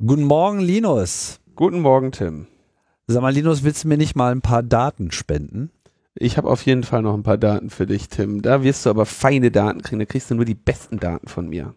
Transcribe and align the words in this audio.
Guten 0.00 0.24
Morgen, 0.24 0.58
Linus. 0.58 1.38
Guten 1.54 1.80
Morgen, 1.80 2.10
Tim. 2.10 2.48
Sag 3.06 3.22
mal, 3.22 3.32
Linus, 3.32 3.62
willst 3.62 3.84
du 3.84 3.88
mir 3.88 3.96
nicht 3.96 4.16
mal 4.16 4.32
ein 4.32 4.40
paar 4.40 4.64
Daten 4.64 5.12
spenden? 5.12 5.70
Ich 6.16 6.36
habe 6.36 6.50
auf 6.50 6.66
jeden 6.66 6.82
Fall 6.82 7.00
noch 7.02 7.14
ein 7.14 7.22
paar 7.22 7.38
Daten 7.38 7.70
für 7.70 7.86
dich, 7.86 8.08
Tim. 8.08 8.42
Da 8.42 8.64
wirst 8.64 8.84
du 8.84 8.90
aber 8.90 9.06
feine 9.06 9.52
Daten 9.52 9.82
kriegen. 9.82 10.00
Da 10.00 10.04
kriegst 10.04 10.32
du 10.32 10.34
nur 10.34 10.44
die 10.44 10.56
besten 10.56 10.98
Daten 10.98 11.28
von 11.28 11.48
mir. 11.48 11.74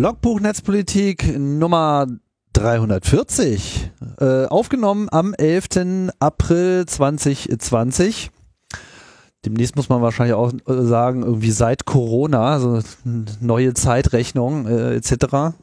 Logbuch 0.00 0.40
Netzpolitik 0.40 1.38
Nummer 1.38 2.06
340, 2.54 3.90
äh, 4.18 4.46
aufgenommen 4.46 5.08
am 5.10 5.34
11. 5.34 6.10
April 6.18 6.86
2020. 6.86 8.30
Demnächst 9.44 9.76
muss 9.76 9.90
man 9.90 10.00
wahrscheinlich 10.00 10.32
auch 10.32 10.54
äh, 10.54 10.86
sagen, 10.86 11.22
irgendwie 11.22 11.50
seit 11.50 11.84
Corona, 11.84 12.50
also 12.50 12.80
neue 13.42 13.74
Zeitrechnung 13.74 14.66
äh, 14.66 14.94
etc. 14.94 15.54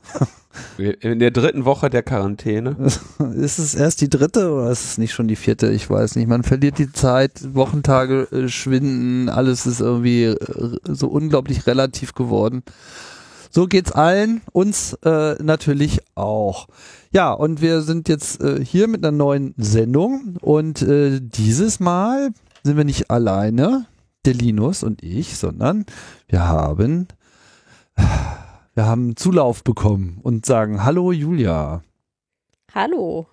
In 0.78 1.17
der 1.17 1.31
dritten 1.31 1.66
Woche 1.66 1.90
der 1.90 2.04
Quarantäne. 2.04 2.76
ist 3.36 3.58
es 3.58 3.73
erst 3.73 4.02
die 4.02 4.09
dritte 4.09 4.52
oder 4.52 4.70
ist 4.70 4.84
es 4.86 4.98
nicht 5.00 5.14
schon 5.14 5.28
die 5.28 5.36
vierte? 5.36 5.72
Ich 5.72 5.90
weiß 5.90 6.16
nicht. 6.16 6.28
Man 6.28 6.44
verliert 6.44 6.78
die 6.78 6.92
Zeit, 6.92 7.56
Wochentage 7.56 8.28
äh, 8.31 8.50
schwinden, 8.50 9.30
alles 9.30 9.66
ist 9.66 9.81
irgendwie 9.81 10.26
äh, 10.26 10.78
so 10.84 11.08
unglaublich 11.08 11.66
relativ 11.66 12.14
geworden. 12.14 12.62
So 13.50 13.68
geht's 13.68 13.92
allen, 13.92 14.42
uns 14.52 14.94
äh, 15.03 15.36
natürlich 15.42 16.00
auch. 16.16 16.67
Ja, 17.12 17.31
und 17.31 17.62
wir 17.62 17.81
sind 17.81 18.09
jetzt 18.09 18.42
äh, 18.42 18.64
hier 18.64 18.88
mit 18.88 19.04
einer 19.04 19.16
neuen 19.16 19.54
Sendung 19.58 20.38
und 20.42 20.81
äh, 20.81 21.20
dieses 21.22 21.80
Mal 21.80 22.30
sind 22.64 22.78
wir 22.78 22.84
nicht 22.84 23.09
alleine, 23.09 23.86
der 24.26 24.34
Linus 24.34 24.84
und 24.84 25.04
ich, 25.04 25.38
sondern 25.38 25.86
wir 26.28 26.48
haben 26.48 27.08
wir 28.73 28.86
haben 28.86 29.16
Zulauf 29.16 29.64
bekommen 29.64 30.20
und 30.22 30.45
sagen 30.45 30.84
Hallo 30.84 31.11
Julia. 31.11 31.82
Hallo. 32.76 33.26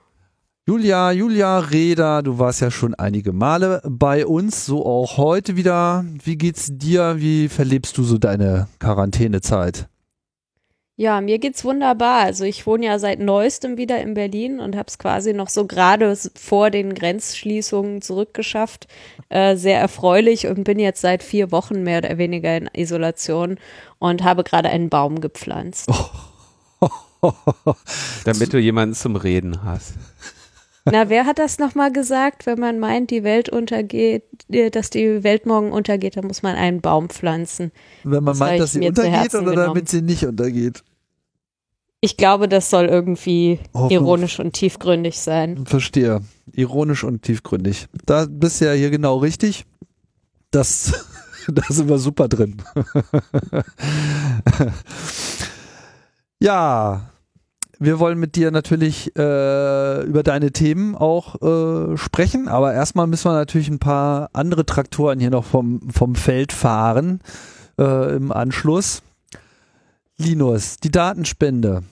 Julia, 0.67 1.13
Julia 1.13 1.59
Reda, 1.59 2.23
du 2.23 2.39
warst 2.39 2.63
ja 2.63 2.71
schon 2.71 2.95
einige 2.95 3.35
Male 3.35 3.83
bei 3.87 4.25
uns, 4.25 4.65
so 4.65 4.87
auch 4.87 5.19
heute 5.19 5.57
wieder. 5.57 6.07
Wie 6.25 6.39
geht's 6.39 6.71
dir? 6.73 7.17
Wie 7.19 7.51
verlebst 7.51 7.99
du 7.99 8.05
so 8.05 8.17
deine 8.17 8.69
Quarantänezeit? 8.79 9.89
Ja, 10.97 11.21
mir 11.21 11.41
geht's 11.41 11.65
wunderbar. 11.65 12.21
Also 12.21 12.45
ich 12.45 12.67
wohne 12.67 12.87
ja 12.87 12.99
seit 13.01 13.19
neuestem 13.19 13.77
wieder 13.77 14.01
in 14.01 14.15
Berlin 14.15 14.61
und 14.61 14.77
habe 14.77 14.87
es 14.87 14.99
quasi 14.99 15.33
noch 15.33 15.49
so 15.49 15.67
gerade 15.67 16.17
vor 16.37 16.71
den 16.71 16.95
Grenzschließungen 16.95 18.01
zurückgeschafft. 18.01 18.87
Äh, 19.29 19.57
sehr 19.57 19.81
erfreulich 19.81 20.47
und 20.47 20.63
bin 20.63 20.79
jetzt 20.79 21.01
seit 21.01 21.25
vier 21.25 21.51
Wochen 21.51 21.83
mehr 21.83 21.99
oder 21.99 22.17
weniger 22.19 22.57
in 22.57 22.71
Isolation 22.73 23.59
und 23.99 24.23
habe 24.23 24.45
gerade 24.45 24.69
einen 24.69 24.89
Baum 24.89 25.21
gepflanzt. 25.21 25.91
Oh. 26.81 27.33
Damit 28.25 28.53
du 28.53 28.59
jemanden 28.59 28.95
zum 28.95 29.17
Reden 29.17 29.65
hast. 29.65 29.95
Na, 30.85 31.09
wer 31.09 31.25
hat 31.25 31.39
das 31.39 31.59
nochmal 31.59 31.93
gesagt? 31.93 32.45
Wenn 32.45 32.61
man 32.61 32.79
meint, 32.79 33.11
die 33.11 33.25
Welt 33.25 33.49
untergeht, 33.49 34.25
äh, 34.51 34.71
dass 34.71 34.91
die 34.91 35.25
Welt 35.25 35.47
morgen 35.47 35.73
untergeht, 35.73 36.17
dann 36.17 36.27
muss 36.27 36.43
man 36.43 36.57
einen 36.57 36.83
Baum 36.83 37.09
pflanzen. 37.09 37.73
Wenn 38.03 38.23
man 38.23 38.33
das 38.33 38.39
meint, 38.39 38.61
dass 38.61 38.73
sie 38.73 38.87
untergeht 38.87 39.35
oder 39.35 39.51
genommen. 39.51 39.67
damit 39.67 39.89
sie 39.89 40.03
nicht 40.03 40.27
untergeht? 40.27 40.85
Ich 42.03 42.19
glaube, 42.19 42.49
das 42.49 42.69
soll 42.69 42.85
irgendwie 42.85 43.61
oh, 43.73 43.89
ironisch 43.91 44.39
und 44.39 44.53
tiefgründig 44.53 45.19
sein. 45.19 45.65
Verstehe. 45.65 46.21
Ironisch 46.53 47.03
und 47.03 47.23
tiefgründig. 47.23 47.87
Da 48.05 48.27
bist 48.29 48.61
du 48.61 48.67
ja 48.67 48.73
hier 48.73 48.91
genau 48.91 49.17
richtig. 49.17 49.65
Das, 50.51 50.93
da 51.49 51.63
sind 51.67 51.89
wir 51.89 51.97
super 51.97 52.29
drin. 52.29 52.59
ja, 56.41 57.09
wir 57.79 57.99
wollen 57.99 58.19
mit 58.19 58.37
dir 58.37 58.51
natürlich 58.51 59.17
äh, 59.17 60.03
über 60.03 60.23
deine 60.23 60.53
Themen 60.53 60.95
auch 60.95 61.41
äh, 61.43 61.97
sprechen, 61.97 62.49
aber 62.49 62.73
erstmal 62.73 63.07
müssen 63.07 63.31
wir 63.31 63.35
natürlich 63.35 63.69
ein 63.69 63.79
paar 63.79 64.31
andere 64.33 64.67
Traktoren 64.67 65.21
hier 65.21 65.31
noch 65.31 65.45
vom, 65.45 65.89
vom 65.91 66.15
Feld 66.15 66.53
fahren 66.53 67.21
äh, 67.79 68.17
im 68.17 68.33
Anschluss. 68.33 69.03
Linus, 70.17 70.77
die 70.77 70.91
Datenspende. 70.91 71.83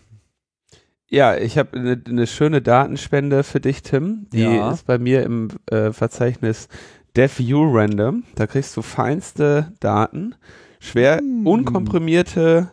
Ja, 1.09 1.37
ich 1.37 1.59
habe 1.59 1.78
eine 1.78 2.00
ne 2.09 2.26
schöne 2.26 2.62
Datenspende 2.62 3.43
für 3.43 3.60
dich, 3.60 3.82
Tim. 3.82 4.28
Die 4.32 4.41
ja. 4.41 4.72
ist 4.72 4.87
bei 4.87 4.99
mir 4.99 5.25
im 5.25 5.49
äh, 5.70 5.93
Verzeichnis 5.93 6.69
DevView 7.16 7.70
Random. 7.70 8.25
Da 8.34 8.47
kriegst 8.47 8.76
du 8.76 8.82
feinste 8.82 9.72
Daten, 9.81 10.34
schwer 10.81 11.20
mm. 11.20 11.47
unkomprimierte 11.47 12.70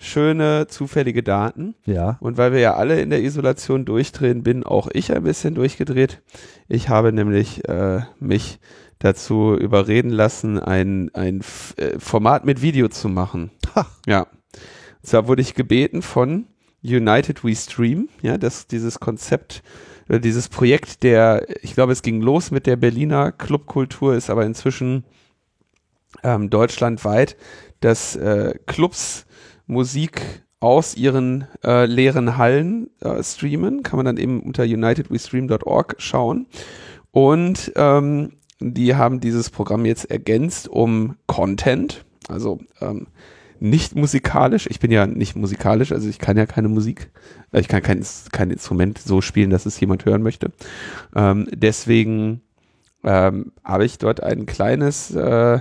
schöne, 0.00 0.66
zufällige 0.66 1.22
Daten. 1.22 1.74
Ja. 1.84 2.16
Und 2.20 2.38
weil 2.38 2.52
wir 2.52 2.58
ja 2.58 2.74
alle 2.74 3.00
in 3.00 3.10
der 3.10 3.22
Isolation 3.22 3.84
durchdrehen, 3.84 4.42
bin 4.42 4.64
auch 4.64 4.88
ich 4.92 5.14
ein 5.14 5.22
bisschen 5.22 5.54
durchgedreht. 5.54 6.22
Ich 6.68 6.88
habe 6.88 7.12
nämlich 7.12 7.68
äh, 7.68 8.00
mich 8.18 8.58
dazu 8.98 9.54
überreden 9.54 10.10
lassen, 10.10 10.58
ein, 10.58 11.10
ein 11.14 11.42
äh, 11.76 11.98
Format 11.98 12.46
mit 12.46 12.62
Video 12.62 12.88
zu 12.88 13.08
machen. 13.08 13.50
Ha. 13.74 13.86
Ja. 14.06 14.22
Und 14.22 15.06
zwar 15.06 15.28
wurde 15.28 15.42
ich 15.42 15.54
gebeten 15.54 16.02
von 16.02 16.46
United 16.82 17.44
We 17.44 17.54
Stream, 17.54 18.08
ja, 18.22 18.38
das, 18.38 18.66
dieses 18.66 19.00
Konzept, 19.00 19.62
äh, 20.08 20.18
dieses 20.18 20.48
Projekt 20.48 21.02
der, 21.02 21.46
ich 21.62 21.74
glaube, 21.74 21.92
es 21.92 22.02
ging 22.02 22.22
los 22.22 22.50
mit 22.50 22.66
der 22.66 22.76
Berliner 22.76 23.32
Clubkultur, 23.32 24.14
ist 24.14 24.30
aber 24.30 24.46
inzwischen 24.46 25.04
ähm, 26.22 26.48
deutschlandweit, 26.48 27.36
dass 27.80 28.16
äh, 28.16 28.54
Clubs 28.66 29.26
Musik 29.70 30.42
aus 30.60 30.96
ihren 30.96 31.46
äh, 31.64 31.86
leeren 31.86 32.36
Hallen 32.36 32.90
äh, 33.00 33.22
streamen. 33.22 33.82
Kann 33.82 33.96
man 33.96 34.06
dann 34.06 34.18
eben 34.18 34.42
unter 34.42 34.64
unitedwestream.org 34.64 35.96
schauen. 35.98 36.46
Und 37.12 37.72
ähm, 37.76 38.32
die 38.60 38.94
haben 38.94 39.20
dieses 39.20 39.48
Programm 39.50 39.86
jetzt 39.86 40.10
ergänzt 40.10 40.68
um 40.68 41.16
Content, 41.26 42.04
also 42.28 42.60
ähm, 42.80 43.06
nicht 43.58 43.96
musikalisch. 43.96 44.66
Ich 44.70 44.80
bin 44.80 44.90
ja 44.90 45.06
nicht 45.06 45.34
musikalisch, 45.34 45.92
also 45.92 46.08
ich 46.08 46.18
kann 46.18 46.36
ja 46.36 46.46
keine 46.46 46.68
Musik, 46.68 47.10
äh, 47.52 47.60
ich 47.60 47.68
kann 47.68 47.82
kein, 47.82 48.04
kein 48.32 48.50
Instrument 48.50 48.98
so 48.98 49.22
spielen, 49.22 49.50
dass 49.50 49.66
es 49.66 49.80
jemand 49.80 50.04
hören 50.04 50.22
möchte. 50.22 50.52
Ähm, 51.14 51.48
deswegen 51.52 52.42
ähm, 53.02 53.52
habe 53.64 53.86
ich 53.86 53.98
dort 53.98 54.22
ein 54.22 54.46
kleines 54.46 55.10
äh, 55.14 55.60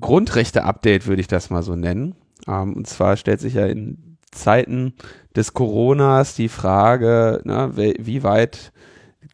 Grundrechte-Update, 0.00 1.06
würde 1.06 1.20
ich 1.20 1.28
das 1.28 1.50
mal 1.50 1.62
so 1.62 1.76
nennen. 1.76 2.14
Ähm, 2.48 2.74
und 2.74 2.86
zwar 2.86 3.16
stellt 3.16 3.40
sich 3.40 3.54
ja 3.54 3.66
in 3.66 4.18
Zeiten 4.30 4.94
des 5.36 5.54
Coronas 5.54 6.34
die 6.34 6.48
Frage, 6.48 7.40
ne, 7.44 7.72
wie 7.76 8.22
weit 8.22 8.72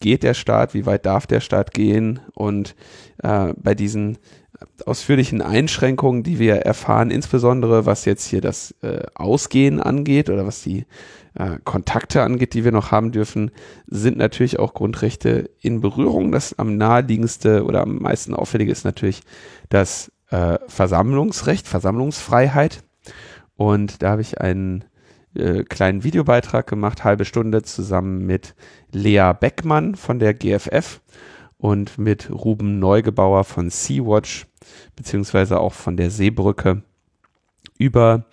geht 0.01 0.23
der 0.23 0.35
Staat, 0.35 0.75
wie 0.75 0.87
weit 0.87 1.07
darf 1.07 1.27
der 1.27 1.41
Staat 1.41 1.73
gehen 1.73 2.21
und 2.35 2.75
äh, 3.23 3.55
bei 3.57 3.75
diesen 3.75 4.19
ausführlichen 4.87 5.43
Einschränkungen, 5.43 6.23
die 6.23 6.39
wir 6.39 6.57
erfahren, 6.57 7.11
insbesondere 7.11 7.87
was 7.87 8.05
jetzt 8.05 8.27
hier 8.27 8.41
das 8.41 8.75
äh, 8.83 9.03
Ausgehen 9.15 9.81
angeht 9.81 10.31
oder 10.31 10.47
was 10.47 10.63
die 10.63 10.87
äh, 11.35 11.59
Kontakte 11.65 12.23
angeht, 12.23 12.55
die 12.55 12.65
wir 12.65 12.73
noch 12.73 12.91
haben 12.91 13.13
dürfen, 13.13 13.51
sind 13.87 14.17
natürlich 14.17 14.59
auch 14.59 14.75
Grundrechte 14.75 15.51
in 15.61 15.81
Berührung. 15.81 16.33
Das 16.33 16.59
am 16.59 16.77
naheliegendste 16.77 17.65
oder 17.65 17.83
am 17.83 17.97
meisten 17.97 18.35
auffällige 18.35 18.73
ist 18.73 18.85
natürlich 18.85 19.23
das 19.69 20.13
äh, 20.31 20.59
Versammlungsrecht, 20.69 21.67
Versammlungsfreiheit. 21.67 22.84
Und 23.56 24.03
da 24.03 24.10
habe 24.10 24.22
ich 24.22 24.41
einen 24.41 24.84
äh, 25.34 25.65
kleinen 25.65 26.04
Videobeitrag 26.04 26.66
gemacht, 26.66 27.04
halbe 27.04 27.24
Stunde 27.24 27.62
zusammen 27.62 28.24
mit 28.27 28.54
Lea 28.92 29.33
Beckmann 29.39 29.95
von 29.95 30.18
der 30.18 30.34
GFF 30.34 31.01
und 31.59 31.98
mit 31.98 32.30
Ruben 32.30 32.78
Neugebauer 32.78 33.45
von 33.45 33.71
Sea-Watch, 33.71 34.47
beziehungsweise 34.97 35.60
auch 35.60 35.72
von 35.72 35.97
der 35.97 36.10
Seebrücke 36.10 36.83
über 37.78 38.27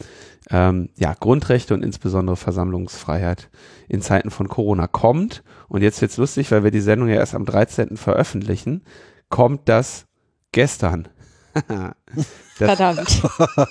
ähm, 0.49 0.89
ja, 0.97 1.13
Grundrechte 1.13 1.73
und 1.73 1.83
insbesondere 1.83 2.35
Versammlungsfreiheit 2.35 3.49
in 3.87 4.01
Zeiten 4.01 4.31
von 4.31 4.47
Corona 4.47 4.87
kommt. 4.87 5.43
Und 5.67 5.81
jetzt 5.81 6.01
wird's 6.01 6.17
lustig, 6.17 6.51
weil 6.51 6.63
wir 6.63 6.71
die 6.71 6.81
Sendung 6.81 7.07
ja 7.07 7.15
erst 7.15 7.35
am 7.35 7.45
13. 7.45 7.97
veröffentlichen, 7.97 8.83
kommt 9.29 9.69
das 9.69 10.05
gestern. 10.51 11.07
das, 11.67 12.27
Verdammt. 12.55 13.23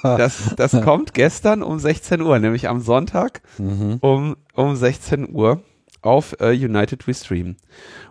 Das, 0.02 0.54
das 0.56 0.80
kommt 0.82 1.14
gestern 1.14 1.62
um 1.62 1.78
16 1.78 2.20
Uhr, 2.20 2.38
nämlich 2.38 2.68
am 2.68 2.80
Sonntag 2.80 3.42
mhm. 3.58 3.98
um, 4.00 4.36
um 4.54 4.76
16 4.76 5.34
Uhr. 5.34 5.62
auf 6.02 6.36
äh, 6.40 6.52
United 6.52 7.06
We 7.06 7.14
Stream. 7.14 7.56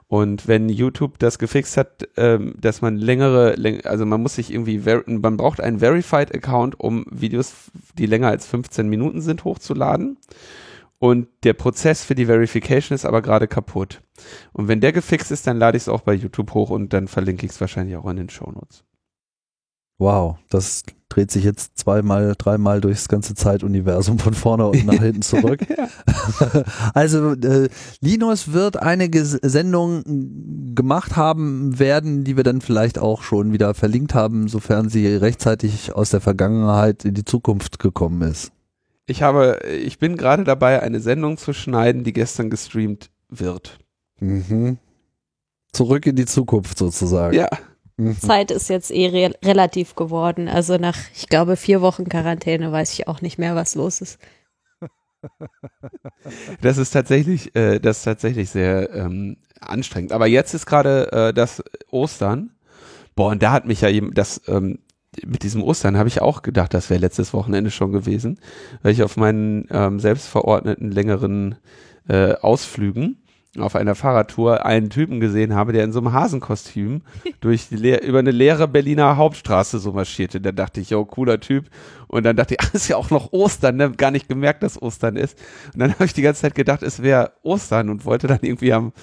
Und 0.07 0.47
wenn 0.47 0.69
YouTube 0.69 1.19
das 1.19 1.37
gefixt 1.37 1.77
hat, 1.77 2.07
ähm, 2.17 2.55
dass 2.59 2.81
man 2.81 2.97
längere, 2.97 3.53
läng 3.55 3.85
also 3.85 4.07
man 4.07 4.21
muss 4.21 4.35
sich 4.35 4.51
irgendwie, 4.51 4.79
man 5.05 5.37
braucht 5.37 5.61
einen 5.61 5.79
Verified 5.79 6.33
Account, 6.33 6.79
um 6.79 7.05
Videos, 7.11 7.53
die 7.97 8.07
länger 8.07 8.29
als 8.29 8.47
15 8.47 8.89
Minuten 8.89 9.21
sind, 9.21 9.43
hochzuladen. 9.43 10.17
Und 10.97 11.27
der 11.43 11.53
Prozess 11.53 12.03
für 12.03 12.15
die 12.15 12.25
Verification 12.25 12.95
ist 12.95 13.05
aber 13.05 13.21
gerade 13.21 13.47
kaputt. 13.47 14.01
Und 14.51 14.67
wenn 14.67 14.81
der 14.81 14.91
gefixt 14.91 15.31
ist, 15.31 15.47
dann 15.47 15.57
lade 15.57 15.77
ich 15.77 15.83
es 15.83 15.89
auch 15.89 16.01
bei 16.01 16.13
YouTube 16.13 16.53
hoch 16.53 16.71
und 16.71 16.91
dann 16.91 17.07
verlinke 17.07 17.45
ich 17.45 17.53
es 17.53 17.61
wahrscheinlich 17.61 17.95
auch 17.95 18.09
in 18.09 18.17
den 18.17 18.29
Show 18.29 18.51
Notes. 18.51 18.83
Wow, 19.99 20.37
das 20.49 20.83
dreht 21.09 21.29
sich 21.29 21.43
jetzt 21.43 21.77
zweimal, 21.77 22.35
dreimal 22.37 22.79
durchs 22.79 23.09
ganze 23.09 23.35
Zeituniversum 23.35 24.17
von 24.17 24.33
vorne 24.33 24.67
und 24.67 24.85
nach 24.85 25.01
hinten 25.01 25.21
zurück. 25.21 25.59
also 26.93 27.33
äh, 27.33 27.67
Linus 27.99 28.53
wird 28.53 28.81
einige 28.81 29.25
Sendungen 29.25 30.73
gemacht 30.73 31.17
haben 31.17 31.79
werden, 31.79 32.23
die 32.23 32.37
wir 32.37 32.43
dann 32.43 32.61
vielleicht 32.61 32.97
auch 32.97 33.23
schon 33.23 33.51
wieder 33.51 33.73
verlinkt 33.73 34.15
haben, 34.15 34.47
sofern 34.47 34.87
sie 34.87 35.05
rechtzeitig 35.07 35.93
aus 35.93 36.11
der 36.11 36.21
Vergangenheit 36.21 37.03
in 37.03 37.15
die 37.15 37.25
Zukunft 37.25 37.79
gekommen 37.79 38.21
ist. 38.21 38.51
Ich 39.05 39.21
habe, 39.21 39.59
ich 39.67 39.99
bin 39.99 40.15
gerade 40.15 40.45
dabei, 40.45 40.81
eine 40.81 41.01
Sendung 41.01 41.37
zu 41.37 41.51
schneiden, 41.51 42.03
die 42.03 42.13
gestern 42.13 42.49
gestreamt 42.49 43.09
wird. 43.27 43.79
Mhm. 44.19 44.77
Zurück 45.73 46.05
in 46.05 46.15
die 46.15 46.25
Zukunft 46.25 46.77
sozusagen. 46.77 47.35
Ja. 47.35 47.49
Mhm. 47.99 48.17
Zeit 48.17 48.49
ist 48.49 48.69
jetzt 48.69 48.91
eh 48.91 49.07
re 49.07 49.33
relativ 49.43 49.95
geworden. 49.95 50.47
Also 50.47 50.77
nach, 50.77 50.97
ich 51.13 51.27
glaube, 51.27 51.57
vier 51.57 51.81
Wochen 51.81 52.07
Quarantäne 52.07 52.71
weiß 52.71 52.93
ich 52.93 53.09
auch 53.09 53.21
nicht 53.21 53.37
mehr, 53.37 53.55
was 53.55 53.75
los 53.75 54.01
ist. 54.01 54.19
Das 56.61 56.77
ist 56.77 56.91
tatsächlich, 56.91 57.53
äh, 57.57 57.79
das 57.79 57.97
ist 57.97 58.03
tatsächlich 58.05 58.49
sehr 58.49 58.93
ähm, 58.93 59.35
anstrengend. 59.59 60.13
Aber 60.13 60.27
jetzt 60.27 60.53
ist 60.53 60.65
gerade 60.65 61.11
äh, 61.11 61.33
das 61.33 61.61
Ostern. 61.91 62.51
Boah, 63.15 63.31
und 63.31 63.43
da 63.43 63.51
hat 63.51 63.65
mich 63.65 63.81
ja 63.81 63.89
eben 63.89 64.13
das 64.13 64.41
ähm, 64.47 64.79
mit 65.25 65.43
diesem 65.43 65.61
Ostern 65.61 65.97
habe 65.97 66.07
ich 66.07 66.21
auch 66.21 66.41
gedacht, 66.41 66.73
das 66.73 66.89
wäre 66.89 67.01
letztes 67.01 67.33
Wochenende 67.33 67.71
schon 67.71 67.91
gewesen, 67.91 68.39
weil 68.81 68.93
ich 68.93 69.03
auf 69.03 69.17
meinen 69.17 69.67
ähm, 69.71 69.99
selbstverordneten 69.99 70.89
längeren 70.89 71.55
äh, 72.07 72.35
Ausflügen 72.35 73.17
auf 73.57 73.75
einer 73.75 73.95
Fahrradtour 73.95 74.65
einen 74.65 74.89
Typen 74.89 75.19
gesehen 75.19 75.55
habe, 75.55 75.73
der 75.73 75.83
in 75.83 75.91
so 75.91 75.99
einem 75.99 76.13
Hasenkostüm 76.13 77.01
durch 77.41 77.69
die 77.69 77.97
über 77.99 78.19
eine 78.19 78.31
leere 78.31 78.67
Berliner 78.67 79.17
Hauptstraße 79.17 79.79
so 79.79 79.91
marschierte. 79.91 80.39
Da 80.39 80.51
dachte 80.51 80.81
ich, 80.81 80.91
yo, 80.91 81.03
cooler 81.05 81.39
Typ. 81.39 81.69
Und 82.07 82.23
dann 82.23 82.35
dachte 82.35 82.55
ich, 82.55 82.59
ach, 82.63 82.73
ist 82.73 82.87
ja 82.87 82.97
auch 82.97 83.09
noch 83.09 83.33
Ostern, 83.33 83.77
ne? 83.77 83.91
Gar 83.91 84.11
nicht 84.11 84.27
gemerkt, 84.27 84.61
dass 84.61 84.81
Ostern 84.81 85.15
ist. 85.15 85.37
Und 85.73 85.79
dann 85.79 85.93
habe 85.93 86.05
ich 86.05 86.13
die 86.13 86.21
ganze 86.21 86.41
Zeit 86.41 86.55
gedacht, 86.55 86.83
es 86.83 87.01
wäre 87.01 87.33
Ostern 87.41 87.89
und 87.89 88.05
wollte 88.05 88.27
dann 88.27 88.39
irgendwie 88.41 88.73
am 88.73 88.93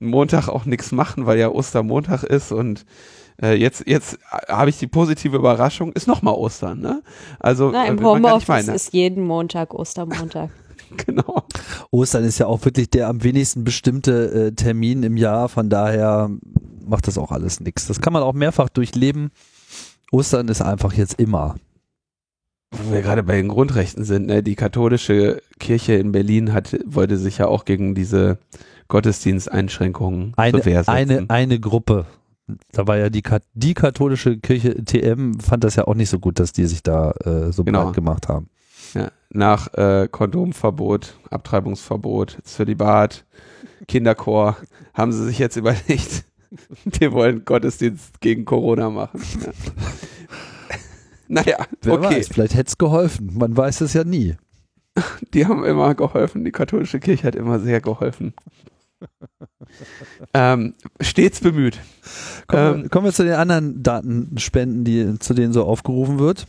Montag 0.00 0.48
auch 0.48 0.64
nichts 0.64 0.92
machen, 0.92 1.26
weil 1.26 1.38
ja 1.38 1.48
Ostermontag 1.48 2.22
ist 2.22 2.52
und 2.52 2.84
äh, 3.42 3.54
jetzt 3.54 3.84
jetzt 3.86 4.18
habe 4.48 4.70
ich 4.70 4.78
die 4.78 4.86
positive 4.86 5.36
Überraschung, 5.36 5.92
ist 5.92 6.06
nochmal 6.06 6.34
Ostern, 6.34 6.80
ne? 6.80 7.02
Also 7.40 7.70
Na, 7.72 7.86
im 7.86 7.98
äh, 7.98 8.02
Homeoffice 8.02 8.68
ist 8.68 8.92
jeden 8.92 9.24
Montag 9.24 9.74
Ostermontag. 9.74 10.50
genau. 11.06 11.44
Ostern 11.90 12.24
ist 12.24 12.38
ja 12.38 12.46
auch 12.46 12.64
wirklich 12.64 12.90
der 12.90 13.08
am 13.08 13.22
wenigsten 13.22 13.64
bestimmte 13.64 14.30
äh, 14.48 14.52
Termin 14.52 15.02
im 15.02 15.16
Jahr, 15.16 15.48
von 15.48 15.70
daher 15.70 16.30
macht 16.86 17.06
das 17.06 17.18
auch 17.18 17.32
alles 17.32 17.60
nichts. 17.60 17.86
Das 17.86 18.00
kann 18.00 18.12
man 18.12 18.22
auch 18.22 18.34
mehrfach 18.34 18.68
durchleben. 18.68 19.30
Ostern 20.10 20.48
ist 20.48 20.62
einfach 20.62 20.94
jetzt 20.94 21.20
immer. 21.20 21.56
Wo 22.70 22.92
wir 22.92 23.02
gerade 23.02 23.22
bei 23.22 23.36
den 23.36 23.48
Grundrechten 23.48 24.04
sind, 24.04 24.26
ne? 24.26 24.42
die 24.42 24.54
katholische 24.54 25.40
Kirche 25.58 25.94
in 25.94 26.12
Berlin 26.12 26.52
hat, 26.52 26.78
wollte 26.84 27.16
sich 27.16 27.38
ja 27.38 27.46
auch 27.46 27.64
gegen 27.64 27.94
diese 27.94 28.38
Gottesdiensteinschränkungen 28.88 30.34
eine, 30.36 30.60
zur 30.60 30.88
Eine, 30.88 31.24
eine 31.28 31.60
Gruppe. 31.60 32.06
Da 32.72 32.86
war 32.86 32.96
ja 32.96 33.10
die, 33.10 33.22
die 33.54 33.74
katholische 33.74 34.38
Kirche 34.38 34.82
TM, 34.84 35.38
fand 35.40 35.64
das 35.64 35.76
ja 35.76 35.86
auch 35.86 35.94
nicht 35.94 36.08
so 36.08 36.18
gut, 36.18 36.38
dass 36.38 36.52
die 36.52 36.66
sich 36.66 36.82
da 36.82 37.12
äh, 37.24 37.52
so 37.52 37.64
genau. 37.64 37.84
breit 37.84 37.94
gemacht 37.94 38.28
haben. 38.28 38.48
Ja, 38.94 39.10
nach 39.30 39.72
äh, 39.74 40.08
Kondomverbot, 40.10 41.18
Abtreibungsverbot, 41.30 42.38
Zölibat, 42.44 43.24
Kinderchor 43.86 44.56
haben 44.94 45.12
sie 45.12 45.24
sich 45.24 45.38
jetzt 45.38 45.56
überlegt, 45.56 46.24
wir 46.84 47.12
wollen 47.12 47.44
Gottesdienst 47.44 48.20
gegen 48.20 48.44
Corona 48.44 48.90
machen. 48.90 49.20
Ja. 49.44 49.52
naja, 51.28 51.66
Wer 51.82 51.94
okay. 51.94 52.16
Weiß, 52.16 52.28
vielleicht 52.28 52.54
hätte 52.54 52.68
es 52.68 52.78
geholfen, 52.78 53.30
man 53.34 53.56
weiß 53.56 53.82
es 53.82 53.92
ja 53.92 54.04
nie. 54.04 54.36
Die 55.34 55.46
haben 55.46 55.64
immer 55.64 55.94
geholfen, 55.94 56.44
die 56.44 56.50
katholische 56.50 56.98
Kirche 56.98 57.26
hat 57.26 57.36
immer 57.36 57.60
sehr 57.60 57.80
geholfen. 57.80 58.34
ähm, 60.34 60.74
stets 61.00 61.40
bemüht. 61.40 61.78
Kommen, 62.48 62.82
ähm, 62.84 62.90
kommen 62.90 63.04
wir 63.04 63.12
zu 63.12 63.22
den 63.22 63.34
anderen 63.34 63.80
Datenspenden, 63.82 64.82
die, 64.84 65.18
zu 65.20 65.34
denen 65.34 65.52
so 65.52 65.64
aufgerufen 65.64 66.18
wird. 66.18 66.48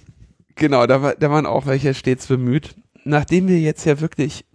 Genau, 0.60 0.86
da, 0.86 1.02
war, 1.02 1.16
da 1.16 1.32
waren 1.32 1.46
auch 1.46 1.66
welche 1.66 1.94
stets 1.94 2.28
bemüht. 2.28 2.76
Nachdem 3.06 3.48
wir 3.48 3.60
jetzt 3.60 3.86
ja 3.86 4.02
wirklich 4.02 4.46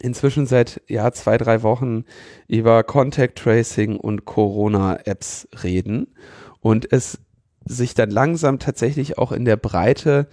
inzwischen 0.00 0.46
seit 0.46 0.80
ja 0.88 1.12
zwei, 1.12 1.36
drei 1.36 1.62
Wochen 1.62 2.04
über 2.46 2.82
Contact 2.82 3.38
Tracing 3.38 3.96
und 3.96 4.24
Corona-Apps 4.24 5.48
reden 5.62 6.08
und 6.60 6.90
es 6.90 7.18
sich 7.66 7.92
dann 7.92 8.10
langsam 8.10 8.58
tatsächlich 8.58 9.18
auch 9.18 9.32
in 9.32 9.44
der 9.44 9.56
Breite 9.56 10.28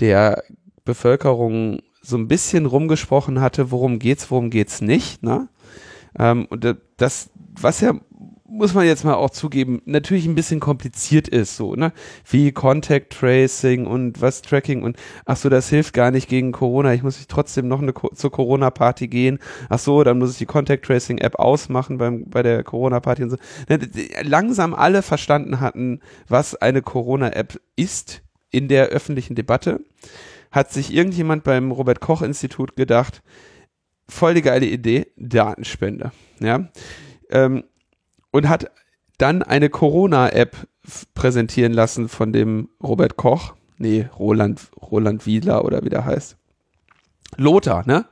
der 0.00 0.42
Bevölkerung 0.84 1.80
so 2.02 2.16
ein 2.16 2.26
bisschen 2.26 2.66
rumgesprochen 2.66 3.40
hatte, 3.40 3.70
worum 3.70 4.00
geht's, 4.00 4.32
worum 4.32 4.50
geht's 4.50 4.80
nicht, 4.80 5.22
ne? 5.22 5.48
Ähm, 6.18 6.46
und 6.46 6.76
das, 6.96 7.30
was 7.60 7.80
ja 7.80 7.92
muss 8.50 8.74
man 8.74 8.84
jetzt 8.84 9.04
mal 9.04 9.14
auch 9.14 9.30
zugeben, 9.30 9.80
natürlich 9.84 10.26
ein 10.26 10.34
bisschen 10.34 10.58
kompliziert 10.58 11.28
ist, 11.28 11.56
so, 11.56 11.76
ne? 11.76 11.92
Wie 12.28 12.50
Contact 12.50 13.12
Tracing 13.12 13.86
und 13.86 14.20
was 14.20 14.42
Tracking 14.42 14.82
und 14.82 14.96
ach 15.24 15.36
so, 15.36 15.48
das 15.48 15.68
hilft 15.68 15.94
gar 15.94 16.10
nicht 16.10 16.28
gegen 16.28 16.50
Corona. 16.50 16.92
Ich 16.92 17.04
muss 17.04 17.24
trotzdem 17.28 17.68
noch 17.68 17.80
eine, 17.80 17.94
zur 17.94 18.32
Corona-Party 18.32 19.06
gehen. 19.06 19.38
Ach 19.68 19.78
so, 19.78 20.02
dann 20.02 20.18
muss 20.18 20.32
ich 20.32 20.38
die 20.38 20.46
Contact 20.46 20.84
Tracing 20.84 21.18
App 21.18 21.36
ausmachen 21.36 21.98
beim, 21.98 22.28
bei 22.28 22.42
der 22.42 22.64
Corona-Party 22.64 23.22
und 23.22 23.30
so. 23.30 23.36
Ne, 23.68 23.78
langsam 24.22 24.74
alle 24.74 25.02
verstanden 25.02 25.60
hatten, 25.60 26.00
was 26.28 26.56
eine 26.56 26.82
Corona-App 26.82 27.60
ist 27.76 28.22
in 28.50 28.66
der 28.66 28.88
öffentlichen 28.88 29.36
Debatte, 29.36 29.80
hat 30.50 30.72
sich 30.72 30.92
irgendjemand 30.92 31.44
beim 31.44 31.70
Robert 31.70 32.00
Koch 32.00 32.22
Institut 32.22 32.74
gedacht, 32.74 33.22
voll 34.08 34.34
die 34.34 34.42
geile 34.42 34.66
Idee, 34.66 35.06
Datenspende, 35.16 36.10
ja. 36.40 36.68
Ähm, 37.30 37.62
und 38.30 38.48
hat 38.48 38.70
dann 39.18 39.42
eine 39.42 39.68
Corona-App 39.68 40.56
präsentieren 41.14 41.72
lassen 41.72 42.08
von 42.08 42.32
dem 42.32 42.68
Robert 42.82 43.16
Koch. 43.16 43.54
Nee, 43.78 44.08
Roland, 44.18 44.70
Roland 44.80 45.26
Wiedler 45.26 45.64
oder 45.64 45.84
wie 45.84 45.88
der 45.88 46.04
heißt. 46.04 46.36
Lothar, 47.36 47.86
ne? 47.86 48.06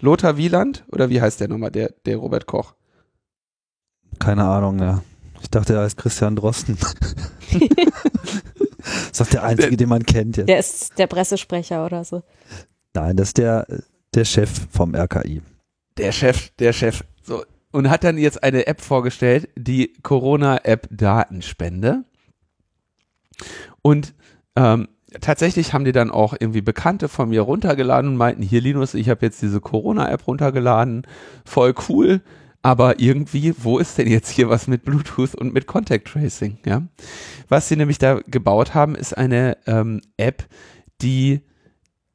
Lothar 0.00 0.36
Wieland? 0.36 0.84
Oder 0.88 1.10
wie 1.10 1.20
heißt 1.20 1.40
der 1.40 1.48
nochmal, 1.48 1.70
der, 1.70 1.94
der 2.06 2.16
Robert 2.16 2.46
Koch? 2.46 2.74
Keine 4.18 4.44
Ahnung, 4.44 4.80
ja. 4.80 5.02
Ich 5.40 5.50
dachte, 5.50 5.74
er 5.74 5.82
heißt 5.82 5.96
Christian 5.96 6.36
Drosten. 6.36 6.76
ist 9.10 9.20
doch 9.20 9.26
der 9.26 9.44
einzige, 9.44 9.70
der, 9.70 9.76
den 9.78 9.88
man 9.88 10.04
kennt 10.04 10.36
jetzt. 10.36 10.48
Der 10.48 10.58
ist 10.58 10.98
der 10.98 11.06
Pressesprecher 11.06 11.84
oder 11.84 12.04
so. 12.04 12.22
Nein, 12.94 13.16
das 13.16 13.28
ist 13.28 13.38
der, 13.38 13.66
der 14.14 14.24
Chef 14.24 14.50
vom 14.70 14.94
RKI. 14.94 15.42
Der 15.98 16.12
Chef, 16.12 16.50
der 16.58 16.72
Chef. 16.72 17.04
Und 17.72 17.90
hat 17.90 18.04
dann 18.04 18.18
jetzt 18.18 18.42
eine 18.42 18.66
App 18.66 18.80
vorgestellt, 18.80 19.48
die 19.56 19.94
Corona-App 20.02 20.88
Datenspende. 20.90 22.04
Und 23.80 24.14
ähm, 24.56 24.88
tatsächlich 25.20 25.72
haben 25.72 25.84
die 25.84 25.92
dann 25.92 26.10
auch 26.10 26.34
irgendwie 26.38 26.60
Bekannte 26.60 27.08
von 27.08 27.30
mir 27.30 27.42
runtergeladen 27.42 28.10
und 28.10 28.16
meinten, 28.16 28.42
hier 28.42 28.60
Linus, 28.60 28.94
ich 28.94 29.08
habe 29.08 29.24
jetzt 29.24 29.42
diese 29.42 29.60
Corona-App 29.60 30.26
runtergeladen, 30.26 31.06
voll 31.44 31.74
cool, 31.88 32.20
aber 32.62 33.00
irgendwie, 33.00 33.54
wo 33.58 33.78
ist 33.78 33.98
denn 33.98 34.08
jetzt 34.08 34.30
hier 34.30 34.48
was 34.48 34.68
mit 34.68 34.84
Bluetooth 34.84 35.34
und 35.34 35.52
mit 35.52 35.66
Contact 35.66 36.06
Tracing? 36.06 36.58
Ja? 36.64 36.82
Was 37.48 37.68
sie 37.68 37.76
nämlich 37.76 37.98
da 37.98 38.20
gebaut 38.26 38.74
haben, 38.74 38.94
ist 38.94 39.16
eine 39.16 39.58
ähm, 39.66 40.00
App, 40.16 40.46
die 41.00 41.40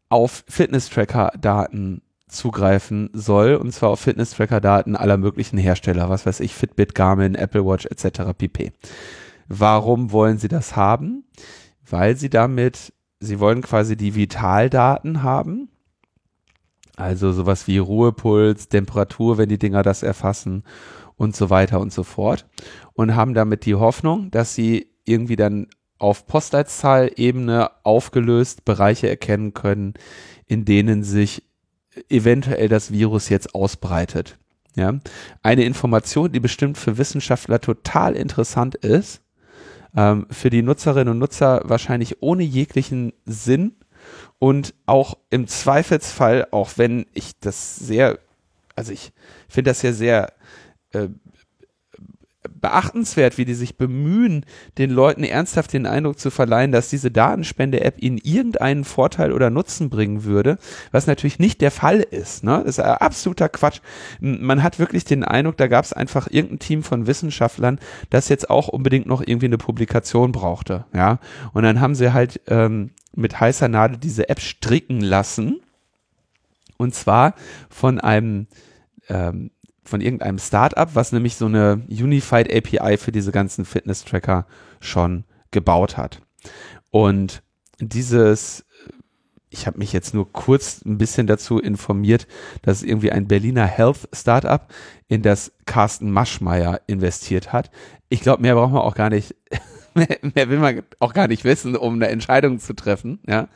auf 0.09 0.45
Fitness-Tracker-Daten 0.47 2.01
zugreifen 2.27 3.09
soll, 3.13 3.55
und 3.55 3.71
zwar 3.71 3.89
auf 3.89 4.01
Fitness-Tracker-Daten 4.01 4.95
aller 4.95 5.17
möglichen 5.17 5.57
Hersteller, 5.57 6.09
was 6.09 6.25
weiß 6.25 6.39
ich, 6.41 6.53
Fitbit, 6.53 6.93
Garmin, 6.93 7.35
Apple 7.35 7.65
Watch 7.65 7.85
etc. 7.85 8.33
pp. 8.37 8.71
Warum 9.47 10.11
wollen 10.11 10.37
sie 10.37 10.49
das 10.49 10.75
haben? 10.75 11.23
Weil 11.89 12.17
sie 12.17 12.29
damit, 12.29 12.93
sie 13.19 13.39
wollen 13.39 13.61
quasi 13.61 13.95
die 13.95 14.15
Vitaldaten 14.15 15.23
haben, 15.23 15.69
also 16.97 17.31
sowas 17.31 17.67
wie 17.67 17.77
Ruhepuls, 17.77 18.69
Temperatur, 18.69 19.37
wenn 19.37 19.49
die 19.49 19.59
Dinger 19.59 19.83
das 19.83 20.03
erfassen 20.03 20.63
und 21.15 21.35
so 21.35 21.49
weiter 21.49 21.79
und 21.79 21.93
so 21.93 22.03
fort 22.03 22.45
und 22.93 23.15
haben 23.15 23.33
damit 23.33 23.65
die 23.65 23.75
Hoffnung, 23.75 24.31
dass 24.31 24.55
sie 24.55 24.87
irgendwie 25.05 25.35
dann 25.35 25.67
auf 25.99 26.27
Postleitzahlebene 26.27 27.71
aufgelöst 27.83 28.65
Bereiche 28.65 29.09
erkennen 29.09 29.53
können, 29.53 29.93
in 30.45 30.65
denen 30.65 31.03
sich 31.03 31.43
eventuell 32.09 32.69
das 32.69 32.91
Virus 32.91 33.29
jetzt 33.29 33.55
ausbreitet. 33.55 34.37
Ja, 34.75 34.93
eine 35.41 35.63
Information, 35.63 36.31
die 36.31 36.39
bestimmt 36.39 36.77
für 36.77 36.99
Wissenschaftler 36.99 37.59
total 37.59 38.15
interessant 38.15 38.75
ist, 38.75 39.21
ähm, 39.95 40.27
für 40.29 40.51
die 40.51 40.61
Nutzerinnen 40.61 41.09
und 41.09 41.17
Nutzer 41.17 41.61
wahrscheinlich 41.63 42.21
ohne 42.21 42.43
jeglichen 42.43 43.13
Sinn 43.25 43.75
und 44.37 44.75
auch 44.85 45.17
im 45.31 45.47
Zweifelsfall, 45.47 46.47
auch 46.51 46.71
wenn 46.75 47.07
ich 47.13 47.39
das 47.39 47.77
sehr, 47.77 48.19
also 48.75 48.91
ich 48.91 49.11
finde 49.49 49.71
das 49.71 49.81
ja 49.81 49.93
sehr 49.93 50.33
äh, 50.91 51.07
beachtenswert, 52.67 53.37
wie 53.37 53.45
die 53.45 53.53
sich 53.53 53.77
bemühen, 53.77 54.45
den 54.77 54.89
Leuten 54.89 55.23
ernsthaft 55.23 55.71
den 55.71 55.85
Eindruck 55.85 56.19
zu 56.19 56.29
verleihen, 56.29 56.73
dass 56.73 56.89
diese 56.89 57.11
Datenspende-App 57.11 57.95
ihnen 58.03 58.17
irgendeinen 58.17 58.83
Vorteil 58.83 59.31
oder 59.31 59.49
Nutzen 59.49 59.89
bringen 59.89 60.25
würde, 60.25 60.57
was 60.91 61.07
natürlich 61.07 61.39
nicht 61.39 61.61
der 61.61 61.71
Fall 61.71 62.01
ist. 62.01 62.43
Ne? 62.43 62.61
Das 62.65 62.77
ist 62.77 62.83
absoluter 62.83 63.47
Quatsch. 63.47 63.79
Man 64.19 64.63
hat 64.63 64.79
wirklich 64.79 65.05
den 65.05 65.23
Eindruck, 65.23 65.55
da 65.55 65.67
gab 65.67 65.85
es 65.85 65.93
einfach 65.93 66.27
irgendein 66.29 66.59
Team 66.59 66.83
von 66.83 67.07
Wissenschaftlern, 67.07 67.79
das 68.09 68.27
jetzt 68.27 68.49
auch 68.49 68.67
unbedingt 68.67 69.05
noch 69.05 69.21
irgendwie 69.25 69.45
eine 69.45 69.57
Publikation 69.57 70.33
brauchte. 70.33 70.83
Ja, 70.93 71.19
und 71.53 71.63
dann 71.63 71.79
haben 71.79 71.95
sie 71.95 72.11
halt 72.11 72.41
ähm, 72.47 72.91
mit 73.15 73.39
heißer 73.39 73.69
Nadel 73.69 73.97
diese 73.97 74.27
App 74.27 74.41
stricken 74.41 74.99
lassen. 74.99 75.61
Und 76.75 76.93
zwar 76.93 77.33
von 77.69 77.99
einem 78.01 78.47
ähm, 79.07 79.51
von 79.87 80.01
irgendeinem 80.01 80.39
Startup, 80.39 80.89
was 80.93 81.11
nämlich 81.11 81.35
so 81.35 81.45
eine 81.45 81.81
Unified 81.89 82.53
API 82.53 82.97
für 82.97 83.11
diese 83.11 83.31
ganzen 83.31 83.65
Fitness-Tracker 83.65 84.45
schon 84.79 85.23
gebaut 85.51 85.97
hat. 85.97 86.21
Und 86.89 87.43
dieses, 87.79 88.65
ich 89.49 89.67
habe 89.67 89.77
mich 89.77 89.93
jetzt 89.93 90.13
nur 90.13 90.31
kurz 90.31 90.83
ein 90.85 90.97
bisschen 90.97 91.27
dazu 91.27 91.59
informiert, 91.59 92.27
dass 92.61 92.83
irgendwie 92.83 93.11
ein 93.11 93.27
Berliner 93.27 93.65
Health 93.65 94.09
Startup 94.13 94.67
in 95.07 95.21
das 95.21 95.53
Carsten 95.65 96.11
Maschmeyer 96.11 96.81
investiert 96.87 97.53
hat. 97.53 97.71
Ich 98.09 98.21
glaube, 98.21 98.41
mehr 98.41 98.55
braucht 98.55 98.73
man 98.73 98.81
auch 98.81 98.95
gar 98.95 99.09
nicht. 99.09 99.35
Mehr, 99.95 100.49
will 100.49 100.59
man 100.59 100.83
auch 100.99 101.13
gar 101.13 101.27
nicht 101.27 101.43
wissen, 101.43 101.75
um 101.75 101.95
eine 101.95 102.09
Entscheidung 102.09 102.59
zu 102.59 102.73
treffen. 102.73 103.19
Ja, 103.27 103.47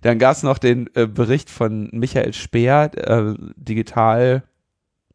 dann 0.00 0.18
gab 0.18 0.34
es 0.34 0.42
noch 0.42 0.56
den 0.56 0.88
äh, 0.94 1.06
Bericht 1.06 1.50
von 1.50 1.90
Michael 1.92 2.32
Speer, 2.32 2.90
äh, 2.96 3.34
Digital 3.56 4.44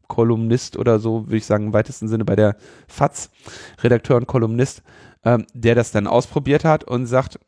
Kolumnist 0.08 0.78
oder 0.78 1.00
so, 1.00 1.28
würde 1.28 1.38
ich 1.38 1.46
sagen, 1.46 1.68
im 1.68 1.74
weitesten 1.74 2.08
Sinne 2.08 2.26
bei 2.26 2.36
der 2.36 2.58
FAZ, 2.88 3.30
Redakteur 3.82 4.18
und 4.18 4.28
Kolumnist, 4.28 4.84
ähm, 5.24 5.46
der 5.54 5.76
das 5.76 5.92
dann 5.92 6.08
ausprobiert 6.08 6.64
hat 6.66 6.84
und 6.84 7.06
sagt, 7.06 7.40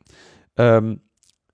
ähm, 0.57 1.01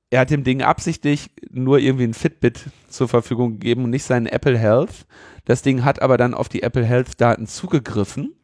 er 0.10 0.22
hat 0.22 0.29
dem 0.29 0.43
Ding 0.43 0.62
absichtlich 0.62 1.31
nur 1.50 1.79
irgendwie 1.79 2.03
ein 2.03 2.13
Fitbit 2.13 2.65
zur 2.88 3.07
Verfügung 3.07 3.53
gegeben 3.53 3.86
und 3.86 3.89
nicht 3.89 4.03
seinen 4.03 4.27
Apple 4.27 4.57
Health. 4.57 5.07
Das 5.45 5.63
Ding 5.63 5.83
hat 5.83 6.01
aber 6.01 6.17
dann 6.17 6.36
auf 6.36 6.50
die 6.50 6.62
Apple 6.62 6.86
Health 6.86 7.19
Daten 7.19 7.48
zugegriffen 7.48 8.36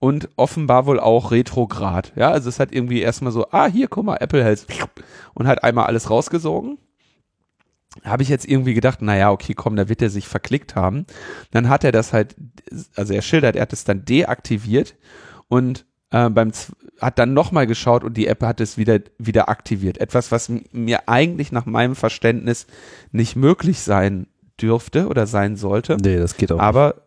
und 0.00 0.28
offenbar 0.36 0.86
wohl 0.86 0.98
auch 0.98 1.30
retrograd. 1.30 2.12
Ja, 2.16 2.30
also 2.30 2.48
es 2.48 2.58
hat 2.58 2.72
irgendwie 2.72 3.00
erstmal 3.00 3.32
so, 3.32 3.46
ah, 3.52 3.66
hier, 3.66 3.86
guck 3.88 4.04
mal, 4.04 4.16
Apple 4.16 4.42
Health 4.42 4.66
und 5.34 5.46
hat 5.46 5.62
einmal 5.62 5.86
alles 5.86 6.10
rausgesogen 6.10 6.78
habe 8.02 8.22
ich 8.22 8.28
jetzt 8.28 8.46
irgendwie 8.46 8.74
gedacht, 8.74 9.02
naja, 9.02 9.30
okay, 9.30 9.54
komm, 9.54 9.76
da 9.76 9.88
wird 9.88 10.02
er 10.02 10.10
sich 10.10 10.26
verklickt 10.26 10.74
haben. 10.74 11.06
Dann 11.52 11.68
hat 11.68 11.84
er 11.84 11.92
das 11.92 12.12
halt, 12.12 12.34
also 12.96 13.14
er 13.14 13.22
schildert, 13.22 13.56
er 13.56 13.62
hat 13.62 13.72
es 13.72 13.84
dann 13.84 14.04
deaktiviert 14.04 14.96
und 15.48 15.86
äh, 16.10 16.28
beim 16.28 16.52
hat 17.00 17.18
dann 17.18 17.34
nochmal 17.34 17.66
geschaut 17.66 18.04
und 18.04 18.16
die 18.16 18.26
App 18.26 18.42
hat 18.42 18.60
es 18.60 18.78
wieder, 18.78 19.00
wieder 19.18 19.48
aktiviert. 19.48 19.98
Etwas, 19.98 20.30
was 20.30 20.50
mir 20.72 21.08
eigentlich 21.08 21.52
nach 21.52 21.66
meinem 21.66 21.96
Verständnis 21.96 22.66
nicht 23.10 23.36
möglich 23.36 23.80
sein 23.80 24.28
dürfte 24.60 25.08
oder 25.08 25.26
sein 25.26 25.56
sollte. 25.56 25.96
Nee, 26.00 26.16
das 26.16 26.36
geht 26.36 26.52
auch 26.52 26.60
Aber 26.60 27.02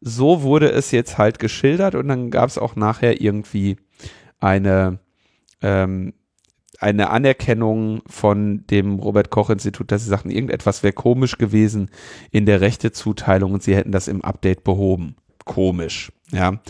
so 0.00 0.42
wurde 0.42 0.70
es 0.70 0.90
jetzt 0.90 1.18
halt 1.18 1.38
geschildert 1.38 1.94
und 1.94 2.08
dann 2.08 2.30
gab 2.30 2.48
es 2.48 2.58
auch 2.58 2.76
nachher 2.76 3.20
irgendwie 3.20 3.76
eine 4.38 4.98
ähm, 5.62 6.14
eine 6.80 7.10
Anerkennung 7.10 8.02
von 8.06 8.66
dem 8.66 8.98
Robert 8.98 9.30
Koch 9.30 9.50
Institut, 9.50 9.90
dass 9.92 10.04
sie 10.04 10.10
sagten, 10.10 10.30
irgendetwas 10.30 10.82
wäre 10.82 10.92
komisch 10.92 11.38
gewesen 11.38 11.90
in 12.30 12.46
der 12.46 12.60
Rechtezuteilung 12.60 13.52
und 13.52 13.62
sie 13.62 13.76
hätten 13.76 13.92
das 13.92 14.08
im 14.08 14.22
Update 14.22 14.64
behoben. 14.64 15.16
Komisch, 15.44 16.12
ja. 16.32 16.60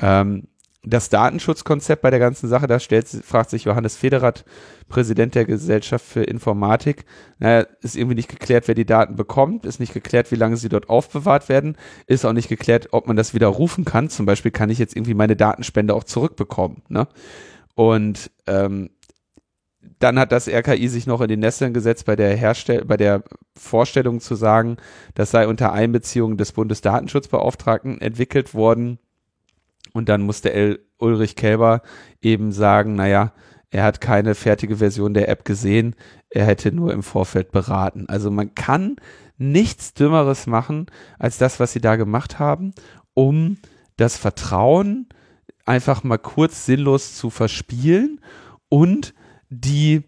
Ähm, 0.00 0.48
das 0.84 1.08
Datenschutzkonzept 1.10 2.02
bei 2.02 2.10
der 2.10 2.20
ganzen 2.20 2.48
Sache, 2.48 2.66
da 2.66 2.78
stellt, 2.78 3.08
fragt 3.08 3.50
sich 3.50 3.64
Johannes 3.64 3.96
Federath, 3.96 4.44
Präsident 4.88 5.34
der 5.34 5.44
Gesellschaft 5.44 6.04
für 6.04 6.22
Informatik, 6.22 7.04
naja, 7.38 7.66
ist 7.82 7.96
irgendwie 7.96 8.14
nicht 8.14 8.30
geklärt, 8.30 8.68
wer 8.68 8.74
die 8.74 8.86
Daten 8.86 9.16
bekommt, 9.16 9.66
ist 9.66 9.80
nicht 9.80 9.92
geklärt, 9.92 10.30
wie 10.30 10.36
lange 10.36 10.56
sie 10.56 10.68
dort 10.68 10.88
aufbewahrt 10.88 11.48
werden, 11.48 11.76
ist 12.06 12.24
auch 12.24 12.32
nicht 12.32 12.48
geklärt, 12.48 12.88
ob 12.92 13.06
man 13.06 13.16
das 13.16 13.34
wieder 13.34 13.48
rufen 13.48 13.84
kann. 13.84 14.08
Zum 14.08 14.24
Beispiel 14.24 14.50
kann 14.50 14.70
ich 14.70 14.78
jetzt 14.78 14.96
irgendwie 14.96 15.14
meine 15.14 15.36
Datenspende 15.36 15.94
auch 15.94 16.04
zurückbekommen. 16.04 16.82
Ne? 16.88 17.06
Und 17.74 18.30
ähm, 18.46 18.90
dann 19.98 20.18
hat 20.18 20.32
das 20.32 20.48
RKI 20.48 20.88
sich 20.88 21.06
noch 21.06 21.20
in 21.20 21.28
die 21.28 21.36
Nesseln 21.36 21.74
gesetzt, 21.74 22.06
bei 22.06 22.16
der 22.16 22.36
Herstell 22.36 22.84
bei 22.84 22.96
der 22.96 23.22
Vorstellung 23.56 24.20
zu 24.20 24.34
sagen, 24.34 24.76
das 25.14 25.30
sei 25.30 25.46
unter 25.46 25.72
Einbeziehung 25.72 26.36
des 26.36 26.52
Bundesdatenschutzbeauftragten 26.52 28.00
entwickelt 28.00 28.54
worden. 28.54 28.98
Und 29.92 30.08
dann 30.08 30.22
musste 30.22 30.52
L. 30.52 30.80
Ulrich 30.98 31.36
Kälber 31.36 31.82
eben 32.20 32.52
sagen, 32.52 32.94
naja, 32.94 33.32
er 33.70 33.84
hat 33.84 34.00
keine 34.00 34.34
fertige 34.34 34.76
Version 34.76 35.14
der 35.14 35.28
App 35.28 35.44
gesehen, 35.44 35.94
er 36.30 36.46
hätte 36.46 36.72
nur 36.72 36.92
im 36.92 37.02
Vorfeld 37.02 37.52
beraten. 37.52 38.06
Also 38.08 38.30
man 38.30 38.54
kann 38.54 38.96
nichts 39.36 39.94
Dümmeres 39.94 40.46
machen 40.46 40.86
als 41.18 41.38
das, 41.38 41.60
was 41.60 41.72
sie 41.72 41.80
da 41.80 41.96
gemacht 41.96 42.38
haben, 42.38 42.72
um 43.14 43.58
das 43.96 44.16
Vertrauen 44.16 45.08
einfach 45.66 46.02
mal 46.02 46.18
kurz 46.18 46.64
sinnlos 46.64 47.14
zu 47.16 47.30
verspielen 47.30 48.20
und 48.68 49.14
die 49.50 50.02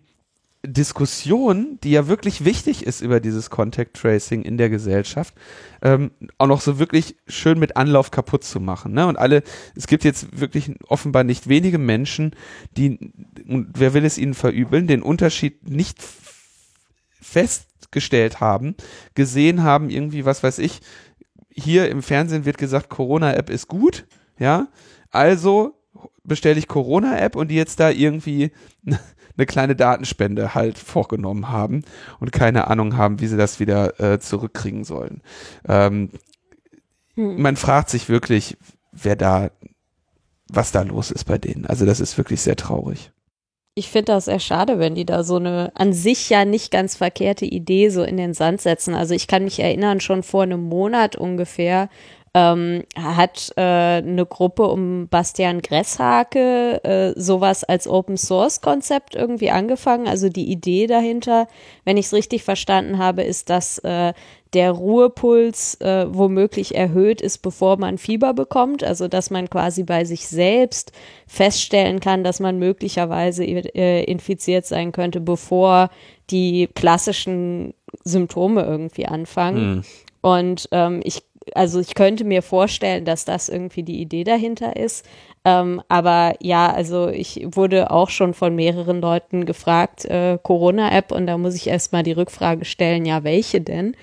Diskussion, 0.63 1.79
die 1.83 1.93
ja 1.93 2.07
wirklich 2.07 2.45
wichtig 2.45 2.85
ist 2.85 3.01
über 3.01 3.21
dieses 3.21 3.49
Contact 3.49 3.97
Tracing 3.97 4.43
in 4.43 4.59
der 4.59 4.69
Gesellschaft, 4.69 5.35
ähm, 5.81 6.11
auch 6.37 6.49
noch 6.49 6.61
so 6.61 6.79
wirklich 6.79 7.17
schön 7.27 7.59
mit 7.59 7.77
Anlauf 7.79 8.11
kaputt 8.11 8.45
zu 8.45 8.61
machen. 8.61 8.93
Ne? 8.93 9.07
Und 9.07 9.17
alle, 9.17 9.43
es 9.75 9.87
gibt 9.87 10.05
jetzt 10.05 10.39
wirklich 10.39 10.75
offenbar 10.87 11.25
nicht 11.25 11.49
wenige 11.49 11.79
Menschen, 11.79 12.37
die, 12.77 13.13
und 13.49 13.69
wer 13.75 13.95
will 13.95 14.05
es 14.05 14.19
ihnen 14.19 14.35
verübeln, 14.35 14.87
den 14.87 15.03
Unterschied 15.03 15.67
nicht 15.67 15.99
festgestellt 17.21 18.41
haben, 18.41 18.75
gesehen 19.15 19.63
haben, 19.63 19.89
irgendwie, 19.89 20.27
was 20.27 20.43
weiß 20.43 20.59
ich, 20.59 20.81
hier 21.51 21.89
im 21.89 22.03
Fernsehen 22.03 22.45
wird 22.45 22.59
gesagt, 22.59 22.91
Corona-App 22.91 23.49
ist 23.49 23.69
gut, 23.69 24.07
ja, 24.39 24.69
also 25.11 25.75
bestelle 26.23 26.59
ich 26.59 26.69
Corona-App 26.69 27.35
und 27.35 27.49
die 27.49 27.57
jetzt 27.57 27.81
da 27.81 27.91
irgendwie 27.91 28.53
eine 29.37 29.47
kleine 29.47 29.77
Datenspende 29.77 30.55
halt 30.55 30.79
vorgenommen 30.79 31.49
haben 31.49 31.83
und 32.19 32.33
keine 32.33 32.69
Ahnung 32.69 32.97
haben, 32.97 33.21
wie 33.21 33.27
sie 33.27 33.37
das 33.37 33.61
wieder 33.61 34.01
äh, 34.01 34.19
zurückkriegen 34.19 34.85
sollen. 34.85 35.23
Ähm, 35.69 36.11
hm. 37.15 37.41
Man 37.41 37.57
fragt 37.57 37.91
sich 37.91 38.09
wirklich, 38.09 38.57
wer 38.93 39.17
da, 39.17 39.51
was 40.49 40.73
da 40.73 40.83
los 40.83 41.11
ist 41.11 41.25
bei 41.25 41.39
denen. 41.39 41.67
Also 41.67 41.87
das 41.87 42.01
ist 42.01 42.19
wirklich 42.19 42.41
sehr 42.41 42.57
traurig. 42.57 43.13
Ich 43.77 43.89
finde 43.89 44.13
das 44.13 44.25
sehr 44.25 44.41
schade, 44.41 44.79
wenn 44.79 44.95
die 44.95 45.07
da 45.07 45.23
so 45.23 45.37
eine 45.37 45.71
an 45.75 45.93
sich 45.93 46.29
ja 46.29 46.45
nicht 46.45 46.71
ganz 46.73 46.97
verkehrte 46.97 47.47
Idee 47.47 47.89
so 47.89 48.03
in 48.03 48.17
den 48.17 48.35
Sand 48.35 48.61
setzen. 48.61 48.95
Also 48.95 49.15
ich 49.15 49.29
kann 49.29 49.45
mich 49.45 49.61
erinnern, 49.61 50.01
schon 50.01 50.23
vor 50.23 50.43
einem 50.43 50.63
Monat 50.63 51.15
ungefähr 51.17 51.89
ähm, 52.33 52.85
hat 52.97 53.53
äh, 53.57 53.61
eine 53.61 54.25
Gruppe 54.25 54.69
um 54.69 55.09
Bastian 55.09 55.63
Gresshake 55.63 56.85
äh, 56.85 57.13
sowas 57.21 57.65
als 57.65 57.89
Open 57.89 58.17
Source 58.17 58.61
Konzept 58.61 59.17
irgendwie 59.17 59.51
angefangen. 59.51 60.07
Also 60.07 60.29
die 60.29 60.49
Idee 60.49 60.87
dahinter, 60.87 61.49
wenn 61.85 61.97
ich 61.97 62.07
es 62.07 62.13
richtig 62.13 62.45
verstanden 62.45 62.99
habe, 62.99 63.23
ist, 63.23 63.51
dass 63.51 63.79
äh, 63.79 64.13
der 64.53 64.71
Ruhepuls 64.71 65.81
äh, 65.81 66.07
womöglich 66.09 66.77
erhöht 66.77 67.21
ist, 67.21 67.39
bevor 67.39 67.79
man 67.79 67.99
Fieber 67.99 68.33
bekommt. 68.33 68.85
Also 68.85 69.09
dass 69.09 69.31
man 69.31 69.51
quasi 69.51 69.83
bei 69.83 70.05
sich 70.05 70.29
selbst 70.29 70.93
feststellen 71.27 71.99
kann, 71.99 72.23
dass 72.23 72.39
man 72.39 72.61
möglicherweise 72.61 73.45
äh, 73.45 74.05
infiziert 74.05 74.67
sein 74.67 74.93
könnte, 74.93 75.21
bevor 75.21 75.91
die 76.31 76.69
klassischen 76.75 77.75
Symptome 78.05 78.63
irgendwie 78.63 79.07
anfangen. 79.07 79.75
Mhm. 79.75 79.83
Und 80.23 80.69
ähm, 80.71 81.01
ich 81.03 81.23
also 81.55 81.81
ich 81.81 81.95
könnte 81.95 82.25
mir 82.25 82.43
vorstellen, 82.43 83.05
dass 83.05 83.25
das 83.25 83.49
irgendwie 83.49 83.83
die 83.83 84.01
Idee 84.01 84.25
dahinter 84.25 84.77
ist. 84.77 85.07
Ähm, 85.45 85.83
aber 85.89 86.35
ja, 86.41 86.73
also 86.73 87.09
ich 87.09 87.47
wurde 87.53 87.91
auch 87.91 88.11
schon 88.11 88.35
von 88.35 88.55
mehreren 88.55 89.01
Leuten 89.01 89.47
gefragt, 89.47 90.05
äh, 90.05 90.39
Corona-App, 90.43 91.13
und 91.13 91.27
da 91.27 91.39
muss 91.39 91.55
ich 91.55 91.67
erstmal 91.69 92.03
die 92.03 92.13
Rückfrage 92.13 92.65
stellen, 92.65 93.05
ja, 93.07 93.25
welche 93.25 93.61
denn? 93.61 93.97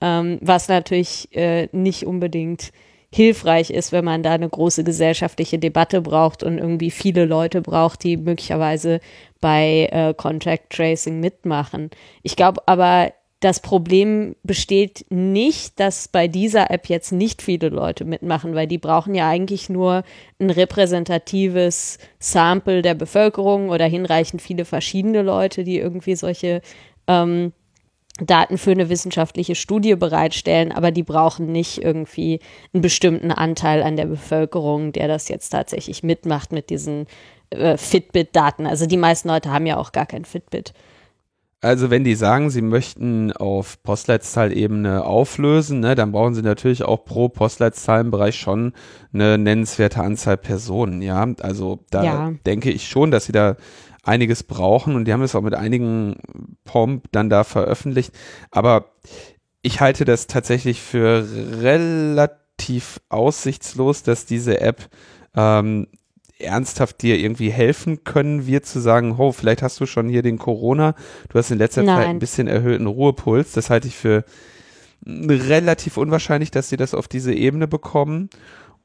Ähm, 0.00 0.38
was 0.40 0.68
natürlich 0.68 1.28
äh, 1.36 1.68
nicht 1.72 2.06
unbedingt 2.06 2.72
hilfreich 3.12 3.70
ist, 3.70 3.92
wenn 3.92 4.04
man 4.04 4.22
da 4.22 4.32
eine 4.32 4.48
große 4.48 4.84
gesellschaftliche 4.84 5.58
Debatte 5.58 6.00
braucht 6.00 6.42
und 6.42 6.58
irgendwie 6.58 6.90
viele 6.90 7.24
Leute 7.24 7.60
braucht, 7.60 8.04
die 8.04 8.16
möglicherweise 8.16 9.00
bei 9.40 9.88
äh, 9.90 10.14
Contact 10.14 10.70
Tracing 10.70 11.18
mitmachen. 11.18 11.90
Ich 12.22 12.36
glaube 12.36 12.62
aber, 12.66 13.12
das 13.40 13.60
Problem 13.60 14.36
besteht 14.42 15.06
nicht, 15.08 15.80
dass 15.80 16.08
bei 16.08 16.28
dieser 16.28 16.70
App 16.70 16.88
jetzt 16.88 17.10
nicht 17.10 17.40
viele 17.40 17.70
Leute 17.70 18.04
mitmachen, 18.04 18.54
weil 18.54 18.66
die 18.66 18.76
brauchen 18.76 19.14
ja 19.14 19.28
eigentlich 19.28 19.70
nur 19.70 20.04
ein 20.38 20.50
repräsentatives 20.50 21.98
Sample 22.18 22.82
der 22.82 22.94
Bevölkerung 22.94 23.70
oder 23.70 23.86
hinreichend 23.86 24.42
viele 24.42 24.66
verschiedene 24.66 25.22
Leute, 25.22 25.64
die 25.64 25.78
irgendwie 25.78 26.16
solche 26.16 26.60
ähm, 27.06 27.52
Daten 28.20 28.58
für 28.58 28.72
eine 28.72 28.90
wissenschaftliche 28.90 29.54
Studie 29.54 29.94
bereitstellen, 29.94 30.72
aber 30.72 30.90
die 30.90 31.02
brauchen 31.02 31.50
nicht 31.50 31.82
irgendwie 31.82 32.40
einen 32.74 32.82
bestimmten 32.82 33.32
Anteil 33.32 33.82
an 33.82 33.96
der 33.96 34.06
Bevölkerung, 34.06 34.92
der 34.92 35.08
das 35.08 35.28
jetzt 35.28 35.48
tatsächlich 35.48 36.02
mitmacht 36.02 36.52
mit 36.52 36.68
diesen 36.68 37.06
äh, 37.48 37.78
Fitbit-Daten. 37.78 38.66
Also 38.66 38.84
die 38.84 38.98
meisten 38.98 39.28
Leute 39.28 39.50
haben 39.50 39.64
ja 39.64 39.78
auch 39.78 39.92
gar 39.92 40.04
kein 40.04 40.26
Fitbit. 40.26 40.74
Also 41.62 41.90
wenn 41.90 42.04
die 42.04 42.14
sagen, 42.14 42.48
sie 42.48 42.62
möchten 42.62 43.32
auf 43.32 43.82
Postleitzahlebene 43.82 45.04
auflösen, 45.04 45.80
ne, 45.80 45.94
dann 45.94 46.12
brauchen 46.12 46.34
sie 46.34 46.42
natürlich 46.42 46.84
auch 46.84 47.04
pro 47.04 47.28
Postleitzahlenbereich 47.28 48.36
schon 48.36 48.72
eine 49.12 49.36
nennenswerte 49.36 50.02
Anzahl 50.02 50.38
Personen, 50.38 51.02
ja. 51.02 51.26
Also 51.42 51.84
da 51.90 52.04
ja. 52.04 52.32
denke 52.46 52.70
ich 52.70 52.88
schon, 52.88 53.10
dass 53.10 53.26
sie 53.26 53.32
da 53.32 53.56
einiges 54.02 54.42
brauchen 54.42 54.94
und 54.94 55.04
die 55.04 55.12
haben 55.12 55.22
es 55.22 55.34
auch 55.34 55.42
mit 55.42 55.54
einigen 55.54 56.16
Pomp 56.64 57.04
dann 57.12 57.28
da 57.28 57.44
veröffentlicht. 57.44 58.14
Aber 58.50 58.92
ich 59.60 59.82
halte 59.82 60.06
das 60.06 60.26
tatsächlich 60.26 60.80
für 60.80 61.26
relativ 61.60 63.00
aussichtslos, 63.10 64.02
dass 64.02 64.24
diese 64.24 64.60
App 64.62 64.88
ähm, 65.36 65.88
ernsthaft 66.40 67.02
dir 67.02 67.18
irgendwie 67.18 67.50
helfen 67.50 68.04
können 68.04 68.46
wir 68.46 68.62
zu 68.62 68.80
sagen, 68.80 69.16
oh, 69.18 69.32
vielleicht 69.32 69.62
hast 69.62 69.80
du 69.80 69.86
schon 69.86 70.08
hier 70.08 70.22
den 70.22 70.38
Corona, 70.38 70.94
du 71.28 71.38
hast 71.38 71.50
in 71.50 71.58
letzter 71.58 71.82
Nein. 71.82 71.96
Zeit 71.96 72.08
ein 72.08 72.18
bisschen 72.18 72.48
erhöhten 72.48 72.86
Ruhepuls. 72.86 73.52
Das 73.52 73.70
halte 73.70 73.88
ich 73.88 73.96
für 73.96 74.24
relativ 75.06 75.96
unwahrscheinlich, 75.96 76.50
dass 76.50 76.68
sie 76.68 76.76
das 76.76 76.94
auf 76.94 77.08
diese 77.08 77.32
Ebene 77.32 77.66
bekommen. 77.66 78.30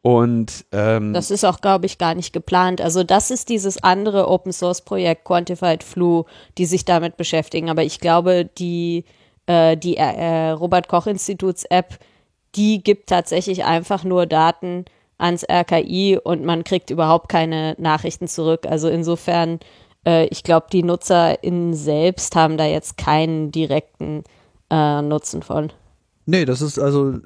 Und 0.02 0.66
ähm, 0.72 1.14
das 1.14 1.32
ist 1.32 1.44
auch, 1.44 1.62
glaube 1.62 1.88
ich, 1.88 1.98
gar 1.98 2.14
nicht 2.14 2.32
geplant. 2.32 2.80
Also 2.80 3.04
das 3.04 3.32
ist 3.32 3.50
dieses 3.50 3.82
andere 3.82 4.30
Open 4.30 4.54
Source 4.54 4.82
Projekt 4.82 5.26
Quantified 5.26 5.84
Flu, 5.84 6.26
die 6.60 6.68
sich 6.68 6.86
damit 6.86 7.18
beschäftigen. 7.18 7.72
Aber 7.72 7.84
ich 7.84 8.00
glaube, 8.00 8.48
die 8.58 9.04
äh, 9.48 9.76
die 9.76 9.98
äh, 9.98 10.50
Robert 10.52 10.88
Koch 10.88 11.08
Instituts 11.08 11.66
App, 11.66 11.98
die 12.56 12.84
gibt 12.84 13.10
tatsächlich 13.10 13.66
einfach 13.66 14.04
nur 14.04 14.26
Daten 14.26 14.86
ans 15.18 15.46
RKI 15.50 16.20
und 16.24 16.44
man 16.44 16.64
kriegt 16.64 16.90
überhaupt 16.90 17.30
keine 17.30 17.76
Nachrichten 17.78 18.28
zurück. 18.28 18.66
Also 18.68 18.90
insofern, 18.90 19.60
äh, 20.06 20.26
ich 20.28 20.44
glaube, 20.44 20.68
die 20.72 20.84
NutzerInnen 20.84 21.74
selbst 21.74 22.36
haben 22.36 22.58
da 22.58 22.66
jetzt 22.66 22.98
keinen 22.98 23.52
direkten 23.52 24.24
äh, 24.70 25.02
Nutzen 25.02 25.42
von. 25.42 25.72
Nee, 26.26 26.46
das 26.46 26.62
ist 26.62 26.80
also 26.80 27.20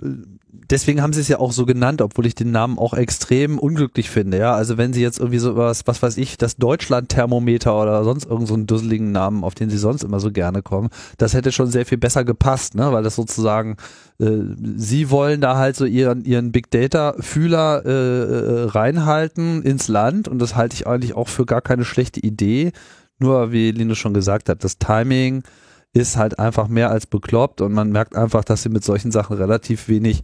deswegen 0.70 1.02
haben 1.02 1.14
sie 1.14 1.22
es 1.22 1.28
ja 1.28 1.40
auch 1.40 1.52
so 1.52 1.66
genannt, 1.66 2.02
obwohl 2.02 2.26
ich 2.26 2.36
den 2.36 2.52
Namen 2.52 2.78
auch 2.78 2.94
extrem 2.94 3.60
unglücklich 3.60 4.10
finde, 4.10 4.38
ja. 4.38 4.54
Also 4.54 4.78
wenn 4.78 4.94
sie 4.94 5.02
jetzt 5.02 5.20
irgendwie 5.20 5.40
so 5.40 5.56
was, 5.56 5.86
was 5.88 6.02
weiß 6.02 6.18
ich, 6.18 6.38
das 6.38 6.58
Deutschland-Thermometer 6.58 7.80
oder 7.80 8.04
sonst 8.04 8.26
irgendeinen 8.26 8.62
so 8.62 8.66
dusseligen 8.66 9.12
Namen, 9.12 9.44
auf 9.44 9.56
den 9.56 9.70
sie 9.70 9.78
sonst 9.78 10.04
immer 10.04 10.20
so 10.20 10.32
gerne 10.32 10.62
kommen, 10.62 10.90
das 11.18 11.34
hätte 11.34 11.52
schon 11.52 11.68
sehr 11.68 11.86
viel 11.86 11.98
besser 11.98 12.24
gepasst, 12.24 12.76
ne, 12.76 12.92
weil 12.92 13.04
das 13.04 13.16
sozusagen, 13.16 13.78
äh, 14.20 14.38
sie 14.76 15.10
wollen 15.10 15.42
da 15.42 15.58
halt 15.58 15.76
so 15.76 15.86
ihren, 15.86 16.24
ihren 16.26 16.52
Big 16.52 16.72
Data-Fühler 16.72 17.86
äh, 17.86 17.90
äh, 17.90 18.64
reinhalten 18.70 19.62
ins 19.64 19.88
Land 19.88 20.28
und 20.28 20.40
das 20.40 20.56
halte 20.56 20.76
ich 20.76 20.88
eigentlich 20.88 21.16
auch 21.16 21.28
für 21.28 21.46
gar 21.46 21.62
keine 21.62 21.86
schlechte 21.86 22.20
Idee. 22.20 22.72
Nur, 23.22 23.52
wie 23.52 23.72
Linus 23.72 23.98
schon 23.98 24.14
gesagt 24.14 24.48
hat, 24.48 24.64
das 24.64 24.78
Timing, 24.78 25.44
ist 25.94 26.18
halt 26.18 26.40
einfach 26.40 26.68
mehr 26.68 26.92
als 26.92 27.08
bekloppt 27.08 27.62
und 27.62 27.74
man 27.74 27.92
merkt 27.92 28.16
einfach, 28.16 28.44
dass 28.44 28.64
sie 28.64 28.70
mit 28.70 28.84
solchen 28.84 29.12
Sachen 29.12 29.38
relativ 29.38 29.88
wenig 29.88 30.24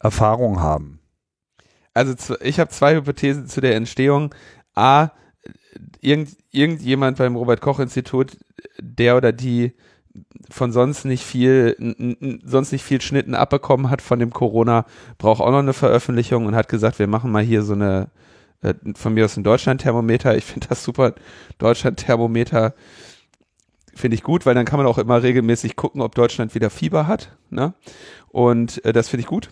Erfahrung 0.00 0.60
haben. 0.60 1.00
Also 1.94 2.36
ich 2.40 2.60
habe 2.60 2.70
zwei 2.70 2.94
Hypothesen 2.94 3.46
zu 3.46 3.60
der 3.60 3.74
Entstehung. 3.74 4.34
A, 4.74 5.10
irgend, 6.00 6.36
irgendjemand 6.50 7.18
beim 7.18 7.36
Robert 7.36 7.60
Koch 7.60 7.80
Institut, 7.80 8.36
der 8.80 9.16
oder 9.16 9.32
die 9.32 9.72
von 10.50 10.72
sonst 10.72 11.04
nicht 11.04 11.24
viel, 11.24 11.76
sonst 12.44 12.72
nicht 12.72 12.84
viel 12.84 13.00
Schnitten 13.00 13.34
abbekommen 13.34 13.90
hat 13.90 14.02
von 14.02 14.18
dem 14.18 14.30
Corona, 14.30 14.84
braucht 15.16 15.40
auch 15.40 15.50
noch 15.50 15.58
eine 15.58 15.72
Veröffentlichung 15.72 16.46
und 16.46 16.54
hat 16.54 16.68
gesagt, 16.68 16.98
wir 16.98 17.06
machen 17.06 17.30
mal 17.30 17.42
hier 17.42 17.62
so 17.62 17.74
eine, 17.74 18.08
äh, 18.62 18.74
von 18.94 19.14
mir 19.14 19.24
aus 19.24 19.36
ein 19.36 19.44
Deutschland-Thermometer. 19.44 20.36
Ich 20.36 20.44
finde 20.44 20.68
das 20.68 20.84
super. 20.84 21.14
Deutschland-Thermometer 21.58 22.74
finde 23.98 24.14
ich 24.14 24.22
gut, 24.22 24.46
weil 24.46 24.54
dann 24.54 24.64
kann 24.64 24.78
man 24.78 24.86
auch 24.86 24.98
immer 24.98 25.22
regelmäßig 25.22 25.76
gucken, 25.76 26.00
ob 26.00 26.14
Deutschland 26.14 26.54
wieder 26.54 26.70
Fieber 26.70 27.06
hat. 27.06 27.36
Ne? 27.50 27.74
Und 28.28 28.84
äh, 28.84 28.92
das 28.92 29.08
finde 29.08 29.22
ich 29.22 29.26
gut. 29.26 29.50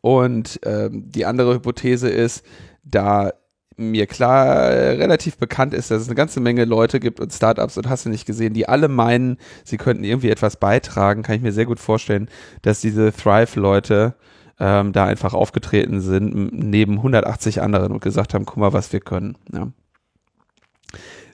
Und 0.00 0.60
ähm, 0.64 1.04
die 1.10 1.24
andere 1.24 1.54
Hypothese 1.54 2.08
ist, 2.08 2.44
da 2.84 3.32
mir 3.78 4.06
klar 4.06 4.70
relativ 4.70 5.36
bekannt 5.36 5.72
ist, 5.72 5.90
dass 5.90 6.02
es 6.02 6.08
eine 6.08 6.16
ganze 6.16 6.40
Menge 6.40 6.64
Leute 6.64 6.98
gibt 6.98 7.20
und 7.20 7.32
Startups 7.32 7.78
und 7.78 7.88
hast 7.88 8.06
du 8.06 8.10
nicht 8.10 8.26
gesehen, 8.26 8.52
die 8.52 8.68
alle 8.68 8.88
meinen, 8.88 9.38
sie 9.64 9.76
könnten 9.76 10.02
irgendwie 10.02 10.30
etwas 10.30 10.56
beitragen, 10.56 11.22
kann 11.22 11.36
ich 11.36 11.42
mir 11.42 11.52
sehr 11.52 11.66
gut 11.66 11.78
vorstellen, 11.78 12.28
dass 12.62 12.80
diese 12.80 13.12
Thrive-Leute 13.12 14.16
ähm, 14.58 14.92
da 14.92 15.06
einfach 15.06 15.32
aufgetreten 15.32 16.00
sind, 16.00 16.52
neben 16.52 16.96
180 16.96 17.62
anderen 17.62 17.92
und 17.92 18.02
gesagt 18.02 18.34
haben, 18.34 18.44
guck 18.44 18.56
mal, 18.56 18.72
was 18.72 18.92
wir 18.92 19.00
können. 19.00 19.36
Ja. 19.52 19.68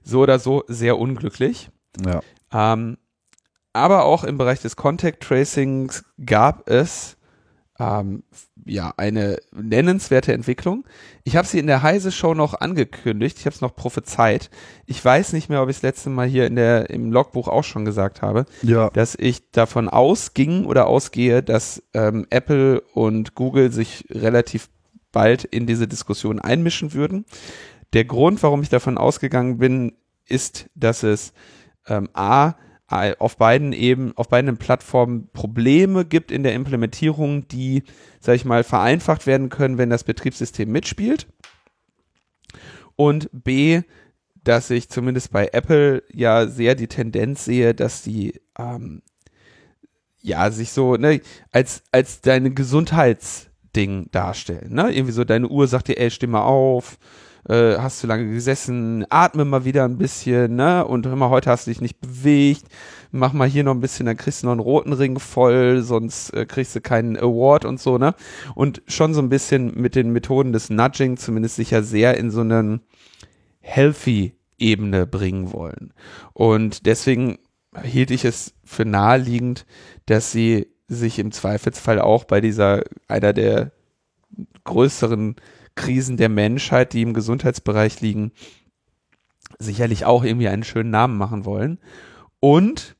So 0.03 0.21
oder 0.21 0.39
so 0.39 0.65
sehr 0.69 0.99
unglücklich. 0.99 1.71
Ja. 2.05 2.21
Ähm, 2.53 2.99
aber 3.73 4.05
auch 4.05 4.25
im 4.25 4.39
Bereich 4.39 4.63
des 4.63 4.77
Contact 4.77 5.23
Tracings 5.23 6.05
gab 6.25 6.69
es 6.71 7.17
ähm, 7.81 8.23
ja 8.65 8.95
eine 8.97 9.39
nennenswerte 9.53 10.33
Entwicklung. 10.33 10.85
Ich 11.25 11.37
habe 11.37 11.47
sie 11.47 11.59
in 11.59 11.67
der 11.67 11.83
Heise 11.83 12.13
Show 12.13 12.35
noch 12.35 12.55
angekündigt. 12.55 13.39
Ich 13.39 13.47
habe 13.47 13.55
es 13.55 13.61
noch 13.61 13.75
prophezeit. 13.75 14.49
Ich 14.87 15.05
weiß 15.05 15.33
nicht 15.33 15.49
mehr, 15.49 15.63
ob 15.63 15.69
ich 15.69 15.77
das 15.77 15.83
letzte 15.83 16.11
Mal 16.11 16.29
hier 16.29 16.47
in 16.47 16.55
der 16.55 16.91
im 16.91 17.11
Logbuch 17.11 17.49
auch 17.49 17.65
schon 17.65 17.85
gesagt 17.85 18.23
habe, 18.23 18.47
ja. 18.63 18.91
dass 18.91 19.17
ich 19.17 19.51
davon 19.51 19.89
ausging 19.89 20.67
oder 20.67 20.87
ausgehe, 20.87 21.43
dass 21.43 21.83
ähm, 21.95 22.27
Apple 22.31 22.81
und 22.93 23.35
Google 23.35 23.73
sich 23.73 24.05
relativ 24.09 24.69
bald 25.11 25.45
in 25.45 25.67
diese 25.67 25.89
Diskussion 25.89 26.41
einmischen 26.41 26.93
würden. 26.93 27.25
Der 27.93 28.05
Grund, 28.05 28.43
warum 28.43 28.63
ich 28.63 28.69
davon 28.69 28.99
ausgegangen 28.99 29.59
bin, 29.59 29.97
ist, 30.27 30.71
dass 30.75 31.03
es 31.03 31.33
ähm, 31.87 32.09
A, 32.13 32.55
auf 33.19 33.39
beiden 33.39 33.73
eben, 33.73 34.13
auf 34.17 34.29
beiden 34.29 34.57
Plattformen 34.57 35.29
Probleme 35.33 36.05
gibt 36.05 36.31
in 36.31 36.43
der 36.43 36.55
Implementierung, 36.55 37.49
die, 37.49 37.83
sag 38.21 38.37
ich 38.37 38.45
mal, 38.45 38.63
vereinfacht 38.63 39.27
werden 39.27 39.49
können, 39.49 39.79
wenn 39.79 39.91
das 39.91 40.05
Betriebssystem 40.05 40.71
mitspielt. 40.71 41.27
Und 42.95 43.29
B, 43.33 43.83
dass 44.45 44.71
ich 44.71 44.91
zumindest 44.91 45.33
bei 45.33 45.49
Apple 45.53 46.03
ja 46.13 46.47
sehr 46.47 46.75
die 46.75 46.87
Tendenz 46.87 47.47
sehe, 47.47 47.75
dass 47.75 48.03
die 48.03 48.41
ähm, 48.59 49.03
ja 50.21 50.51
sich 50.51 50.71
so 50.71 50.97
ne, 50.97 51.21
als 51.51 51.83
als 51.91 52.21
deine 52.21 52.53
Gesundheitsding 52.53 54.11
darstellen. 54.13 54.75
Ne? 54.75 54.93
Irgendwie 54.93 55.13
so 55.13 55.25
deine 55.25 55.49
Uhr 55.49 55.67
sagt 55.67 55.89
dir, 55.89 55.99
ey, 55.99 56.11
steh 56.11 56.27
mal 56.27 56.43
auf, 56.43 56.99
äh, 57.49 57.77
hast 57.77 58.01
zu 58.01 58.07
lange 58.07 58.31
gesessen, 58.31 59.05
atme 59.11 59.45
mal 59.45 59.65
wieder 59.65 59.85
ein 59.85 59.99
bisschen, 59.99 60.57
ne? 60.57 60.85
Und 60.87 61.07
mal, 61.15 61.31
heute 61.31 61.51
hast 61.51 61.67
du 61.67 61.71
dich 61.71 61.81
nicht 61.81 62.01
bewegt, 62.01 62.65
mach 63.11 63.33
mal 63.33 63.49
hier 63.49 63.65
noch 63.65 63.75
ein 63.75 63.81
bisschen, 63.81 64.07
dann 64.07 64.17
kriegst 64.17 64.43
du 64.43 64.47
noch 64.47 64.53
einen 64.53 64.61
roten 64.61 64.93
Ring 64.93 65.19
voll, 65.19 65.83
sonst 65.83 66.31
äh, 66.31 66.47
kriegst 66.47 66.75
du 66.75 66.81
keinen 66.81 67.17
Award 67.17 67.65
und 67.65 67.81
so, 67.81 67.99
ne? 67.99 68.15
Und 68.55 68.83
schon 68.87 69.15
so 69.15 69.21
ein 69.21 69.29
bisschen 69.29 69.81
mit 69.81 69.95
den 69.95 70.11
Methoden 70.11 70.53
des 70.53 70.71
Nudging 70.71 71.17
zumindest 71.17 71.57
sicher 71.57 71.83
sehr 71.83 72.17
in 72.17 72.31
so 72.31 72.41
einen 72.41 72.81
healthy 73.61 74.35
Ebene 74.59 75.07
bringen 75.07 75.53
wollen. 75.53 75.93
Und 76.33 76.87
deswegen 76.87 77.39
hielt 77.83 78.11
ich 78.11 78.25
es 78.25 78.55
für 78.65 78.85
naheliegend, 78.85 79.67
dass 80.07 80.33
sie 80.33 80.69
sich 80.87 81.19
im 81.19 81.33
Zweifelsfall 81.33 82.01
auch 82.01 82.25
bei 82.25 82.41
dieser, 82.41 82.85
einer 83.09 83.33
der 83.33 83.73
größeren 84.65 85.37
Krisen 85.75 86.17
der 86.17 86.29
Menschheit, 86.29 86.93
die 86.93 87.03
im 87.03 87.15
Gesundheitsbereich 87.15 88.01
liegen, 88.01 88.33
sicherlich 89.59 90.05
auch 90.05 90.25
irgendwie 90.25 90.49
einen 90.49 90.65
schönen 90.65 90.91
Namen 90.91 91.17
machen 91.17 91.45
wollen. 91.45 91.79
Und 92.41 92.97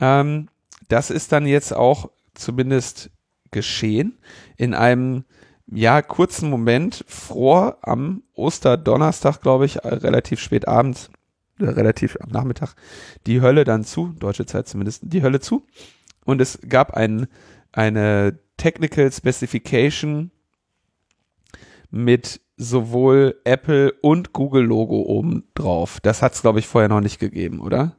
ähm, 0.00 0.48
das 0.88 1.10
ist 1.10 1.32
dann 1.32 1.46
jetzt 1.46 1.74
auch 1.74 2.10
zumindest 2.34 3.10
geschehen 3.50 4.18
in 4.56 4.74
einem 4.74 5.24
ja 5.66 6.02
kurzen 6.02 6.50
Moment 6.50 7.04
vor 7.06 7.78
am 7.82 8.22
Osterdonnerstag, 8.34 9.40
glaube 9.40 9.66
ich, 9.66 9.76
äh, 9.76 9.88
relativ 9.88 10.40
spät 10.40 10.68
abends, 10.68 11.10
äh, 11.58 11.64
relativ 11.64 12.18
am 12.20 12.30
Nachmittag, 12.30 12.74
die 13.26 13.40
Hölle 13.40 13.64
dann 13.64 13.84
zu, 13.84 14.14
deutsche 14.18 14.46
Zeit 14.46 14.68
zumindest, 14.68 15.02
die 15.04 15.22
Hölle 15.22 15.40
zu. 15.40 15.66
Und 16.24 16.40
es 16.40 16.58
gab 16.68 16.94
ein, 16.94 17.26
eine 17.72 18.38
Technical 18.56 19.10
Specification 19.10 20.30
mit 21.92 22.40
sowohl 22.56 23.40
Apple 23.44 23.92
und 24.00 24.32
Google 24.32 24.64
Logo 24.64 25.02
oben 25.02 25.44
drauf. 25.54 26.00
Das 26.00 26.22
hat 26.22 26.32
es, 26.32 26.42
glaube 26.42 26.58
ich, 26.58 26.66
vorher 26.66 26.88
noch 26.88 27.00
nicht 27.00 27.20
gegeben, 27.20 27.60
oder? 27.60 27.96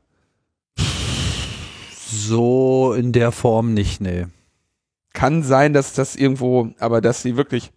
So 0.75 2.93
in 2.93 3.11
der 3.11 3.31
Form 3.31 3.73
nicht, 3.73 4.01
nee. 4.01 4.25
Kann 5.13 5.43
sein, 5.43 5.73
dass 5.73 5.93
das 5.93 6.15
irgendwo, 6.15 6.69
aber 6.79 7.01
dass 7.01 7.21
sie 7.21 7.37
wirklich 7.37 7.71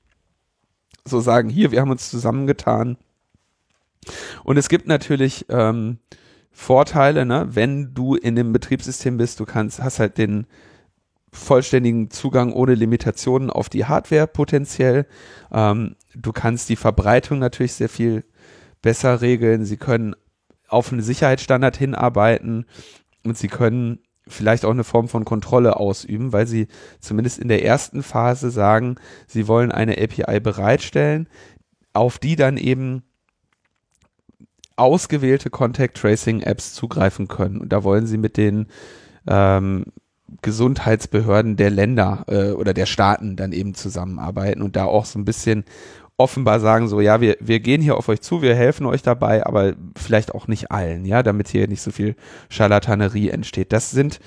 so 1.05 1.21
sagen, 1.21 1.51
hier, 1.51 1.71
wir 1.71 1.81
haben 1.81 1.91
uns 1.91 2.11
zusammengetan. 2.11 2.97
Und 4.43 4.57
es 4.57 4.69
gibt 4.69 4.87
natürlich 4.87 5.45
ähm, 5.51 5.99
Vorteile, 6.51 7.27
ne? 7.27 7.49
wenn 7.51 7.93
du 7.93 8.15
in 8.15 8.37
dem 8.37 8.53
Betriebssystem 8.53 9.19
bist, 9.19 9.39
du 9.39 9.45
kannst, 9.45 9.83
hast 9.83 9.99
halt 9.99 10.17
den 10.17 10.47
vollständigen 11.37 12.11
Zugang 12.11 12.53
ohne 12.53 12.75
Limitationen 12.75 13.51
auf 13.51 13.69
die 13.69 13.85
Hardware 13.85 14.27
potenziell. 14.27 15.07
Ähm, 15.53 15.97
du 16.15 16.33
kannst 16.33 16.69
die 16.69 16.77
Verbreitung 16.77 17.39
natürlich 17.39 17.75
sehr 17.75 17.89
viel 17.89 18.25
besser 18.83 19.21
regeln. 19.21 19.65
Sie 19.65 19.77
können 19.77 20.15
auf 20.69 20.93
einen 20.93 21.03
Sicherheitsstandard 21.03 21.77
hinarbeiten 21.77 22.67
und 23.25 23.39
sie 23.39 23.49
können 23.49 24.01
vielleicht 24.29 24.65
auch 24.65 24.71
eine 24.71 24.85
Form 24.85 25.09
von 25.09 25.25
Kontrolle 25.25 25.77
ausüben, 25.77 26.33
weil 26.33 26.47
sie 26.47 26.67
zumindest 27.01 27.39
in 27.39 27.49
der 27.49 27.65
ersten 27.65 28.03
Phase 28.03 28.51
sagen, 28.51 28.97
sie 29.29 29.47
wollen 29.47 29.71
eine 29.71 29.93
API 29.99 30.41
bereitstellen, 30.41 31.29
auf 31.93 32.19
die 32.19 32.35
dann 32.35 32.57
eben 32.57 33.05
ausgewählte 34.75 35.49
Contact 35.49 35.97
Tracing 35.97 36.43
Apps 36.43 36.75
zugreifen 36.75 37.29
können. 37.29 37.61
Und 37.61 37.73
da 37.73 37.85
wollen 37.85 38.07
sie 38.07 38.19
mit 38.19 38.37
den 38.37 38.67
ähm, 39.27 39.87
Gesundheitsbehörden 40.43 41.57
der 41.57 41.71
Länder 41.71 42.25
äh, 42.29 42.51
oder 42.51 42.75
der 42.75 42.87
Staaten 42.87 43.37
dann 43.37 43.53
eben 43.53 43.75
zusammenarbeiten 43.75 44.63
und 44.63 44.77
da 44.77 44.85
auch 44.85 45.05
so 45.05 45.19
ein 45.19 45.25
bisschen 45.25 45.65
offenbar 46.19 46.61
sagen 46.61 46.89
so, 46.89 47.01
ja, 47.01 47.21
wir, 47.21 47.37
wir 47.41 47.61
gehen 47.61 47.83
hier 47.83 47.97
auf 47.97 48.09
euch 48.09 48.23
zu, 48.23 48.41
wir 48.41 48.55
helfen 48.55 48.87
euch 48.87 49.03
dabei, 49.03 49.45
aber 49.45 49.75
vielleicht 49.97 50.35
auch 50.35 50.49
nicht 50.49 50.71
allen, 50.71 51.05
ja, 51.05 51.23
damit 51.23 51.49
hier 51.49 51.69
nicht 51.69 51.83
so 51.83 51.91
viel 51.91 52.17
Scharlatanerie 52.49 53.29
entsteht. 53.29 53.73
Das 53.73 53.91
sind 53.91 54.19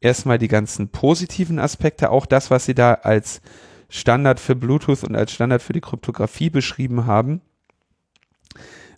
erstmal 0.00 0.38
die 0.38 0.48
ganzen 0.48 0.88
positiven 0.88 1.58
Aspekte, 1.58 2.10
auch 2.10 2.26
das, 2.26 2.50
was 2.50 2.64
sie 2.64 2.74
da 2.74 2.94
als 2.94 3.40
Standard 3.88 4.40
für 4.40 4.56
Bluetooth 4.56 5.04
und 5.04 5.14
als 5.14 5.32
Standard 5.32 5.62
für 5.62 5.72
die 5.72 5.80
Kryptographie 5.80 6.50
beschrieben 6.50 7.06
haben, 7.06 7.40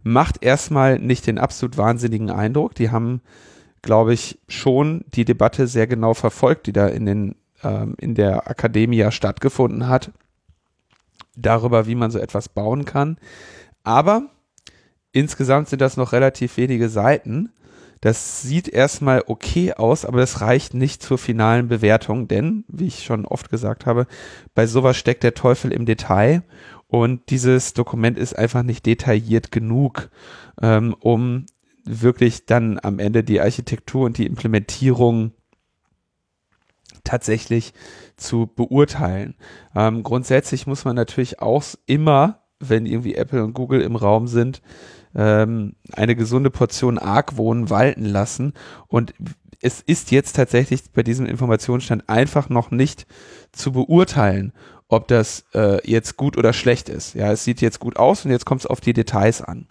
macht 0.03 0.43
erstmal 0.43 0.99
nicht 0.99 1.27
den 1.27 1.39
absolut 1.39 1.77
wahnsinnigen 1.77 2.31
Eindruck. 2.31 2.75
Die 2.75 2.91
haben 2.91 3.21
glaube 3.89 4.13
ich, 4.13 4.39
schon 4.49 5.03
die 5.15 5.25
Debatte 5.25 5.67
sehr 5.67 5.87
genau 5.87 6.13
verfolgt, 6.13 6.67
die 6.67 6.75
da 6.75 6.89
in, 6.89 7.07
den, 7.07 7.37
ähm, 7.65 7.95
in 7.99 8.15
der 8.15 8.47
Akademie 8.47 9.11
stattgefunden 9.11 9.89
hat, 9.89 10.11
darüber, 11.37 11.87
wie 11.87 11.95
man 11.95 12.11
so 12.11 12.19
etwas 12.19 12.51
bauen 12.51 12.85
kann. 12.85 13.17
Aber 13.85 14.27
insgesamt 15.13 15.71
sind 15.71 15.81
das 15.81 15.97
noch 15.97 16.13
relativ 16.13 16.59
wenige 16.59 16.91
Seiten. 16.91 17.49
Das 18.03 18.43
sieht 18.43 18.69
erstmal 18.69 19.25
okay 19.27 19.73
aus, 19.73 20.05
aber 20.05 20.19
das 20.19 20.43
reicht 20.43 20.75
nicht 20.75 21.03
zur 21.03 21.17
finalen 21.17 21.69
Bewertung, 21.69 22.29
denn, 22.29 22.67
wie 22.69 22.89
ich 22.89 23.05
schon 23.05 23.25
oft 23.25 23.49
gesagt 23.49 23.87
habe, 23.87 24.07
bei 24.55 24.67
sowas 24.67 24.99
steckt 24.99 25.23
der 25.23 25.33
Teufel 25.33 25.73
im 25.73 25.87
Detail 25.87 26.43
und 26.89 27.31
dieses 27.31 27.73
Dokument 27.73 28.19
ist 28.19 28.39
einfach 28.39 28.65
nicht 28.65 28.85
detailliert 28.85 29.51
genug, 29.51 30.11
ähm, 30.61 30.95
um 31.01 31.47
wirklich 31.89 32.47
dann 32.47 32.79
am 32.83 32.99
Ende 32.99 33.25
die 33.25 33.41
Architektur 33.41 34.05
und 34.07 34.19
die 34.19 34.27
Implementierung 34.27 35.33
tatsächlich 37.05 37.73
zu 38.17 38.47
beurteilen. 38.47 39.35
Ähm, 39.75 40.03
grundsätzlich 40.03 40.67
muss 40.67 40.85
man 40.85 40.97
natürlich 40.97 41.41
auch 41.41 41.65
immer, 41.87 42.43
wenn 42.61 42.87
irgendwie 42.87 43.15
Apple 43.15 43.45
und 43.45 43.55
Google 43.55 43.81
im 43.81 43.97
Raum 43.97 44.27
sind, 44.27 44.61
ähm, 45.15 45.75
eine 45.93 46.17
gesunde 46.17 46.51
Portion 46.51 46.99
Argwohn 46.99 47.71
walten 47.71 48.05
lassen. 48.05 48.53
Und 48.89 49.15
es 49.61 49.81
ist 49.81 50.11
jetzt 50.11 50.37
tatsächlich 50.37 50.93
bei 50.93 51.03
diesem 51.03 51.27
Informationsstand 51.27 52.09
einfach 52.09 52.49
noch 52.49 52.71
nicht 52.71 53.07
zu 53.53 53.73
beurteilen, 53.73 54.53
ob 54.89 55.09
das 55.09 55.45
äh, 55.55 55.87
jetzt 55.89 56.17
gut 56.17 56.37
oder 56.37 56.53
schlecht 56.53 56.89
ist. 56.89 57.15
Ja, 57.15 57.33
es 57.33 57.45
sieht 57.45 57.61
jetzt 57.61 57.79
gut 57.79 57.97
aus 57.97 58.25
und 58.25 58.31
jetzt 58.31 58.47
kommt 58.47 58.63
es 58.63 58.67
auf 58.67 58.81
die 58.81 58.93
Details 58.93 59.43
an. 59.43 59.69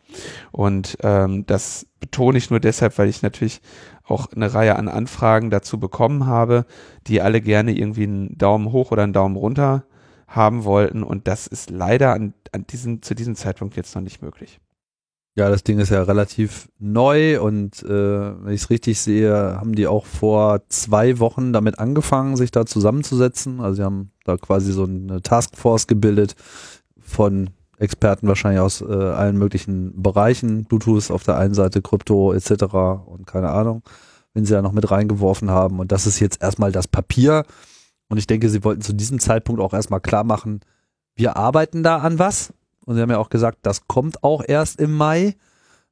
Und 0.51 0.97
ähm, 1.01 1.45
das 1.45 1.87
betone 1.99 2.38
ich 2.38 2.49
nur 2.49 2.60
deshalb, 2.60 2.97
weil 2.97 3.10
ich 3.10 3.21
natürlich 3.21 3.62
auch 4.03 4.31
eine 4.31 4.53
Reihe 4.53 4.75
an 4.75 4.88
Anfragen 4.88 5.49
dazu 5.49 5.79
bekommen 5.79 6.25
habe, 6.25 6.65
die 7.07 7.21
alle 7.21 7.41
gerne 7.41 7.77
irgendwie 7.77 8.03
einen 8.03 8.38
Daumen 8.38 8.71
hoch 8.71 8.91
oder 8.91 9.03
einen 9.03 9.13
Daumen 9.13 9.36
runter 9.36 9.86
haben 10.27 10.63
wollten. 10.63 11.03
Und 11.03 11.27
das 11.27 11.47
ist 11.47 11.69
leider 11.69 12.13
an, 12.13 12.33
an 12.51 12.65
diesem, 12.67 13.01
zu 13.01 13.15
diesem 13.15 13.36
Zeitpunkt 13.36 13.75
jetzt 13.75 13.95
noch 13.95 14.01
nicht 14.01 14.21
möglich. 14.21 14.60
Ja, 15.36 15.49
das 15.49 15.63
Ding 15.63 15.77
ist 15.77 15.91
ja 15.91 16.01
relativ 16.01 16.67
neu 16.79 17.39
und 17.39 17.83
äh, 17.83 17.88
wenn 17.88 18.53
ich 18.53 18.63
es 18.63 18.69
richtig 18.71 18.99
sehe, 18.99 19.31
haben 19.31 19.75
die 19.75 19.86
auch 19.86 20.07
vor 20.07 20.67
zwei 20.67 21.19
Wochen 21.19 21.53
damit 21.53 21.77
angefangen, 21.77 22.36
sich 22.36 22.49
da 22.49 22.65
zusammenzusetzen. 22.65 23.62
Also 23.62 23.75
sie 23.75 23.83
haben 23.83 24.12
da 24.23 24.38
quasi 24.38 24.71
so 24.71 24.86
eine 24.86 25.21
Taskforce 25.21 25.86
gebildet 25.86 26.36
von 26.99 27.51
Experten 27.77 28.27
wahrscheinlich 28.27 28.59
aus 28.59 28.81
äh, 28.81 28.85
allen 28.85 29.37
möglichen 29.37 30.01
Bereichen, 30.01 30.65
Bluetooth 30.65 31.11
auf 31.11 31.23
der 31.23 31.37
einen 31.37 31.53
Seite, 31.53 31.81
Krypto 31.81 32.33
etc. 32.33 32.63
und 33.05 33.25
keine 33.27 33.49
Ahnung, 33.49 33.83
wenn 34.33 34.45
sie 34.45 34.53
da 34.53 34.61
noch 34.61 34.71
mit 34.71 34.89
reingeworfen 34.89 35.51
haben. 35.51 35.79
Und 35.79 35.91
das 35.91 36.07
ist 36.07 36.19
jetzt 36.19 36.41
erstmal 36.41 36.71
das 36.71 36.87
Papier. 36.87 37.45
Und 38.09 38.17
ich 38.17 38.27
denke, 38.27 38.49
sie 38.49 38.63
wollten 38.63 38.81
zu 38.81 38.93
diesem 38.93 39.19
Zeitpunkt 39.19 39.61
auch 39.61 39.73
erstmal 39.73 40.01
klar 40.01 40.23
machen, 40.23 40.61
wir 41.15 41.35
arbeiten 41.35 41.83
da 41.83 41.97
an 41.97 42.19
was 42.19 42.53
und 42.85 42.95
sie 42.95 43.01
haben 43.01 43.09
ja 43.09 43.17
auch 43.17 43.29
gesagt, 43.29 43.59
das 43.63 43.87
kommt 43.87 44.23
auch 44.23 44.43
erst 44.45 44.79
im 44.79 44.93
Mai. 44.93 45.35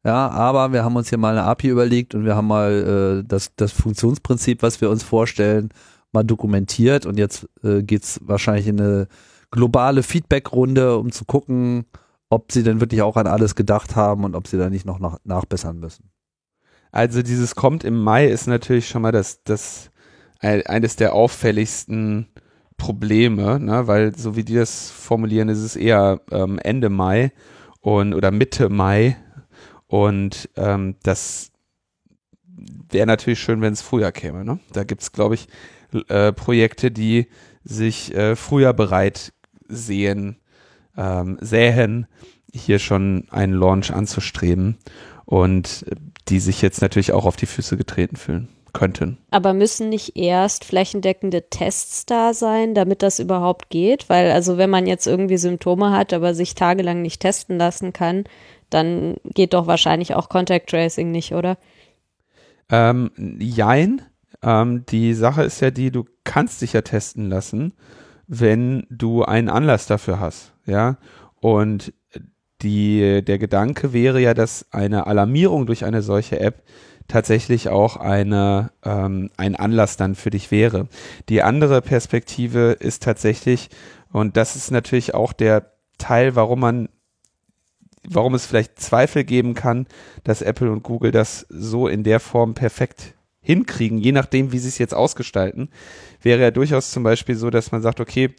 Ja, 0.04 0.30
aber 0.30 0.72
wir 0.72 0.84
haben 0.84 0.96
uns 0.96 1.10
hier 1.10 1.18
mal 1.18 1.32
eine 1.32 1.44
API 1.44 1.70
überlegt 1.70 2.14
und 2.14 2.26
wir 2.26 2.36
haben 2.36 2.48
mal 2.48 3.22
äh, 3.22 3.28
das, 3.28 3.52
das 3.56 3.72
Funktionsprinzip, 3.72 4.62
was 4.62 4.80
wir 4.80 4.92
uns 4.92 5.04
vorstellen, 5.04 5.70
mal 6.12 6.24
dokumentiert. 6.24 7.08
Und 7.08 7.18
jetzt 7.18 7.50
äh, 7.64 7.82
geht 7.82 8.20
wahrscheinlich 8.22 8.68
in 8.68 8.80
eine 8.80 9.08
globale 9.56 10.04
Feedback-Runde, 10.04 10.98
um 10.98 11.12
zu 11.12 11.26
gucken, 11.26 11.86
ob 12.30 12.52
sie 12.52 12.62
denn 12.62 12.82
wirklich 12.82 13.02
auch 13.02 13.16
an 13.16 13.26
alles 13.26 13.56
gedacht 13.56 13.96
haben 13.96 14.26
und 14.26 14.36
ob 14.36 14.48
sie 14.48 14.58
da 14.58 14.70
nicht 14.70 14.86
noch 14.86 15.00
nach, 15.00 15.18
nachbessern 15.24 15.80
müssen. 15.80 16.12
Also 16.92 17.22
dieses 17.22 17.56
kommt 17.56 17.84
im 17.84 18.04
Mai 18.04 18.28
ist 18.28 18.48
natürlich 18.48 18.88
schon 18.88 19.02
mal 19.02 19.12
das, 19.12 19.44
das 19.44 19.92
eines 20.40 20.98
der 20.98 21.14
auffälligsten 21.14 22.28
Probleme, 22.78 23.60
ne? 23.60 23.88
weil 23.88 24.16
so 24.16 24.36
wie 24.36 24.44
die 24.44 24.56
das 24.56 24.92
formulieren, 24.92 25.50
ist 25.50 25.60
es 25.60 25.76
eher 25.76 26.20
ähm, 26.32 26.60
Ende 26.60 26.90
Mai 26.90 27.32
und 27.80 28.14
oder 28.14 28.32
Mitte 28.32 28.70
Mai 28.70 29.18
und 29.88 30.50
ähm, 30.58 30.96
das 31.04 31.52
wäre 32.92 33.08
natürlich 33.08 33.40
schön, 33.40 33.62
wenn 33.62 33.74
es 33.74 33.82
früher 33.82 34.12
käme. 34.12 34.44
Ne? 34.44 34.60
Da 34.74 34.84
gibt 34.84 35.02
es, 35.02 35.12
glaube 35.14 35.36
ich, 35.36 35.48
äh, 36.10 36.34
Projekte, 36.34 36.92
die 36.92 37.28
sich 37.64 38.14
äh, 38.14 38.36
früher 38.36 38.74
bereit 38.74 39.34
sehen, 39.68 40.38
ähm, 40.98 41.38
sähen, 41.42 42.08
hier 42.54 42.80
schon 42.80 43.28
einen 43.30 43.54
Launch 43.54 43.92
anzustreben 43.92 44.78
und 45.26 45.86
die 46.28 46.40
sich 46.40 46.62
jetzt 46.62 46.82
natürlich 46.82 47.12
auch 47.12 47.26
auf 47.26 47.36
die 47.36 47.46
Füße 47.46 47.78
getreten 47.78 48.16
fühlen 48.16 48.50
könnten. 48.74 49.18
Aber 49.32 49.54
müssen 49.54 49.90
nicht 49.90 50.18
erst 50.18 50.66
flächendeckende 50.66 51.50
Tests 51.50 52.06
da 52.06 52.34
sein, 52.34 52.76
damit 52.76 53.02
das 53.02 53.20
überhaupt 53.20 53.70
geht? 53.70 54.10
Weil 54.10 54.32
also 54.32 54.58
wenn 54.58 54.70
man 54.70 54.86
jetzt 54.86 55.08
irgendwie 55.08 55.38
Symptome 55.38 55.92
hat, 55.92 56.14
aber 56.14 56.36
sich 56.36 56.56
tagelang 56.56 57.02
nicht 57.02 57.22
testen 57.22 57.58
lassen 57.58 57.94
kann, 57.94 58.26
dann 58.70 59.16
geht 59.34 59.54
doch 59.54 59.68
wahrscheinlich 59.68 60.14
auch 60.14 60.30
Contact 60.30 60.70
Tracing 60.70 61.12
nicht, 61.12 61.34
oder? 61.34 61.58
Ähm, 62.70 63.12
jein. 63.40 64.02
Ähm, 64.44 64.86
die 64.88 65.14
Sache 65.14 65.44
ist 65.44 65.62
ja 65.62 65.72
die, 65.72 65.92
du 65.92 66.06
kannst 66.24 66.62
dich 66.62 66.74
ja 66.74 66.82
testen 66.82 67.30
lassen, 67.30 67.74
wenn 68.28 68.86
du 68.90 69.24
einen 69.24 69.50
Anlass 69.50 69.88
dafür 69.88 70.20
hast, 70.20 70.54
ja. 70.66 70.98
Und 71.40 71.94
die, 72.62 73.24
der 73.24 73.38
Gedanke 73.38 73.94
wäre 73.94 74.20
ja, 74.20 74.34
dass 74.34 74.66
eine 74.72 75.08
Alarmierung 75.08 75.66
durch 75.66 75.86
eine 75.86 76.02
solche 76.02 76.40
App 76.40 76.64
tatsächlich 77.08 77.70
auch 77.70 77.98
eine, 77.98 78.72
ähm, 78.84 79.30
ein 79.38 79.56
Anlass 79.56 79.98
dann 79.98 80.16
für 80.16 80.32
dich 80.32 80.52
wäre. 80.52 80.88
Die 81.30 81.44
andere 81.44 81.82
Perspektive 81.82 82.72
ist 82.80 83.04
tatsächlich, 83.04 83.70
und 84.12 84.38
das 84.38 84.56
ist 84.56 84.72
natürlich 84.72 85.14
auch 85.14 85.34
der 85.34 85.72
Teil, 85.98 86.36
warum 86.36 86.60
man, 86.60 86.90
warum 88.08 88.34
es 88.34 88.46
vielleicht 88.46 88.80
Zweifel 88.80 89.24
geben 89.24 89.54
kann, 89.54 89.88
dass 90.24 90.42
Apple 90.42 90.72
und 90.72 90.84
Google 90.84 91.12
das 91.12 91.46
so 91.50 91.88
in 91.88 92.04
der 92.04 92.20
Form 92.20 92.54
perfekt 92.54 93.14
hinkriegen, 93.42 94.00
je 94.00 94.12
nachdem, 94.12 94.52
wie 94.52 94.58
sie 94.58 94.70
es 94.70 94.80
jetzt 94.80 94.96
ausgestalten, 94.96 95.70
wäre 96.26 96.42
ja 96.42 96.52
durchaus 96.52 96.92
zum 96.92 97.04
Beispiel 97.04 97.36
so, 97.36 97.50
dass 97.50 97.72
man 97.72 97.82
sagt, 97.82 98.02
okay, 98.02 98.36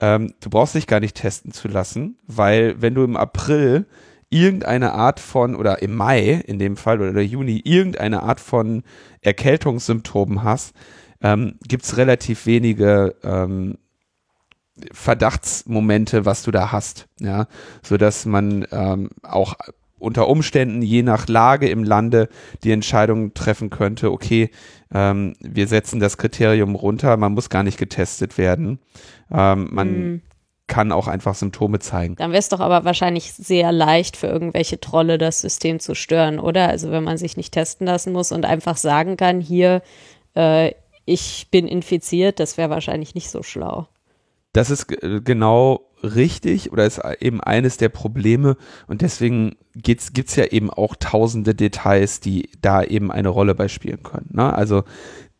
ähm, 0.00 0.34
du 0.40 0.50
brauchst 0.50 0.74
dich 0.74 0.86
gar 0.86 1.00
nicht 1.00 1.16
testen 1.16 1.52
zu 1.52 1.68
lassen, 1.68 2.18
weil 2.26 2.80
wenn 2.82 2.94
du 2.94 3.04
im 3.04 3.16
April 3.16 3.86
irgendeine 4.30 4.92
Art 4.92 5.20
von, 5.20 5.54
oder 5.54 5.80
im 5.80 5.96
Mai 5.96 6.42
in 6.46 6.58
dem 6.58 6.76
Fall 6.76 7.00
oder 7.00 7.20
Juni, 7.20 7.62
irgendeine 7.64 8.22
Art 8.22 8.40
von 8.40 8.82
Erkältungssymptomen 9.22 10.42
hast, 10.42 10.74
ähm, 11.22 11.54
gibt 11.66 11.84
es 11.84 11.96
relativ 11.96 12.46
wenige 12.46 13.16
ähm, 13.22 13.78
Verdachtsmomente, 14.92 16.24
was 16.24 16.42
du 16.42 16.50
da 16.50 16.70
hast, 16.70 17.08
ja, 17.18 17.46
so 17.82 17.96
dass 17.96 18.26
man 18.26 18.66
ähm, 18.70 19.10
auch 19.22 19.54
unter 19.98 20.28
Umständen 20.28 20.82
je 20.82 21.02
nach 21.02 21.26
Lage 21.26 21.68
im 21.68 21.82
Lande 21.82 22.28
die 22.62 22.70
Entscheidung 22.70 23.34
treffen 23.34 23.70
könnte, 23.70 24.12
okay, 24.12 24.50
ähm, 24.92 25.34
wir 25.40 25.66
setzen 25.66 26.00
das 26.00 26.16
Kriterium 26.16 26.74
runter, 26.74 27.16
man 27.16 27.32
muss 27.32 27.50
gar 27.50 27.62
nicht 27.62 27.78
getestet 27.78 28.38
werden. 28.38 28.78
Ähm, 29.30 29.68
man 29.70 29.88
mhm. 29.88 30.22
kann 30.66 30.92
auch 30.92 31.08
einfach 31.08 31.34
Symptome 31.34 31.78
zeigen. 31.78 32.16
Dann 32.16 32.30
wäre 32.30 32.38
es 32.38 32.48
doch 32.48 32.60
aber 32.60 32.84
wahrscheinlich 32.84 33.32
sehr 33.32 33.72
leicht 33.72 34.16
für 34.16 34.28
irgendwelche 34.28 34.80
Trolle 34.80 35.18
das 35.18 35.40
System 35.40 35.80
zu 35.80 35.94
stören, 35.94 36.38
oder? 36.38 36.68
Also 36.68 36.90
wenn 36.90 37.04
man 37.04 37.18
sich 37.18 37.36
nicht 37.36 37.52
testen 37.52 37.86
lassen 37.86 38.12
muss 38.12 38.32
und 38.32 38.44
einfach 38.44 38.76
sagen 38.76 39.16
kann, 39.16 39.40
hier, 39.40 39.82
äh, 40.34 40.72
ich 41.04 41.48
bin 41.50 41.68
infiziert, 41.68 42.40
das 42.40 42.56
wäre 42.56 42.70
wahrscheinlich 42.70 43.14
nicht 43.14 43.30
so 43.30 43.42
schlau. 43.42 43.88
Das 44.52 44.70
ist 44.70 44.88
genau 44.88 45.88
richtig 46.02 46.72
oder 46.72 46.86
ist 46.86 47.00
eben 47.20 47.40
eines 47.40 47.76
der 47.76 47.88
Probleme 47.88 48.56
und 48.86 49.02
deswegen 49.02 49.56
gibt 49.74 50.00
es 50.16 50.36
ja 50.36 50.44
eben 50.44 50.70
auch 50.70 50.94
tausende 50.98 51.54
Details, 51.54 52.20
die 52.20 52.50
da 52.60 52.82
eben 52.82 53.10
eine 53.10 53.28
Rolle 53.28 53.54
bei 53.54 53.68
spielen 53.68 54.02
können. 54.02 54.30
Ne? 54.32 54.52
Also 54.52 54.84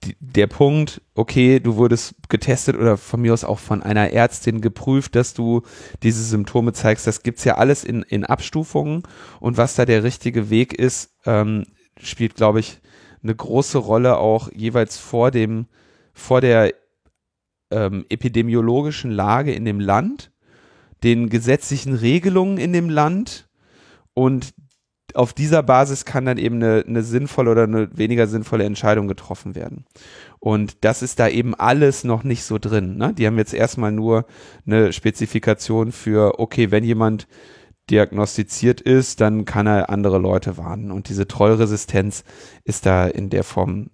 die, 0.05 0.17
der 0.21 0.47
Punkt, 0.47 1.01
okay, 1.15 1.59
du 1.61 1.77
wurdest 1.77 2.15
getestet 2.29 2.77
oder 2.77 2.97
von 2.97 3.21
mir 3.21 3.33
aus 3.33 3.45
auch 3.45 3.59
von 3.59 3.83
einer 3.83 4.13
Ärztin 4.13 4.61
geprüft, 4.61 5.17
dass 5.17 5.35
du 5.35 5.63
diese 6.03 6.23
Symptome 6.23 6.73
zeigst, 6.73 7.07
das 7.07 7.23
gibt 7.23 7.39
es 7.39 7.45
ja 7.45 7.57
alles 7.57 7.85
in, 7.85 8.03
in 8.03 8.25
Abstufungen 8.25 9.03
und 9.41 9.57
was 9.57 9.75
da 9.75 9.85
der 9.85 10.05
richtige 10.05 10.51
Weg 10.51 10.75
ist, 10.75 11.11
ähm, 11.27 11.67
spielt, 12.01 12.37
glaube 12.37 12.61
ich, 12.61 12.81
eine 13.23 13.35
große 13.35 13.79
Rolle 13.79 14.19
auch 14.19 14.51
jeweils 14.53 14.99
vor 14.99 15.33
dem, 15.33 15.67
vor 16.15 16.41
der 16.41 16.73
ähm, 17.71 18.05
epidemiologischen 18.09 19.11
Lage 19.11 19.53
in 19.53 19.65
dem 19.65 19.81
Land 19.81 20.33
den 21.05 21.29
gesetzlichen 21.29 21.95
Regelungen 21.95 22.59
in 22.59 22.73
dem 22.73 22.91
Land 22.91 23.49
und 24.15 24.55
auf 25.15 25.33
dieser 25.33 25.63
Basis 25.63 26.05
kann 26.05 26.27
dann 26.27 26.39
eben 26.39 26.57
eine, 26.57 26.85
eine 26.87 27.03
sinnvolle 27.03 27.51
oder 27.51 27.63
eine 27.65 27.97
weniger 27.97 28.27
sinnvolle 28.27 28.65
Entscheidung 28.65 29.09
getroffen 29.09 29.55
werden. 29.55 29.87
Und 30.39 30.85
das 30.85 31.03
ist 31.03 31.19
da 31.19 31.29
eben 31.29 31.55
alles 31.55 32.05
noch 32.05 32.25
nicht 32.25 32.45
so 32.45 32.59
drin. 32.59 32.97
Ne? 32.97 33.15
Die 33.15 33.27
haben 33.27 33.39
jetzt 33.39 33.55
erstmal 33.55 33.91
nur 33.91 34.27
eine 34.67 34.93
Spezifikation 34.93 35.93
für, 35.93 36.39
okay, 36.39 36.71
wenn 36.71 36.85
jemand 36.85 37.27
diagnostiziert 37.91 38.83
ist, 38.83 39.21
dann 39.23 39.47
kann 39.47 39.67
er 39.67 39.89
andere 39.89 40.19
Leute 40.19 40.59
warnen. 40.59 40.91
Und 40.91 41.09
diese 41.09 41.27
Trollresistenz 41.27 42.23
ist 42.65 42.85
da 42.85 43.07
in 43.07 43.31
der 43.31 43.45
Form 43.45 43.91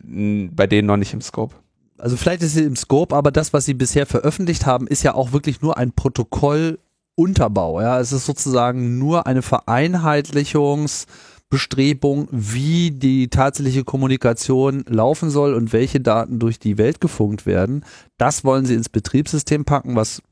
bei 0.00 0.66
denen 0.66 0.86
noch 0.86 0.96
nicht 0.96 1.12
im 1.12 1.20
Scope 1.20 1.56
also 1.98 2.16
vielleicht 2.16 2.42
ist 2.42 2.54
sie 2.54 2.64
im 2.64 2.76
Scope, 2.76 3.14
aber 3.14 3.30
das, 3.30 3.52
was 3.52 3.64
sie 3.64 3.74
bisher 3.74 4.06
veröffentlicht 4.06 4.66
haben, 4.66 4.86
ist 4.86 5.02
ja 5.02 5.14
auch 5.14 5.32
wirklich 5.32 5.60
nur 5.60 5.76
ein 5.76 5.92
Protokollunterbau. 5.92 7.80
Ja, 7.80 8.00
es 8.00 8.12
ist 8.12 8.26
sozusagen 8.26 8.98
nur 8.98 9.26
eine 9.26 9.42
Vereinheitlichungsbestrebung, 9.42 12.28
wie 12.30 12.92
die 12.92 13.28
tatsächliche 13.28 13.84
Kommunikation 13.84 14.84
laufen 14.88 15.30
soll 15.30 15.54
und 15.54 15.72
welche 15.72 16.00
Daten 16.00 16.38
durch 16.38 16.58
die 16.58 16.78
Welt 16.78 17.00
gefunkt 17.00 17.46
werden. 17.46 17.84
Das 18.16 18.44
wollen 18.44 18.64
sie 18.64 18.74
ins 18.74 18.88
Betriebssystem 18.88 19.64
packen, 19.64 19.96
was, 19.96 20.22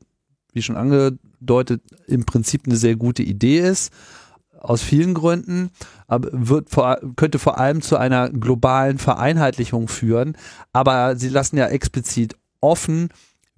wie 0.53 0.61
schon 0.61 0.77
angedeutet, 0.77 1.81
im 2.07 2.25
Prinzip 2.25 2.61
eine 2.65 2.77
sehr 2.77 2.95
gute 2.95 3.23
Idee 3.23 3.59
ist 3.59 3.91
aus 4.59 4.81
vielen 4.81 5.13
Gründen, 5.13 5.71
aber 6.07 6.29
wird 6.31 6.69
vor, 6.69 6.97
könnte 7.15 7.39
vor 7.39 7.57
allem 7.57 7.81
zu 7.81 7.97
einer 7.97 8.29
globalen 8.29 8.97
Vereinheitlichung 8.97 9.87
führen. 9.87 10.37
Aber 10.73 11.15
sie 11.15 11.29
lassen 11.29 11.57
ja 11.57 11.67
explizit 11.67 12.35
offen, 12.61 13.09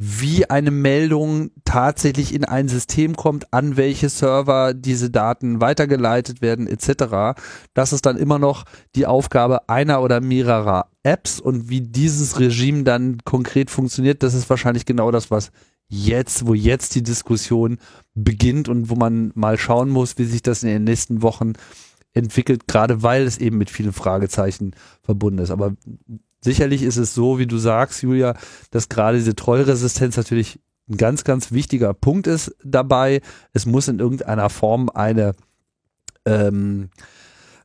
wie 0.01 0.49
eine 0.49 0.71
Meldung 0.71 1.51
tatsächlich 1.65 2.33
in 2.33 2.45
ein 2.45 2.69
System 2.69 3.17
kommt, 3.17 3.53
an 3.53 3.75
welche 3.75 4.07
Server 4.07 4.73
diese 4.73 5.09
Daten 5.09 5.59
weitergeleitet 5.59 6.41
werden, 6.41 6.67
etc. 6.67 7.37
Das 7.73 7.91
ist 7.91 8.05
dann 8.05 8.15
immer 8.15 8.39
noch 8.39 8.63
die 8.95 9.05
Aufgabe 9.05 9.67
einer 9.67 10.01
oder 10.01 10.21
mehrerer 10.21 10.85
Apps 11.03 11.41
und 11.41 11.69
wie 11.69 11.81
dieses 11.81 12.39
Regime 12.39 12.83
dann 12.83 13.17
konkret 13.25 13.69
funktioniert, 13.69 14.23
das 14.23 14.33
ist 14.33 14.49
wahrscheinlich 14.49 14.85
genau 14.85 15.11
das, 15.11 15.31
was 15.31 15.51
jetzt, 15.89 16.45
wo 16.45 16.53
jetzt 16.53 16.95
die 16.95 17.03
Diskussion 17.03 17.79
beginnt 18.13 18.69
und 18.69 18.89
wo 18.89 18.95
man 18.95 19.31
mal 19.35 19.57
schauen 19.57 19.89
muss, 19.89 20.17
wie 20.17 20.25
sich 20.25 20.43
das 20.43 20.63
in 20.63 20.69
den 20.69 20.83
nächsten 20.83 21.21
Wochen 21.21 21.53
entwickelt, 22.13 22.67
gerade 22.67 23.03
weil 23.03 23.23
es 23.23 23.37
eben 23.37 23.57
mit 23.57 23.69
vielen 23.69 23.93
Fragezeichen 23.93 24.75
verbunden 25.01 25.39
ist. 25.39 25.51
Aber 25.51 25.73
sicherlich 26.41 26.83
ist 26.83 26.97
es 26.97 27.13
so, 27.13 27.39
wie 27.39 27.47
du 27.47 27.57
sagst, 27.57 28.01
Julia, 28.03 28.35
dass 28.71 28.89
gerade 28.89 29.17
diese 29.17 29.35
Trollresistenz 29.35 30.15
natürlich 30.15 30.59
ein 30.89 30.97
ganz, 30.97 31.23
ganz 31.23 31.51
wichtiger 31.51 31.93
Punkt 31.93 32.27
ist 32.27 32.55
dabei. 32.63 33.21
Es 33.53 33.65
muss 33.65 33.87
in 33.87 33.99
irgendeiner 33.99 34.49
Form 34.49 34.89
eine 34.89 35.33
ähm, 36.25 36.89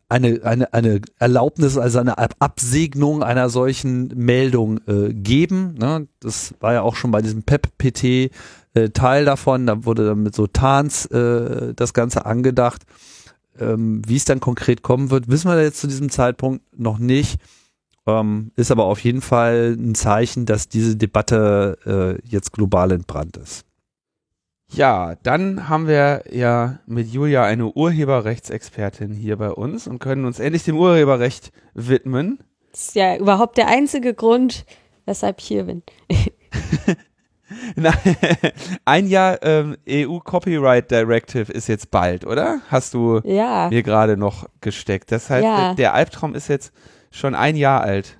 eine, 0.08 0.40
eine, 0.44 0.72
eine 0.72 1.00
Erlaubnis, 1.18 1.78
also 1.78 1.98
eine 1.98 2.18
Absegnung 2.18 3.22
einer 3.22 3.48
solchen 3.48 4.08
Meldung 4.08 4.78
äh, 4.86 5.12
geben. 5.12 5.74
Ne? 5.78 6.08
Das 6.20 6.54
war 6.60 6.72
ja 6.72 6.82
auch 6.82 6.96
schon 6.96 7.10
bei 7.10 7.22
diesem 7.22 7.42
PEP-PT 7.42 8.30
äh, 8.74 8.90
Teil 8.90 9.24
davon. 9.24 9.66
Da 9.66 9.84
wurde 9.84 10.06
dann 10.06 10.22
mit 10.22 10.34
so 10.34 10.46
Tarns 10.46 11.06
äh, 11.06 11.74
das 11.74 11.94
Ganze 11.94 12.26
angedacht. 12.26 12.82
Ähm, 13.58 14.02
Wie 14.06 14.16
es 14.16 14.24
dann 14.24 14.40
konkret 14.40 14.82
kommen 14.82 15.10
wird, 15.10 15.28
wissen 15.28 15.50
wir 15.50 15.62
jetzt 15.62 15.80
zu 15.80 15.86
diesem 15.86 16.10
Zeitpunkt 16.10 16.62
noch 16.78 16.98
nicht. 16.98 17.40
Ähm, 18.06 18.50
ist 18.56 18.70
aber 18.70 18.84
auf 18.84 19.00
jeden 19.00 19.22
Fall 19.22 19.76
ein 19.78 19.94
Zeichen, 19.94 20.44
dass 20.44 20.68
diese 20.68 20.96
Debatte 20.96 22.20
äh, 22.22 22.28
jetzt 22.28 22.52
global 22.52 22.92
entbrannt 22.92 23.36
ist. 23.36 23.64
Ja, 24.70 25.14
dann 25.22 25.68
haben 25.68 25.86
wir 25.86 26.24
ja 26.30 26.78
mit 26.86 27.08
Julia 27.08 27.44
eine 27.44 27.66
Urheberrechtsexpertin 27.66 29.12
hier 29.12 29.36
bei 29.36 29.50
uns 29.50 29.86
und 29.86 29.98
können 29.98 30.24
uns 30.24 30.40
endlich 30.40 30.64
dem 30.64 30.78
Urheberrecht 30.78 31.52
widmen. 31.74 32.42
Das 32.72 32.88
ist 32.88 32.94
ja 32.96 33.16
überhaupt 33.16 33.56
der 33.56 33.68
einzige 33.68 34.14
Grund, 34.14 34.64
weshalb 35.06 35.38
ich 35.40 35.46
hier 35.46 35.64
bin. 35.64 35.82
ein 38.84 39.06
Jahr 39.06 39.38
ähm, 39.42 39.76
EU 39.88 40.18
Copyright 40.18 40.90
Directive 40.90 41.52
ist 41.52 41.68
jetzt 41.68 41.90
bald, 41.90 42.26
oder? 42.26 42.60
Hast 42.68 42.94
du 42.94 43.20
ja. 43.24 43.68
mir 43.70 43.82
gerade 43.82 44.16
noch 44.16 44.48
gesteckt. 44.60 45.12
Das 45.12 45.30
heißt, 45.30 45.44
ja. 45.44 45.56
der, 45.56 45.74
der 45.74 45.94
Albtraum 45.94 46.34
ist 46.34 46.48
jetzt 46.48 46.72
schon 47.10 47.34
ein 47.34 47.56
Jahr 47.56 47.82
alt. 47.82 48.18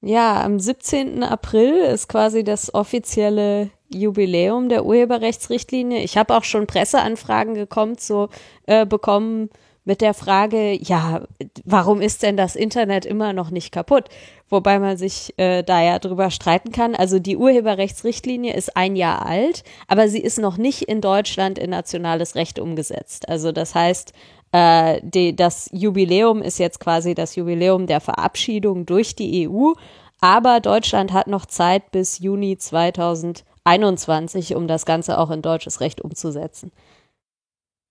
Ja, 0.00 0.42
am 0.42 0.58
17. 0.58 1.22
April 1.22 1.74
ist 1.74 2.08
quasi 2.08 2.44
das 2.44 2.74
offizielle 2.74 3.70
Jubiläum 3.94 4.68
der 4.68 4.84
Urheberrechtsrichtlinie. 4.84 6.02
Ich 6.02 6.16
habe 6.16 6.36
auch 6.36 6.44
schon 6.44 6.66
Presseanfragen 6.66 7.54
gekommen, 7.54 7.96
so 7.98 8.28
äh, 8.66 8.86
bekommen 8.86 9.50
mit 9.84 10.00
der 10.00 10.14
Frage, 10.14 10.72
ja, 10.80 11.22
warum 11.64 12.00
ist 12.00 12.22
denn 12.22 12.36
das 12.36 12.54
Internet 12.54 13.04
immer 13.04 13.32
noch 13.32 13.50
nicht 13.50 13.72
kaputt? 13.72 14.04
Wobei 14.48 14.78
man 14.78 14.96
sich 14.96 15.34
äh, 15.38 15.62
da 15.62 15.82
ja 15.82 15.98
drüber 15.98 16.30
streiten 16.30 16.70
kann. 16.70 16.94
Also 16.94 17.18
die 17.18 17.36
Urheberrechtsrichtlinie 17.36 18.54
ist 18.54 18.76
ein 18.76 18.94
Jahr 18.94 19.26
alt, 19.26 19.64
aber 19.88 20.08
sie 20.08 20.20
ist 20.20 20.38
noch 20.38 20.56
nicht 20.56 20.82
in 20.82 21.00
Deutschland 21.00 21.58
in 21.58 21.70
nationales 21.70 22.36
Recht 22.36 22.58
umgesetzt. 22.60 23.28
Also 23.28 23.50
das 23.50 23.74
heißt, 23.74 24.12
äh, 24.52 25.00
die, 25.02 25.34
das 25.34 25.68
Jubiläum 25.72 26.42
ist 26.42 26.58
jetzt 26.58 26.78
quasi 26.78 27.14
das 27.14 27.34
Jubiläum 27.34 27.86
der 27.86 28.00
Verabschiedung 28.00 28.86
durch 28.86 29.16
die 29.16 29.48
EU, 29.48 29.72
aber 30.20 30.60
Deutschland 30.60 31.12
hat 31.12 31.26
noch 31.26 31.46
Zeit 31.46 31.90
bis 31.90 32.20
Juni 32.20 32.56
2020 32.56 33.51
21, 33.64 34.54
um 34.56 34.66
das 34.66 34.86
Ganze 34.86 35.18
auch 35.18 35.30
in 35.30 35.42
deutsches 35.42 35.80
Recht 35.80 36.00
umzusetzen. 36.00 36.72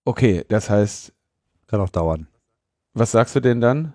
Okay, 0.05 0.43
das 0.47 0.69
heißt. 0.69 1.13
Kann 1.67 1.79
auch 1.79 1.89
dauern. 1.89 2.27
Was 2.93 3.11
sagst 3.11 3.35
du 3.35 3.39
denn 3.39 3.61
dann? 3.61 3.93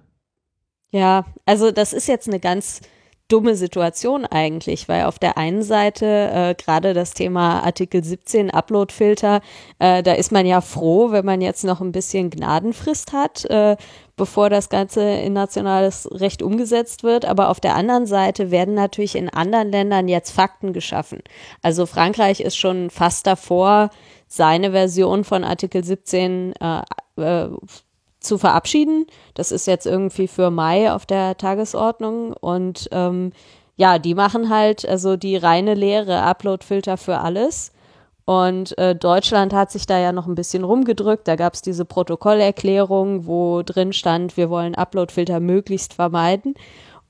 Ja, 0.91 1.27
also 1.45 1.71
das 1.71 1.93
ist 1.93 2.09
jetzt 2.09 2.27
eine 2.27 2.41
ganz 2.41 2.81
dumme 3.29 3.57
Situation 3.57 4.25
eigentlich, 4.25 4.89
weil 4.89 5.05
auf 5.05 5.19
der 5.19 5.37
einen 5.37 5.63
Seite 5.63 6.07
äh, 6.07 6.55
gerade 6.55 6.95
das 6.95 7.13
Thema 7.13 7.61
Artikel 7.65 8.05
17 8.05 8.51
Uploadfilter, 8.51 9.41
äh, 9.79 10.03
da 10.03 10.13
ist 10.13 10.31
man 10.31 10.47
ja 10.47 10.61
froh, 10.61 11.11
wenn 11.11 11.25
man 11.25 11.41
jetzt 11.41 11.65
noch 11.65 11.81
ein 11.81 11.93
bisschen 11.93 12.31
Gnadenfrist 12.31 13.13
hat, 13.13 13.45
äh, 13.47 13.77
bevor 14.17 14.49
das 14.49 14.71
Ganze 14.71 15.03
in 15.03 15.35
nationales 15.35 16.09
Recht 16.11 16.43
umgesetzt 16.43 17.05
wird. 17.05 17.25
Aber 17.25 17.51
auf 17.51 17.61
der 17.61 17.75
anderen 17.75 18.07
Seite 18.07 18.51
werden 18.51 18.75
natürlich 18.75 19.15
in 19.15 19.29
anderen 19.29 19.71
Ländern 19.71 20.09
jetzt 20.09 20.31
Fakten 20.31 20.73
geschaffen. 20.73 21.21
Also 21.63 21.87
Frankreich 21.87 22.41
ist 22.41 22.57
schon 22.57 22.91
fast 22.91 23.27
davor, 23.27 23.91
seine 24.27 24.73
Version 24.73 25.23
von 25.23 25.45
Artikel 25.45 25.85
17 25.85 26.55
äh, 26.61 26.83
äh, 27.17 27.49
zu 28.19 28.39
verabschieden. 28.39 29.07
Das 29.35 29.53
ist 29.53 29.67
jetzt 29.67 29.87
irgendwie 29.87 30.29
für 30.29 30.51
Mai 30.51 30.93
auf 30.93 31.07
der 31.07 31.37
Tagesordnung 31.37 32.33
und 32.33 32.89
ähm, 32.91 33.33
ja, 33.77 33.99
die 33.99 34.15
machen 34.15 34.49
halt 34.49 34.89
also 34.89 35.17
die 35.17 35.37
reine 35.37 35.75
Lehre 35.75 36.23
Upload-Filter 36.23 36.97
für 36.97 37.19
alles. 37.19 37.73
Und 38.27 38.77
äh, 38.77 38.97
Deutschland 38.97 39.55
hat 39.55 39.71
sich 39.71 39.87
da 39.87 40.01
ja 40.01 40.11
noch 40.11 40.27
ein 40.27 40.35
bisschen 40.35 40.65
rumgedrückt. 40.65 41.29
Da 41.29 41.37
gab 41.37 41.55
es 41.55 41.63
diese 41.63 41.85
Protokollerklärung, 41.85 43.27
wo 43.27 43.63
drin 43.63 43.93
stand, 43.93 44.37
wir 44.37 44.51
wollen 44.51 44.75
Upload-Filter 44.75 45.39
möglichst 45.39 45.95
vermeiden. 45.95 46.55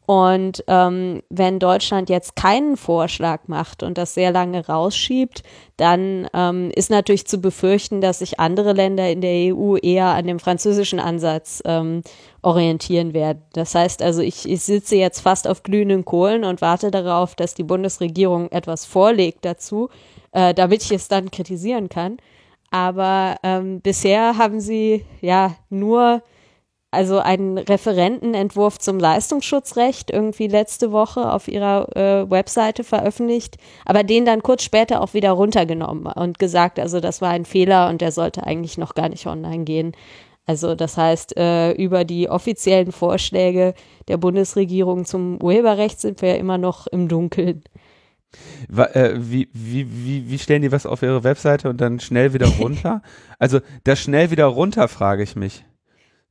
Und 0.04 0.62
ähm, 0.68 1.22
wenn 1.30 1.58
Deutschland 1.58 2.10
jetzt 2.10 2.36
keinen 2.36 2.76
Vorschlag 2.76 3.48
macht 3.48 3.82
und 3.82 3.98
das 3.98 4.14
sehr 4.14 4.30
lange 4.30 4.64
rausschiebt, 4.64 5.42
dann 5.78 6.28
ähm, 6.32 6.70
ist 6.76 6.90
natürlich 6.90 7.26
zu 7.26 7.38
befürchten, 7.38 8.00
dass 8.00 8.20
sich 8.20 8.38
andere 8.38 8.72
Länder 8.72 9.10
in 9.10 9.20
der 9.20 9.54
EU 9.54 9.76
eher 9.76 10.08
an 10.08 10.28
dem 10.28 10.38
französischen 10.38 11.00
Ansatz 11.00 11.60
ähm, 11.64 12.02
orientieren 12.42 13.14
werden. 13.14 13.42
Das 13.54 13.74
heißt 13.74 14.00
also, 14.00 14.20
ich, 14.20 14.48
ich 14.48 14.62
sitze 14.62 14.94
jetzt 14.94 15.20
fast 15.20 15.48
auf 15.48 15.64
glühenden 15.64 16.04
Kohlen 16.04 16.44
und 16.44 16.60
warte 16.60 16.92
darauf, 16.92 17.34
dass 17.34 17.54
die 17.54 17.64
Bundesregierung 17.64 18.52
etwas 18.52 18.84
vorlegt 18.84 19.44
dazu, 19.44 19.88
äh, 20.36 20.52
damit 20.52 20.84
ich 20.84 20.92
es 20.92 21.08
dann 21.08 21.30
kritisieren 21.30 21.88
kann. 21.88 22.18
Aber 22.70 23.36
ähm, 23.42 23.80
bisher 23.80 24.36
haben 24.36 24.60
sie 24.60 25.04
ja 25.22 25.56
nur 25.70 26.22
also 26.90 27.18
einen 27.18 27.58
Referentenentwurf 27.58 28.78
zum 28.78 28.98
Leistungsschutzrecht 28.98 30.10
irgendwie 30.10 30.46
letzte 30.46 30.92
Woche 30.92 31.32
auf 31.32 31.48
ihrer 31.48 31.96
äh, 31.96 32.30
Webseite 32.30 32.84
veröffentlicht, 32.84 33.56
aber 33.84 34.02
den 34.02 34.24
dann 34.24 34.42
kurz 34.42 34.62
später 34.62 35.00
auch 35.00 35.14
wieder 35.14 35.32
runtergenommen 35.32 36.06
und 36.06 36.38
gesagt, 36.38 36.78
also 36.78 37.00
das 37.00 37.20
war 37.20 37.30
ein 37.30 37.44
Fehler 37.44 37.88
und 37.88 38.00
der 38.02 38.12
sollte 38.12 38.44
eigentlich 38.44 38.78
noch 38.78 38.94
gar 38.94 39.08
nicht 39.08 39.26
online 39.26 39.64
gehen. 39.64 39.92
Also 40.46 40.74
das 40.74 40.96
heißt, 40.96 41.36
äh, 41.36 41.72
über 41.72 42.04
die 42.04 42.28
offiziellen 42.28 42.92
Vorschläge 42.92 43.74
der 44.08 44.16
Bundesregierung 44.18 45.06
zum 45.06 45.42
Urheberrecht 45.42 46.00
sind 46.00 46.22
wir 46.22 46.30
ja 46.30 46.36
immer 46.36 46.58
noch 46.58 46.86
im 46.86 47.08
Dunkeln. 47.08 47.64
Äh, 48.76 49.14
wie, 49.16 49.48
wie, 49.52 49.86
wie, 49.90 50.30
wie 50.30 50.38
stellen 50.38 50.62
die 50.62 50.72
was 50.72 50.86
auf 50.86 51.02
ihre 51.02 51.24
Webseite 51.24 51.68
und 51.68 51.80
dann 51.80 52.00
schnell 52.00 52.32
wieder 52.32 52.46
runter? 52.60 53.02
also 53.38 53.60
das 53.84 54.00
schnell 54.00 54.30
wieder 54.30 54.46
runter, 54.46 54.88
frage 54.88 55.22
ich 55.22 55.36
mich. 55.36 55.64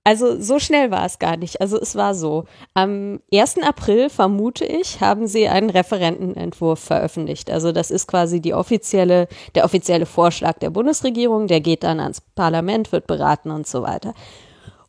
Also 0.08 0.40
so 0.40 0.60
schnell 0.60 0.92
war 0.92 1.04
es 1.04 1.18
gar 1.18 1.36
nicht. 1.36 1.62
Also 1.62 1.82
es 1.82 1.96
war 1.96 2.14
so. 2.14 2.46
Am 2.76 3.22
1. 3.34 3.64
April, 3.64 4.12
vermute 4.12 4.64
ich, 4.64 5.02
haben 5.02 5.26
sie 5.26 5.48
einen 5.48 5.72
Referentenentwurf 5.72 6.80
veröffentlicht. 6.80 7.50
Also 7.50 7.72
das 7.72 7.90
ist 7.90 8.08
quasi 8.08 8.40
die 8.40 8.54
offizielle, 8.54 9.28
der 9.56 9.66
offizielle 9.66 10.06
Vorschlag 10.06 10.60
der 10.60 10.70
Bundesregierung. 10.70 11.48
Der 11.48 11.60
geht 11.60 11.82
dann 11.82 12.00
ans 12.00 12.22
Parlament, 12.22 12.92
wird 12.92 13.08
beraten 13.08 13.50
und 13.50 13.66
so 13.66 13.82
weiter. 13.82 14.14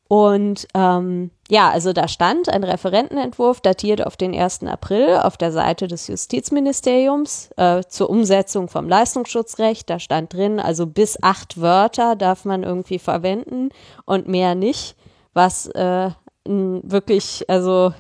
Und 0.09 0.69
ähm, 0.75 1.31
ja, 1.49 1.71
also 1.71 1.93
da 1.93 2.07
stand 2.07 2.49
ein 2.49 2.63
Referentenentwurf, 2.63 3.61
datiert 3.61 4.07
auf 4.07 4.17
den 4.17 4.35
1. 4.35 4.65
April 4.65 5.17
auf 5.17 5.37
der 5.37 5.51
Seite 5.51 5.89
des 5.89 6.07
Justizministeriums 6.07 7.51
äh, 7.57 7.83
zur 7.89 8.11
Umsetzung 8.11 8.69
vom 8.69 8.89
Leistungsschutzrecht. 8.89 9.91
Da 9.91 9.99
stand 9.99 10.33
drin, 10.33 10.61
also 10.61 10.87
bis 10.87 11.23
acht 11.23 11.61
Wörter 11.61 12.15
darf 12.15 12.45
man 12.45 12.63
irgendwie 12.63 12.99
verwenden 12.99 13.71
und 14.05 14.29
mehr 14.29 14.55
nicht 14.55 14.97
was 15.35 15.67
äh, 15.67 16.11
wirklich, 16.47 17.45
also 17.49 17.93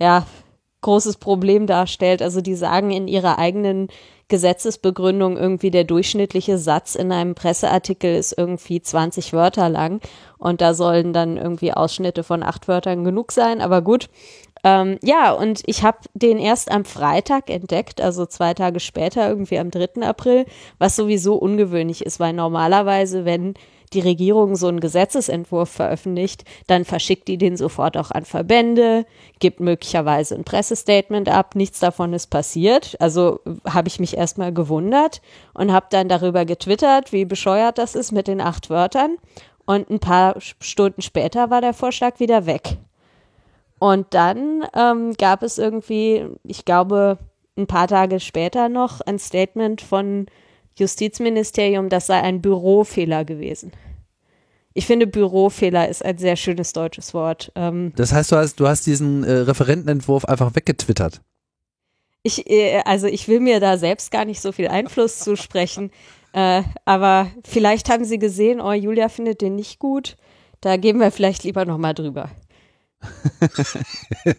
ja, 0.00 0.26
großes 0.80 1.16
Problem 1.16 1.66
darstellt. 1.66 2.20
Also 2.20 2.40
die 2.40 2.56
sagen 2.56 2.90
in 2.90 3.06
ihrer 3.06 3.38
eigenen 3.38 3.88
Gesetzesbegründung 4.28 5.36
irgendwie 5.36 5.70
der 5.70 5.84
durchschnittliche 5.84 6.58
Satz 6.58 6.94
in 6.94 7.12
einem 7.12 7.34
Presseartikel 7.34 8.14
ist 8.16 8.36
irgendwie 8.36 8.80
20 8.80 9.32
Wörter 9.32 9.68
lang 9.68 10.00
und 10.44 10.60
da 10.60 10.74
sollen 10.74 11.14
dann 11.14 11.38
irgendwie 11.38 11.72
Ausschnitte 11.72 12.22
von 12.22 12.42
acht 12.42 12.68
Wörtern 12.68 13.02
genug 13.02 13.32
sein, 13.32 13.62
aber 13.62 13.80
gut. 13.80 14.10
Ähm, 14.62 14.98
ja, 15.02 15.32
und 15.32 15.62
ich 15.66 15.82
habe 15.82 15.98
den 16.12 16.38
erst 16.38 16.70
am 16.70 16.84
Freitag 16.84 17.48
entdeckt, 17.48 18.00
also 18.00 18.26
zwei 18.26 18.52
Tage 18.52 18.78
später, 18.78 19.26
irgendwie 19.28 19.58
am 19.58 19.70
3. 19.70 20.02
April, 20.02 20.44
was 20.78 20.96
sowieso 20.96 21.36
ungewöhnlich 21.36 22.04
ist, 22.04 22.20
weil 22.20 22.34
normalerweise, 22.34 23.24
wenn 23.24 23.54
die 23.94 24.00
Regierung 24.00 24.56
so 24.56 24.66
einen 24.68 24.80
Gesetzesentwurf 24.80 25.70
veröffentlicht, 25.70 26.44
dann 26.66 26.84
verschickt 26.84 27.28
die 27.28 27.38
den 27.38 27.56
sofort 27.56 27.96
auch 27.96 28.10
an 28.10 28.24
Verbände, 28.24 29.06
gibt 29.38 29.60
möglicherweise 29.60 30.34
ein 30.34 30.44
Pressestatement 30.44 31.28
ab, 31.28 31.54
nichts 31.54 31.80
davon 31.80 32.12
ist 32.12 32.28
passiert. 32.28 32.96
Also 33.00 33.40
habe 33.68 33.88
ich 33.88 34.00
mich 34.00 34.16
erstmal 34.16 34.52
gewundert 34.52 35.22
und 35.54 35.72
habe 35.72 35.86
dann 35.90 36.08
darüber 36.08 36.44
getwittert, 36.44 37.12
wie 37.12 37.24
bescheuert 37.24 37.78
das 37.78 37.94
ist 37.94 38.12
mit 38.12 38.26
den 38.26 38.40
acht 38.40 38.68
Wörtern. 38.68 39.16
Und 39.66 39.88
ein 39.90 39.98
paar 39.98 40.40
Stunden 40.40 41.02
später 41.02 41.50
war 41.50 41.60
der 41.60 41.72
Vorschlag 41.74 42.20
wieder 42.20 42.46
weg. 42.46 42.76
Und 43.78 44.06
dann 44.14 44.64
ähm, 44.74 45.14
gab 45.14 45.42
es 45.42 45.58
irgendwie, 45.58 46.26
ich 46.42 46.64
glaube, 46.64 47.18
ein 47.56 47.66
paar 47.66 47.88
Tage 47.88 48.20
später 48.20 48.68
noch 48.68 49.00
ein 49.00 49.18
Statement 49.18 49.80
von 49.80 50.26
Justizministerium, 50.76 51.88
das 51.88 52.06
sei 52.06 52.20
ein 52.20 52.42
Bürofehler 52.42 53.24
gewesen. 53.24 53.72
Ich 54.72 54.86
finde, 54.86 55.06
Bürofehler 55.06 55.88
ist 55.88 56.04
ein 56.04 56.18
sehr 56.18 56.34
schönes 56.34 56.72
deutsches 56.72 57.14
Wort. 57.14 57.52
Ähm, 57.54 57.92
das 57.94 58.12
heißt, 58.12 58.32
du 58.32 58.36
hast, 58.36 58.58
du 58.58 58.66
hast 58.66 58.86
diesen 58.86 59.22
äh, 59.22 59.32
Referentenentwurf 59.32 60.24
einfach 60.24 60.54
weggetwittert. 60.56 61.20
Ich, 62.24 62.50
äh, 62.50 62.82
also 62.84 63.06
ich 63.06 63.28
will 63.28 63.38
mir 63.38 63.60
da 63.60 63.78
selbst 63.78 64.10
gar 64.10 64.24
nicht 64.24 64.40
so 64.40 64.50
viel 64.50 64.66
Einfluss 64.66 65.20
zusprechen. 65.20 65.92
Äh, 66.34 66.64
aber 66.84 67.30
vielleicht 67.44 67.88
haben 67.88 68.04
sie 68.04 68.18
gesehen, 68.18 68.60
oh, 68.60 68.72
Julia 68.72 69.08
findet 69.08 69.40
den 69.40 69.54
nicht 69.54 69.78
gut. 69.78 70.16
Da 70.60 70.76
gehen 70.76 70.98
wir 70.98 71.12
vielleicht 71.12 71.44
lieber 71.44 71.64
nochmal 71.64 71.94
drüber. 71.94 72.28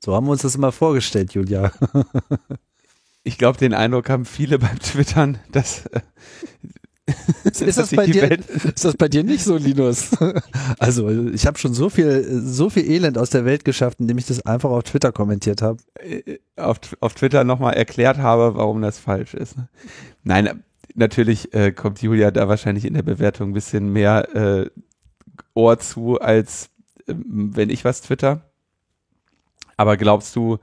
so 0.00 0.14
haben 0.14 0.26
wir 0.26 0.32
uns 0.32 0.40
das 0.42 0.54
immer 0.54 0.72
vorgestellt, 0.72 1.34
Julia. 1.34 1.72
ich 3.22 3.36
glaube, 3.36 3.58
den 3.58 3.74
Eindruck 3.74 4.08
haben 4.08 4.24
viele 4.24 4.58
beim 4.58 4.78
Twittern, 4.78 5.38
dass. 5.52 5.84
Äh, 5.86 6.00
ist, 7.44 7.60
ist, 7.60 7.76
das 7.76 7.90
bei 7.90 8.06
dir, 8.06 8.38
ist 8.48 8.84
das 8.86 8.96
bei 8.96 9.08
dir 9.08 9.22
nicht 9.22 9.44
so, 9.44 9.56
Linus? 9.56 10.12
Also 10.78 11.10
ich 11.10 11.46
habe 11.46 11.58
schon 11.58 11.74
so 11.74 11.90
viel, 11.90 12.40
so 12.44 12.70
viel 12.70 12.88
Elend 12.88 13.18
aus 13.18 13.28
der 13.28 13.44
Welt 13.44 13.66
geschafft, 13.66 14.00
indem 14.00 14.16
ich 14.16 14.26
das 14.26 14.46
einfach 14.46 14.70
auf 14.70 14.84
Twitter 14.84 15.12
kommentiert 15.12 15.60
habe. 15.60 15.82
Äh, 15.98 16.38
auf, 16.56 16.78
auf 17.00 17.12
Twitter 17.12 17.44
nochmal 17.44 17.74
erklärt 17.74 18.16
habe, 18.16 18.54
warum 18.54 18.80
das 18.80 18.98
falsch 18.98 19.34
ist. 19.34 19.56
Nein, 20.22 20.62
natürlich 20.94 21.54
äh, 21.54 21.72
kommt 21.72 22.02
Julia 22.02 22.30
da 22.30 22.48
wahrscheinlich 22.48 22.84
in 22.84 22.94
der 22.94 23.02
Bewertung 23.02 23.50
ein 23.50 23.54
bisschen 23.54 23.92
mehr 23.92 24.34
äh, 24.34 24.70
Ohr 25.54 25.78
zu, 25.78 26.20
als 26.20 26.70
äh, 27.06 27.14
wenn 27.16 27.70
ich 27.70 27.84
was 27.84 28.02
twitter. 28.02 28.42
Aber 29.76 29.96
glaubst 29.96 30.36
du, 30.36 30.58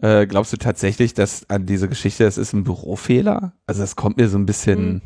äh, 0.00 0.26
glaubst 0.26 0.52
du 0.52 0.56
tatsächlich, 0.56 1.14
dass 1.14 1.48
an 1.48 1.66
diese 1.66 1.88
Geschichte, 1.88 2.24
das 2.24 2.38
ist 2.38 2.52
ein 2.52 2.64
Bürofehler? 2.64 3.52
Also 3.66 3.80
das 3.80 3.96
kommt 3.96 4.16
mir 4.16 4.28
so 4.28 4.38
ein 4.38 4.46
bisschen. 4.46 4.78
Hm. 4.78 5.02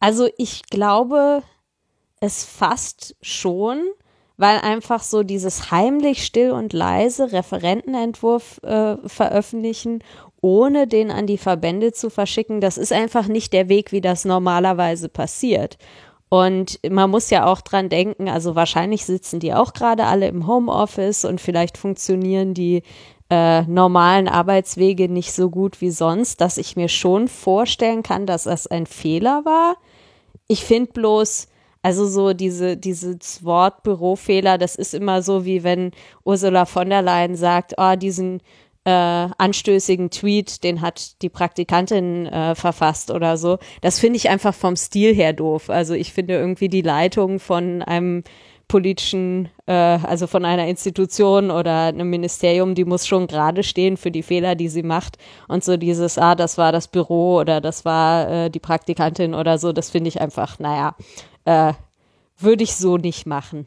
Also 0.00 0.28
ich 0.38 0.62
glaube, 0.64 1.42
es 2.20 2.44
fast 2.44 3.16
schon, 3.20 3.82
weil 4.38 4.58
einfach 4.60 5.02
so 5.02 5.22
dieses 5.22 5.70
heimlich 5.70 6.24
still 6.24 6.52
und 6.52 6.72
leise 6.72 7.30
Referentenentwurf 7.32 8.62
äh, 8.62 8.96
veröffentlichen, 9.06 10.02
ohne 10.40 10.86
den 10.86 11.10
an 11.10 11.26
die 11.26 11.38
Verbände 11.38 11.92
zu 11.92 12.10
verschicken, 12.10 12.60
das 12.60 12.78
ist 12.78 12.92
einfach 12.92 13.28
nicht 13.28 13.52
der 13.52 13.68
Weg, 13.68 13.92
wie 13.92 14.00
das 14.00 14.24
normalerweise 14.24 15.08
passiert. 15.08 15.76
Und 16.28 16.78
man 16.88 17.10
muss 17.10 17.30
ja 17.30 17.46
auch 17.46 17.60
dran 17.60 17.88
denken, 17.88 18.28
also 18.28 18.54
wahrscheinlich 18.54 19.04
sitzen 19.04 19.40
die 19.40 19.52
auch 19.52 19.72
gerade 19.72 20.04
alle 20.06 20.28
im 20.28 20.46
Homeoffice 20.46 21.24
und 21.24 21.40
vielleicht 21.40 21.76
funktionieren 21.76 22.54
die 22.54 22.82
äh, 23.30 23.62
normalen 23.62 24.28
Arbeitswege 24.28 25.08
nicht 25.08 25.32
so 25.32 25.50
gut 25.50 25.80
wie 25.80 25.90
sonst, 25.90 26.40
dass 26.40 26.56
ich 26.56 26.76
mir 26.76 26.88
schon 26.88 27.26
vorstellen 27.28 28.02
kann, 28.02 28.26
dass 28.26 28.44
das 28.44 28.68
ein 28.68 28.86
Fehler 28.86 29.44
war. 29.44 29.76
Ich 30.46 30.64
finde 30.64 30.92
bloß, 30.92 31.48
also 31.82 32.06
so 32.06 32.32
diese, 32.32 32.76
dieses 32.76 33.44
Wort 33.44 33.82
Bürofehler, 33.82 34.58
das 34.58 34.76
ist 34.76 34.94
immer 34.94 35.22
so, 35.22 35.44
wie 35.44 35.64
wenn 35.64 35.92
Ursula 36.24 36.64
von 36.64 36.90
der 36.90 37.02
Leyen 37.02 37.36
sagt, 37.36 37.74
oh, 37.78 37.96
diesen 37.96 38.40
äh, 38.90 39.28
anstößigen 39.38 40.10
Tweet, 40.10 40.64
den 40.64 40.80
hat 40.80 41.22
die 41.22 41.28
Praktikantin 41.28 42.26
äh, 42.26 42.54
verfasst 42.54 43.10
oder 43.10 43.36
so. 43.36 43.58
Das 43.80 43.98
finde 43.98 44.16
ich 44.16 44.28
einfach 44.28 44.54
vom 44.54 44.76
Stil 44.76 45.14
her 45.14 45.32
doof. 45.32 45.70
Also 45.70 45.94
ich 45.94 46.12
finde 46.12 46.34
irgendwie 46.34 46.68
die 46.68 46.82
Leitung 46.82 47.38
von 47.38 47.82
einem 47.82 48.24
politischen, 48.66 49.48
äh, 49.66 49.72
also 49.72 50.26
von 50.26 50.44
einer 50.44 50.66
Institution 50.68 51.50
oder 51.50 51.86
einem 51.86 52.10
Ministerium, 52.10 52.74
die 52.74 52.84
muss 52.84 53.06
schon 53.06 53.26
gerade 53.26 53.62
stehen 53.62 53.96
für 53.96 54.10
die 54.10 54.22
Fehler, 54.22 54.54
die 54.54 54.68
sie 54.68 54.82
macht. 54.82 55.18
Und 55.48 55.64
so 55.64 55.76
dieses, 55.76 56.18
ah, 56.18 56.34
das 56.34 56.58
war 56.58 56.72
das 56.72 56.88
Büro 56.88 57.38
oder 57.38 57.60
das 57.60 57.84
war 57.84 58.28
äh, 58.28 58.50
die 58.50 58.60
Praktikantin 58.60 59.34
oder 59.34 59.58
so, 59.58 59.72
das 59.72 59.90
finde 59.90 60.08
ich 60.08 60.20
einfach, 60.20 60.58
naja, 60.58 60.94
äh, 61.44 61.72
würde 62.38 62.64
ich 62.64 62.76
so 62.76 62.96
nicht 62.96 63.26
machen. 63.26 63.66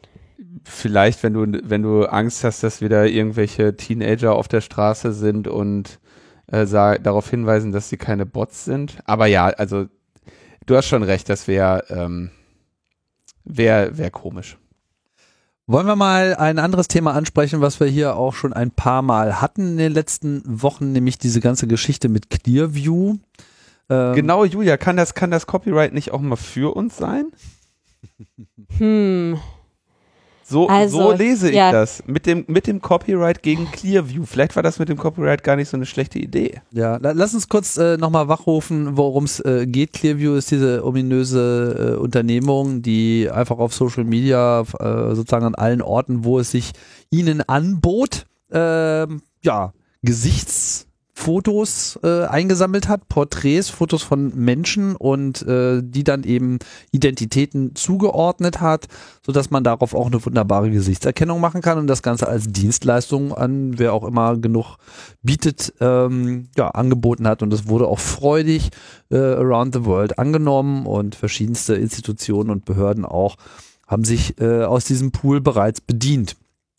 Vielleicht, 0.64 1.22
wenn 1.22 1.34
du, 1.34 1.60
wenn 1.64 1.82
du 1.82 2.04
Angst 2.04 2.44
hast, 2.44 2.62
dass 2.62 2.80
wieder 2.80 3.06
irgendwelche 3.06 3.76
Teenager 3.76 4.34
auf 4.34 4.48
der 4.48 4.60
Straße 4.60 5.12
sind 5.12 5.46
und 5.46 6.00
äh, 6.46 6.66
darauf 6.66 7.30
hinweisen, 7.30 7.72
dass 7.72 7.88
sie 7.88 7.96
keine 7.96 8.26
Bots 8.26 8.64
sind. 8.64 8.98
Aber 9.04 9.26
ja, 9.26 9.46
also 9.46 9.86
du 10.66 10.76
hast 10.76 10.86
schon 10.86 11.02
recht, 11.02 11.28
das 11.28 11.48
wäre 11.48 11.84
ähm, 11.88 12.30
wär, 13.44 13.96
wär 13.96 14.10
komisch. 14.10 14.58
Wollen 15.66 15.86
wir 15.86 15.96
mal 15.96 16.34
ein 16.34 16.58
anderes 16.58 16.88
Thema 16.88 17.14
ansprechen, 17.14 17.62
was 17.62 17.80
wir 17.80 17.86
hier 17.86 18.16
auch 18.16 18.34
schon 18.34 18.52
ein 18.52 18.70
paar 18.70 19.00
Mal 19.00 19.40
hatten 19.40 19.62
in 19.62 19.76
den 19.78 19.92
letzten 19.92 20.42
Wochen, 20.44 20.92
nämlich 20.92 21.16
diese 21.16 21.40
ganze 21.40 21.66
Geschichte 21.66 22.10
mit 22.10 22.28
Clearview. 22.28 23.16
Ähm 23.88 24.14
genau, 24.14 24.44
Julia, 24.44 24.76
kann 24.76 24.98
das, 24.98 25.14
kann 25.14 25.30
das 25.30 25.46
Copyright 25.46 25.94
nicht 25.94 26.10
auch 26.12 26.20
mal 26.20 26.36
für 26.36 26.76
uns 26.76 26.98
sein? 26.98 27.30
Hm. 28.76 29.38
So, 30.46 30.68
Also, 30.68 30.98
so 30.98 31.12
lese 31.12 31.48
ich 31.48 31.56
ja. 31.56 31.72
das. 31.72 32.02
Mit 32.06 32.26
dem, 32.26 32.44
mit 32.48 32.66
dem 32.66 32.82
Copyright 32.82 33.42
gegen 33.42 33.70
Clearview. 33.70 34.24
Vielleicht 34.26 34.54
war 34.56 34.62
das 34.62 34.78
mit 34.78 34.88
dem 34.90 34.98
Copyright 34.98 35.42
gar 35.42 35.56
nicht 35.56 35.68
so 35.70 35.76
eine 35.76 35.86
schlechte 35.86 36.18
Idee. 36.18 36.60
Ja, 36.70 36.96
la- 36.98 37.12
lass 37.12 37.32
uns 37.34 37.48
kurz 37.48 37.76
äh, 37.78 37.96
nochmal 37.96 38.28
wachrufen, 38.28 38.96
worum 38.98 39.24
es 39.24 39.40
äh, 39.40 39.66
geht. 39.66 39.94
Clearview 39.94 40.34
ist 40.34 40.50
diese 40.50 40.84
ominöse 40.84 41.94
äh, 41.96 42.00
Unternehmung, 42.00 42.82
die 42.82 43.30
einfach 43.32 43.58
auf 43.58 43.72
Social 43.74 44.04
Media, 44.04 44.60
äh, 44.78 45.14
sozusagen 45.14 45.46
an 45.46 45.54
allen 45.54 45.80
Orten, 45.80 46.24
wo 46.24 46.38
es 46.38 46.50
sich 46.50 46.72
ihnen 47.10 47.40
anbot, 47.48 48.26
ähm, 48.52 49.22
ja, 49.42 49.72
Gesichtsfotos 51.14 51.98
äh, 52.02 52.24
eingesammelt 52.24 52.88
hat, 52.88 53.08
Porträts, 53.08 53.70
Fotos 53.70 54.02
von 54.02 54.34
Menschen 54.36 54.94
und 54.96 55.42
äh, 55.42 55.80
die 55.82 56.04
dann 56.04 56.24
eben 56.24 56.58
Identitäten 56.90 57.74
zugeordnet 57.74 58.60
hat, 58.60 58.88
sodass 59.24 59.50
man 59.50 59.64
darauf 59.64 59.94
auch 59.94 60.06
eine 60.06 60.24
wunderbare 60.24 60.70
Gesichtserkennung 60.70 61.40
machen 61.40 61.62
kann 61.62 61.78
und 61.78 61.86
das 61.86 62.02
Ganze 62.02 62.28
als 62.28 62.48
Dienstleistung 62.48 63.32
an 63.32 63.78
wer 63.78 63.94
auch 63.94 64.04
immer 64.04 64.36
genug 64.36 64.76
bietet, 65.22 65.72
ähm, 65.80 66.48
ja, 66.56 66.68
angeboten 66.68 67.26
hat 67.26 67.42
und 67.42 67.52
es 67.52 67.68
wurde 67.68 67.86
auch 67.86 68.00
freudig 68.00 68.70
äh, 69.10 69.16
around 69.16 69.74
the 69.74 69.84
world 69.84 70.18
angenommen 70.18 70.86
und 70.86 71.14
verschiedenste 71.14 71.74
Institutionen 71.74 72.50
und 72.50 72.64
Behörden 72.64 73.04
auch 73.04 73.36
haben 73.86 74.04
sich 74.04 74.40
äh, 74.40 74.64
aus 74.64 74.84
diesem 74.84 75.12
Pool 75.12 75.40
bereits 75.40 75.80
bedient. 75.80 76.36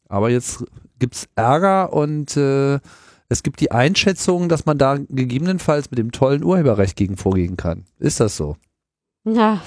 Aber 0.08 0.30
jetzt 0.30 0.64
gibt's 1.00 1.28
Ärger 1.36 1.94
und 1.94 2.38
äh, 2.38 2.80
es 3.30 3.44
gibt 3.44 3.60
die 3.60 3.72
Einschätzung, 3.72 4.50
dass 4.50 4.66
man 4.66 4.78
da 4.78 4.98
gegebenenfalls 5.10 5.90
mit 5.92 5.98
dem 5.98 6.12
tollen 6.12 6.44
Urheberrecht 6.44 6.96
gegen 6.96 7.18
vorgehen 7.18 7.58
kann. 7.58 7.86
Ist 8.00 8.20
das 8.20 8.38
so? 8.38 8.56
Na, 9.28 9.60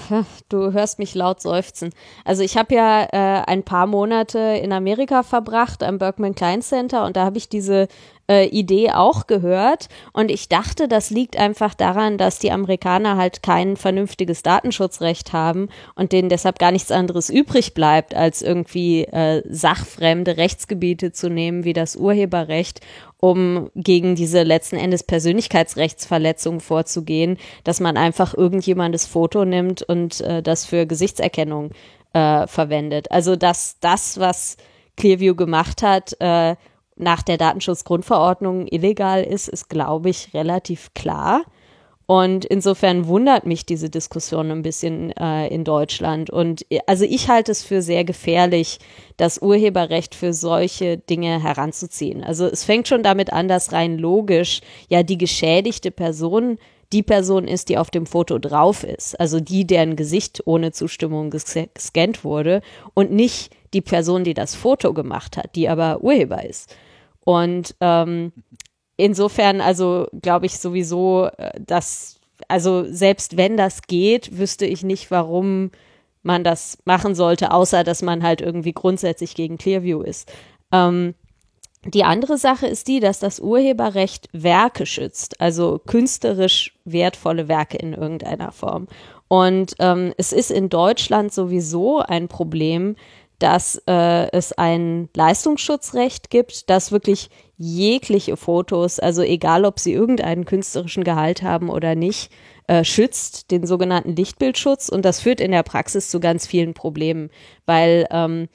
du 0.47 0.71
hörst 0.71 0.99
mich 0.99 1.15
laut 1.15 1.41
seufzen. 1.41 1.89
Also 2.23 2.43
ich 2.43 2.55
habe 2.55 2.73
ja 2.73 3.03
äh, 3.03 3.43
ein 3.45 3.63
paar 3.63 3.87
Monate 3.87 4.39
in 4.39 4.71
Amerika 4.71 5.21
verbracht 5.21 5.83
am 5.83 5.97
Berkman 5.97 6.33
Klein 6.33 6.61
Center 6.61 7.05
und 7.05 7.17
da 7.17 7.25
habe 7.25 7.37
ich 7.37 7.49
diese 7.49 7.89
äh, 8.29 8.47
Idee 8.47 8.91
auch 8.91 9.27
gehört 9.27 9.89
und 10.13 10.31
ich 10.31 10.47
dachte, 10.47 10.87
das 10.87 11.09
liegt 11.09 11.35
einfach 11.35 11.73
daran, 11.73 12.17
dass 12.17 12.39
die 12.39 12.53
Amerikaner 12.53 13.17
halt 13.17 13.43
kein 13.43 13.75
vernünftiges 13.75 14.43
Datenschutzrecht 14.43 15.33
haben 15.33 15.67
und 15.93 16.13
denen 16.13 16.29
deshalb 16.29 16.57
gar 16.57 16.71
nichts 16.71 16.91
anderes 16.91 17.29
übrig 17.29 17.73
bleibt, 17.73 18.15
als 18.15 18.41
irgendwie 18.41 19.03
äh, 19.03 19.43
sachfremde 19.49 20.37
Rechtsgebiete 20.37 21.11
zu 21.11 21.29
nehmen, 21.29 21.65
wie 21.65 21.73
das 21.73 21.97
Urheberrecht 21.97 22.79
um 23.19 23.69
gegen 23.75 24.15
diese 24.15 24.43
letzten 24.43 24.77
Endes 24.77 25.03
Persönlichkeitsrechtsverletzung 25.03 26.59
vorzugehen, 26.59 27.37
dass 27.63 27.79
man 27.79 27.97
einfach 27.97 28.33
irgendjemandes 28.33 29.05
Foto 29.05 29.45
nimmt 29.45 29.81
und 29.83 30.21
äh, 30.21 30.41
das 30.41 30.65
für 30.65 30.85
Gesichtserkennung 30.85 31.71
äh, 32.13 32.47
verwendet. 32.47 33.11
Also 33.11 33.35
dass 33.35 33.77
das, 33.79 34.19
was 34.19 34.57
Clearview 34.95 35.35
gemacht 35.35 35.81
hat, 35.81 36.15
äh, 36.19 36.55
nach 36.95 37.23
der 37.23 37.37
Datenschutzgrundverordnung 37.37 38.67
illegal 38.67 39.23
ist, 39.23 39.47
ist, 39.47 39.69
glaube 39.69 40.09
ich, 40.09 40.33
relativ 40.33 40.93
klar. 40.93 41.43
Und 42.09 42.43
insofern 42.43 43.05
wundert 43.05 43.45
mich 43.45 43.67
diese 43.67 43.91
Diskussion 43.91 44.49
ein 44.49 44.63
bisschen 44.63 45.11
äh, 45.11 45.47
in 45.49 45.63
Deutschland. 45.63 46.31
Und 46.31 46.65
also 46.87 47.05
ich 47.05 47.29
halte 47.29 47.51
es 47.51 47.61
für 47.61 47.83
sehr 47.83 48.03
gefährlich, 48.03 48.79
das 49.17 49.43
Urheberrecht 49.43 50.15
für 50.15 50.33
solche 50.33 50.97
Dinge 50.97 51.43
heranzuziehen. 51.43 52.23
Also 52.23 52.47
es 52.47 52.63
fängt 52.63 52.87
schon 52.87 53.03
damit 53.03 53.31
an, 53.31 53.47
dass 53.47 53.73
rein 53.73 53.99
logisch 53.99 54.61
ja 54.87 55.03
die 55.03 55.19
geschädigte 55.19 55.91
Person 55.91 56.57
die 56.91 57.03
Person 57.03 57.47
ist, 57.47 57.69
die 57.69 57.77
auf 57.77 57.91
dem 57.91 58.07
Foto 58.07 58.39
drauf 58.39 58.83
ist. 58.83 59.19
Also 59.19 59.39
die, 59.39 59.67
deren 59.67 59.95
Gesicht 59.95 60.41
ohne 60.45 60.71
Zustimmung 60.71 61.29
ges 61.29 61.55
gescannt 61.75 62.23
wurde 62.23 62.63
und 62.95 63.11
nicht 63.11 63.55
die 63.75 63.81
Person, 63.81 64.23
die 64.23 64.33
das 64.33 64.55
Foto 64.55 64.95
gemacht 64.95 65.37
hat, 65.37 65.55
die 65.55 65.69
aber 65.69 66.01
Urheber 66.01 66.43
ist. 66.43 66.75
Und 67.23 67.75
ähm, 67.81 68.31
insofern, 68.99 69.61
also 69.61 70.07
glaube 70.21 70.45
ich 70.45 70.59
sowieso, 70.59 71.29
äh, 71.37 71.59
dass, 71.59 72.19
also 72.47 72.85
selbst 72.91 73.37
wenn 73.37 73.57
das 73.57 73.83
geht, 73.83 74.37
wüsste 74.37 74.65
ich 74.65 74.83
nicht, 74.83 75.09
warum 75.09 75.71
man 76.21 76.43
das 76.43 76.77
machen 76.85 77.15
sollte, 77.15 77.51
außer 77.51 77.83
dass 77.83 78.01
man 78.01 78.23
halt 78.23 78.41
irgendwie 78.41 78.73
grundsätzlich 78.73 79.35
gegen 79.35 79.57
Clearview 79.57 80.01
ist. 80.01 80.31
Ähm, 80.71 81.15
die 81.85 82.03
andere 82.03 82.37
Sache 82.37 82.67
ist 82.67 82.89
die, 82.89 82.99
dass 82.99 83.19
das 83.19 83.39
Urheberrecht 83.39 84.27
Werke 84.33 84.85
schützt, 84.85 85.39
also 85.39 85.79
künstlerisch 85.85 86.77
wertvolle 86.83 87.47
Werke 87.47 87.77
in 87.77 87.93
irgendeiner 87.93 88.51
Form. 88.51 88.87
Und 89.29 89.75
ähm, 89.79 90.13
es 90.17 90.33
ist 90.33 90.51
in 90.51 90.67
Deutschland 90.67 91.31
sowieso 91.31 91.99
ein 91.99 92.27
Problem, 92.27 92.97
dass 93.39 93.81
äh, 93.87 94.29
es 94.31 94.53
ein 94.53 95.09
Leistungsschutzrecht 95.15 96.29
gibt, 96.29 96.69
das 96.69 96.91
wirklich 96.91 97.29
jegliche 97.57 98.37
Fotos, 98.37 98.99
also 98.99 99.21
egal 99.21 99.65
ob 99.65 99.79
sie 99.79 99.93
irgendeinen 99.93 100.45
künstlerischen 100.45 101.03
Gehalt 101.03 101.41
haben 101.41 101.69
oder 101.69 101.95
nicht, 101.95 102.31
äh, 102.67 102.83
schützt, 102.83 103.51
den 103.51 103.65
sogenannten 103.65 104.15
Lichtbildschutz. 104.15 104.89
Und 104.89 105.03
das 105.03 105.19
führt 105.19 105.41
in 105.41 105.51
der 105.51 105.63
Praxis 105.63 106.09
zu 106.09 106.19
ganz 106.19 106.45
vielen 106.45 106.73
Problemen, 106.73 107.29
weil 107.65 108.07
ähm, 108.11 108.47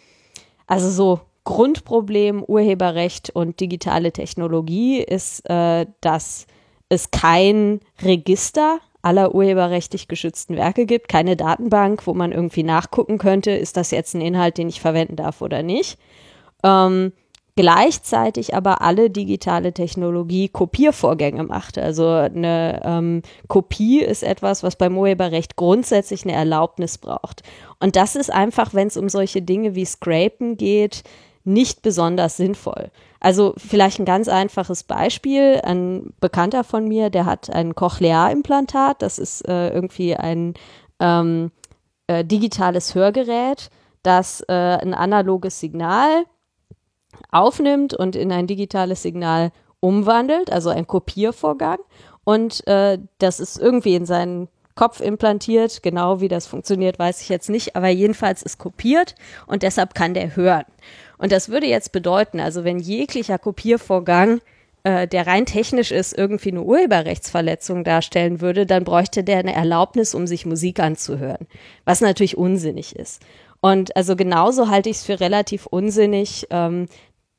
also 0.67 0.89
so 0.89 1.21
Grundproblem 1.45 2.43
Urheberrecht 2.43 3.31
und 3.31 3.61
digitale 3.61 4.13
Technologie 4.13 5.01
ist, 5.01 5.49
äh, 5.49 5.87
dass 6.01 6.47
es 6.89 7.11
kein 7.11 7.81
Register 8.03 8.79
aller 9.05 9.35
urheberrechtlich 9.35 10.09
geschützten 10.09 10.57
Werke 10.57 10.87
gibt, 10.87 11.09
keine 11.09 11.37
Datenbank, 11.37 12.07
wo 12.07 12.15
man 12.15 12.33
irgendwie 12.33 12.63
nachgucken 12.63 13.19
könnte, 13.19 13.51
ist 13.51 13.77
das 13.77 13.91
jetzt 13.91 14.15
ein 14.15 14.21
Inhalt, 14.21 14.59
den 14.59 14.69
ich 14.69 14.81
verwenden 14.81 15.17
darf 15.17 15.43
oder 15.43 15.63
nicht. 15.63 15.99
Ähm, 16.63 17.13
gleichzeitig 17.57 18.55
aber 18.55 18.83
alle 18.83 19.11
digitale 19.11 19.73
Technologie 19.73 20.49
Kopiervorgänge 20.49 21.45
macht. 21.45 21.79
Also 21.79 22.09
eine 22.09 22.81
ähm, 22.85 23.23
Kopie 23.49 24.01
ist 24.01 24.23
etwas, 24.23 24.63
was 24.63 24.77
beim 24.77 24.97
Urheberrecht 24.97 25.57
grundsätzlich 25.57 26.25
eine 26.25 26.33
Erlaubnis 26.33 26.99
braucht. 26.99 27.43
Und 27.81 27.97
das 27.97 28.17
ist 28.17 28.33
einfach, 28.33 28.75
wenn 28.75 28.89
es 28.89 28.97
um 28.97 29.09
solche 29.09 29.43
Dinge 29.43 29.75
wie 29.75 29.85
Scrapen 29.85 30.57
geht, 30.57 31.05
nicht 31.45 31.83
besonders 31.83 32.37
sinnvoll. 32.37 32.91
Also 33.25 33.55
vielleicht 33.57 34.01
ein 34.01 34.05
ganz 34.05 34.29
einfaches 34.29 34.83
Beispiel. 34.83 35.59
Ein 35.65 36.13
Bekannter 36.21 36.63
von 36.63 36.87
mir, 36.87 37.09
der 37.09 37.25
hat 37.25 37.49
ein 37.49 37.75
Cochlea-Implantat. 37.75 39.01
Das 39.01 39.19
ist 39.19 39.49
äh, 39.49 39.71
irgendwie 39.71 40.15
ein 40.15 40.53
ähm, 41.01 41.51
äh, 42.07 42.23
digitales 42.23 42.95
Hörgerät, 42.95 43.71
das 44.03 44.43
äh, 44.43 44.53
ein 44.53 44.93
analoges 44.93 45.59
Signal 45.59 46.27
aufnimmt 47.31 47.95
und 47.95 48.15
in 48.15 48.31
ein 48.31 48.47
digitales 48.47 49.01
Signal 49.01 49.53
umwandelt, 49.81 50.53
also 50.53 50.69
ein 50.69 50.87
Kopiervorgang. 50.87 51.79
Und 52.25 52.67
äh, 52.67 52.99
das 53.21 53.41
ist 53.41 53.59
irgendwie 53.59 53.95
in 53.95 54.05
seinen 54.05 54.49
Kopf 54.75 55.01
implantiert. 55.01 55.83
Genau 55.83 56.21
wie 56.21 56.29
das 56.29 56.47
funktioniert, 56.47 56.99
weiß 56.99 57.23
ich 57.23 57.31
jetzt 57.31 57.49
nicht, 57.49 57.75
aber 57.75 57.89
jedenfalls 57.89 58.43
ist 58.43 58.59
kopiert 58.59 59.15
und 59.47 59.63
deshalb 59.63 59.95
kann 59.95 60.13
der 60.13 60.37
hören. 60.37 60.67
Und 61.19 61.33
das 61.33 61.49
würde 61.49 61.67
jetzt 61.67 61.93
bedeuten, 61.93 62.41
also 62.41 62.65
wenn 62.65 62.79
jeglicher 62.79 63.39
Kopiervorgang, 63.39 64.41
äh, 64.83 65.09
der 65.09 65.27
rein 65.27 65.47
technisch 65.47 65.91
ist, 65.91 66.17
irgendwie 66.17 66.51
eine 66.51 66.63
Urheberrechtsverletzung 66.63 67.85
darstellen 67.85 68.41
würde, 68.41 68.67
dann 68.67 68.85
bräuchte 68.85 69.25
der 69.25 69.39
eine 69.39 69.55
Erlaubnis, 69.55 70.15
um 70.15 70.27
sich 70.27 70.47
Musik 70.47 70.81
anzuhören, 70.81 71.47
was 71.85 72.01
natürlich 72.01 72.37
unsinnig 72.37 72.97
ist. 72.97 73.23
Und 73.61 73.97
also 73.97 74.15
genauso 74.15 74.69
halte 74.69 74.91
ich 74.91 74.97
es 74.97 75.05
für 75.05 75.21
relativ 75.21 75.67
unsinnig, 75.67 76.47
ähm, 76.51 76.87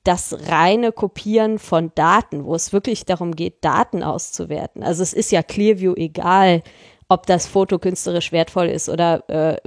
das 0.05 0.37
reine 0.49 0.91
Kopieren 0.91 1.59
von 1.59 1.91
Daten, 1.95 2.45
wo 2.45 2.55
es 2.55 2.71
wirklich 2.71 3.05
darum 3.05 3.35
geht, 3.35 3.65
Daten 3.65 4.03
auszuwerten. 4.03 4.83
Also 4.83 5.01
es 5.01 5.13
ist 5.13 5.31
ja 5.31 5.41
Clearview 5.41 5.93
egal, 5.95 6.61
ob 7.07 7.27
das 7.27 7.45
Foto 7.45 7.77
künstlerisch 7.77 8.31
wertvoll 8.31 8.67
ist 8.67 8.89
oder 8.89 9.29
äh, 9.29 9.57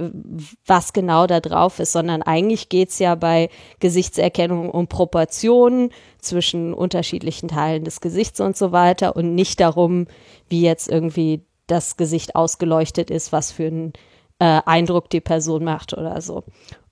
was 0.65 0.91
genau 0.91 1.25
da 1.25 1.39
drauf 1.39 1.79
ist, 1.79 1.93
sondern 1.93 2.21
eigentlich 2.21 2.67
geht's 2.69 2.99
ja 2.99 3.15
bei 3.15 3.49
Gesichtserkennung 3.79 4.69
um 4.69 4.87
Proportionen 4.87 5.91
zwischen 6.19 6.73
unterschiedlichen 6.73 7.47
Teilen 7.47 7.85
des 7.85 8.01
Gesichts 8.01 8.41
und 8.41 8.57
so 8.57 8.71
weiter 8.71 9.15
und 9.15 9.35
nicht 9.35 9.59
darum, 9.61 10.07
wie 10.49 10.61
jetzt 10.61 10.89
irgendwie 10.89 11.41
das 11.67 11.95
Gesicht 11.95 12.35
ausgeleuchtet 12.35 13.09
ist, 13.09 13.31
was 13.31 13.51
für 13.51 13.67
einen 13.67 13.93
äh, 14.39 14.61
Eindruck 14.65 15.09
die 15.09 15.21
Person 15.21 15.63
macht 15.63 15.93
oder 15.93 16.19
so. 16.21 16.43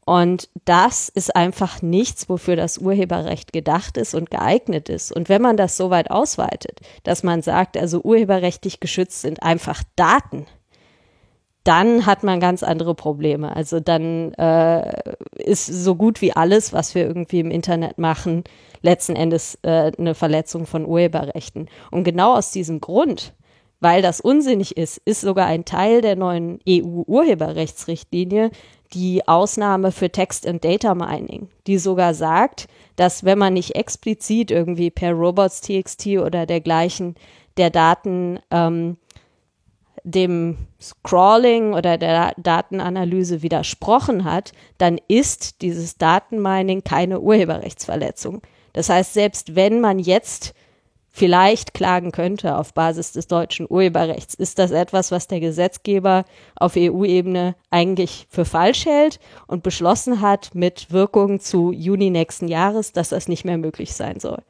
Und 0.08 0.47
das 0.64 1.10
ist 1.10 1.36
einfach 1.36 1.82
nichts, 1.82 2.30
wofür 2.30 2.55
das 2.55 2.78
Urheberrecht 2.78 3.51
gedacht 3.51 3.97
ist 3.97 4.16
und 4.16 4.32
geeignet 4.32 4.88
ist. 4.88 5.12
Und 5.12 5.28
wenn 5.28 5.41
man 5.41 5.58
das 5.58 5.76
so 5.76 5.89
weit 5.89 6.12
ausweitet, 6.12 6.80
dass 7.03 7.24
man 7.24 7.41
sagt, 7.41 7.76
also 7.76 8.01
urheberrechtlich 8.01 8.80
geschützt 8.80 9.20
sind 9.20 9.43
einfach 9.43 9.84
Daten, 9.97 10.45
dann 11.66 12.05
hat 12.05 12.24
man 12.24 12.39
ganz 12.39 12.64
andere 12.64 12.95
Probleme. 12.95 13.53
Also 13.53 13.82
dann 13.82 14.32
äh, 14.36 15.14
ist 15.43 15.66
so 15.66 15.95
gut 15.95 16.22
wie 16.22 16.32
alles, 16.32 16.72
was 16.72 16.95
wir 16.95 17.05
irgendwie 17.05 17.41
im 17.41 17.51
Internet 17.51 17.97
machen, 17.97 18.45
letzten 18.82 19.18
Endes 19.18 19.60
äh, 19.64 19.91
eine 19.97 20.16
Verletzung 20.16 20.66
von 20.66 20.86
Urheberrechten. 20.86 21.68
Und 21.91 22.05
genau 22.05 22.34
aus 22.34 22.51
diesem 22.51 22.80
Grund 22.80 23.34
weil 23.80 24.01
das 24.01 24.22
unsinnig 24.22 24.76
ist, 24.76 24.97
ist 25.05 25.22
sogar 25.22 25.45
ein 25.45 25.66
Teil 25.66 26.01
der 26.01 26.16
neuen 26.16 26.60
EU-Urheberrechtsrichtlinie, 26.68 28.49
die 28.93 29.27
Ausnahme 29.27 29.91
für 29.91 30.09
Text 30.09 30.47
and 30.47 30.63
Data 30.63 30.95
Mining, 30.95 31.49
die 31.67 31.77
sogar 31.77 32.13
sagt, 32.13 32.67
dass 32.95 33.23
wenn 33.23 33.38
man 33.38 33.53
nicht 33.53 33.75
explizit 33.75 34.51
irgendwie 34.51 34.89
per 34.89 35.11
Robots.txt 35.11 36.07
oder 36.17 36.45
dergleichen 36.45 37.15
der 37.57 37.69
Daten 37.69 38.39
ähm, 38.51 38.97
dem 40.03 40.57
Scrolling 40.79 41.73
oder 41.73 41.97
der 41.97 42.33
Datenanalyse 42.38 43.41
widersprochen 43.41 44.23
hat, 44.23 44.53
dann 44.77 44.99
ist 45.07 45.61
dieses 45.61 45.97
Datenmining 45.97 46.83
keine 46.83 47.19
Urheberrechtsverletzung. 47.19 48.41
Das 48.71 48.89
heißt, 48.89 49.13
selbst 49.13 49.55
wenn 49.55 49.81
man 49.81 49.99
jetzt 49.99 50.53
vielleicht 51.18 51.74
klagen 51.74 52.11
könnte 52.11 52.57
auf 52.57 52.76
Basis 52.76 53.11
des 53.11 53.26
deutschen 53.26 53.65
Urheberrechts, 53.68 54.36
ist 54.36 54.59
das 54.59 54.70
etwas, 54.70 55.11
was 55.11 55.26
der 55.26 55.39
Gesetzgeber 55.39 56.26
auf 56.55 56.74
EU-Ebene 56.78 57.55
eigentlich 57.72 58.28
für 58.30 58.45
falsch 58.45 58.86
hält 58.86 59.20
und 59.47 59.63
beschlossen 59.63 60.22
hat 60.22 60.53
mit 60.53 60.91
Wirkung 60.91 61.39
zu 61.39 61.72
Juni 61.72 62.11
nächsten 62.11 62.47
Jahres, 62.47 62.93
dass 62.93 63.09
das 63.09 63.28
nicht 63.28 63.45
mehr 63.45 63.57
möglich 63.57 63.95
sein 63.95 64.20
soll. 64.20 64.43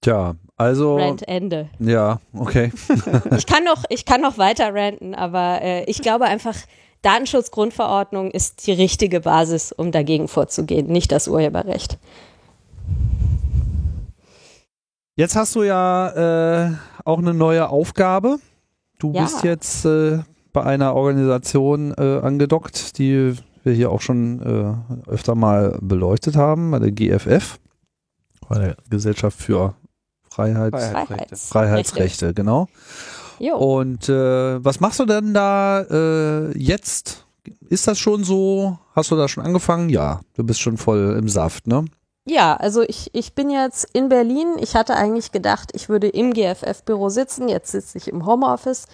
Tja, 0.00 0.36
also. 0.56 0.96
Rant 0.96 1.28
Ende. 1.28 1.68
Ja, 1.80 2.18
okay. 2.32 2.72
ich 3.36 3.44
kann 3.44 3.64
noch, 3.64 3.84
ich 3.90 4.06
kann 4.06 4.22
noch 4.22 4.38
weiter 4.38 4.74
ranten, 4.74 5.14
aber 5.14 5.60
äh, 5.60 5.84
ich 5.84 6.00
glaube 6.00 6.24
einfach, 6.24 6.56
Datenschutzgrundverordnung 7.02 8.30
ist 8.30 8.66
die 8.66 8.72
richtige 8.72 9.20
Basis, 9.20 9.70
um 9.70 9.92
dagegen 9.92 10.28
vorzugehen, 10.28 10.86
nicht 10.86 11.12
das 11.12 11.28
Urheberrecht. 11.28 11.98
Jetzt 15.16 15.34
hast 15.34 15.54
du 15.54 15.62
ja 15.62 16.66
äh, 16.66 16.72
auch 17.04 17.18
eine 17.18 17.32
neue 17.32 17.68
Aufgabe. 17.70 18.38
Du 18.98 19.12
Ja. 19.12 19.22
bist 19.22 19.42
jetzt 19.44 19.84
äh, 19.86 20.18
bei 20.52 20.62
einer 20.62 20.94
Organisation 20.94 21.92
äh, 21.96 22.20
angedockt, 22.20 22.98
die 22.98 23.34
wir 23.64 23.72
hier 23.72 23.90
auch 23.90 24.00
schon 24.02 24.42
äh, 25.06 25.10
öfter 25.10 25.34
mal 25.34 25.78
beleuchtet 25.80 26.36
haben, 26.36 26.70
bei 26.70 26.78
der 26.80 26.92
GFF, 26.92 27.58
bei 28.48 28.58
der 28.58 28.76
Gesellschaft 28.90 29.38
für 29.40 29.74
Freiheit, 30.30 30.72
Freiheitsrechte. 30.72 31.36
Freiheitsrechte, 31.36 32.34
genau. 32.34 32.68
Jo. 33.38 33.56
Und 33.56 34.08
äh, 34.10 34.62
was 34.64 34.80
machst 34.80 35.00
du 35.00 35.06
denn 35.06 35.32
da 35.32 35.80
äh, 35.80 36.58
jetzt? 36.58 37.26
Ist 37.70 37.88
das 37.88 37.98
schon 37.98 38.22
so? 38.24 38.78
Hast 38.94 39.10
du 39.10 39.16
da 39.16 39.28
schon 39.28 39.44
angefangen? 39.44 39.88
Ja, 39.88 40.20
du 40.34 40.44
bist 40.44 40.60
schon 40.60 40.76
voll 40.76 41.16
im 41.18 41.28
Saft, 41.28 41.66
ne? 41.66 41.86
Ja, 42.28 42.56
also 42.56 42.82
ich, 42.82 43.08
ich 43.14 43.34
bin 43.34 43.50
jetzt 43.50 43.88
in 43.92 44.08
Berlin. 44.08 44.56
Ich 44.58 44.74
hatte 44.74 44.96
eigentlich 44.96 45.30
gedacht, 45.30 45.70
ich 45.74 45.88
würde 45.88 46.08
im 46.08 46.32
GFF-Büro 46.32 47.08
sitzen. 47.08 47.48
Jetzt 47.48 47.70
sitze 47.70 47.98
ich 47.98 48.08
im 48.08 48.26
Homeoffice. 48.26 48.86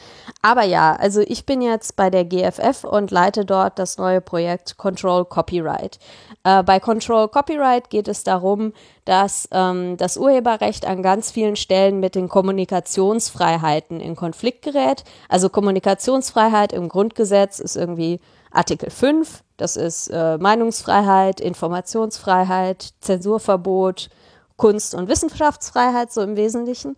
Aber 0.43 0.65
ja, 0.65 0.95
also 0.97 1.23
ich 1.23 1.47
bin 1.47 1.63
jetzt 1.63 1.97
bei 1.97 2.11
der 2.11 2.27
GFF 2.27 2.85
und 2.85 3.11
leite 3.11 3.47
dort 3.47 3.79
das 3.79 3.97
neue 3.97 4.21
Projekt 4.21 4.77
Control 4.77 5.25
Copyright. 5.25 5.99
Äh, 6.45 6.63
bei 6.63 6.79
Control 6.79 7.27
Copyright 7.27 7.89
geht 7.89 8.07
es 8.07 8.23
darum, 8.23 8.75
dass 9.07 9.49
ähm, 9.51 9.97
das 9.97 10.19
Urheberrecht 10.19 10.87
an 10.87 11.03
ganz 11.03 11.31
vielen 11.31 11.57
Stellen 11.57 12.01
mit 12.01 12.15
den 12.15 12.29
Kommunikationsfreiheiten 12.29 13.99
in 14.01 14.15
Konflikt 14.15 14.61
gerät. 14.61 15.05
Also 15.31 15.49
Kommunikationsfreiheit 15.49 16.75
im 16.75 16.91
Grundgesetz 16.91 17.61
ist 17.61 17.77
irgendwie 17.77 18.21
Artikel 18.53 18.91
5, 18.91 19.43
das 19.57 19.77
ist 19.77 20.09
äh, 20.09 20.39
Meinungsfreiheit, 20.39 21.41
Informationsfreiheit, 21.41 22.95
Zensurverbot, 23.01 24.11
Kunst- 24.57 24.95
und 24.95 25.09
Wissenschaftsfreiheit 25.09 26.13
so 26.13 26.21
im 26.21 26.37
Wesentlichen. 26.37 26.97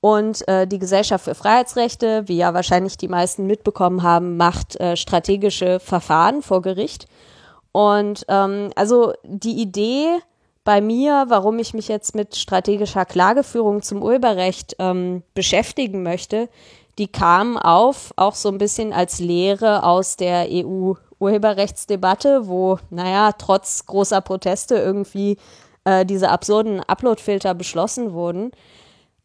Und 0.00 0.46
äh, 0.48 0.66
die 0.66 0.78
Gesellschaft 0.78 1.24
für 1.24 1.34
Freiheitsrechte, 1.34 2.24
wie 2.26 2.36
ja 2.36 2.54
wahrscheinlich 2.54 2.96
die 2.96 3.08
meisten 3.08 3.46
mitbekommen 3.46 4.02
haben, 4.02 4.36
macht 4.36 4.78
äh, 4.78 4.96
strategische 4.96 5.80
Verfahren 5.80 6.42
vor 6.42 6.62
Gericht. 6.62 7.06
Und 7.72 8.24
ähm, 8.28 8.70
also 8.76 9.12
die 9.24 9.60
Idee 9.60 10.18
bei 10.64 10.80
mir, 10.80 11.26
warum 11.28 11.58
ich 11.58 11.74
mich 11.74 11.88
jetzt 11.88 12.14
mit 12.14 12.36
strategischer 12.36 13.04
Klageführung 13.04 13.82
zum 13.82 14.02
Urheberrecht 14.02 14.76
ähm, 14.78 15.22
beschäftigen 15.34 16.02
möchte, 16.02 16.48
die 16.98 17.08
kam 17.08 17.56
auf, 17.56 18.12
auch 18.16 18.34
so 18.34 18.48
ein 18.48 18.58
bisschen 18.58 18.92
als 18.92 19.18
Lehre 19.18 19.82
aus 19.82 20.16
der 20.16 20.46
EU-Urheberrechtsdebatte, 20.50 22.46
wo, 22.48 22.78
naja, 22.90 23.32
trotz 23.32 23.84
großer 23.86 24.20
Proteste 24.20 24.76
irgendwie 24.76 25.36
äh, 25.84 26.06
diese 26.06 26.30
absurden 26.30 26.80
Uploadfilter 26.80 27.54
beschlossen 27.54 28.12
wurden, 28.12 28.50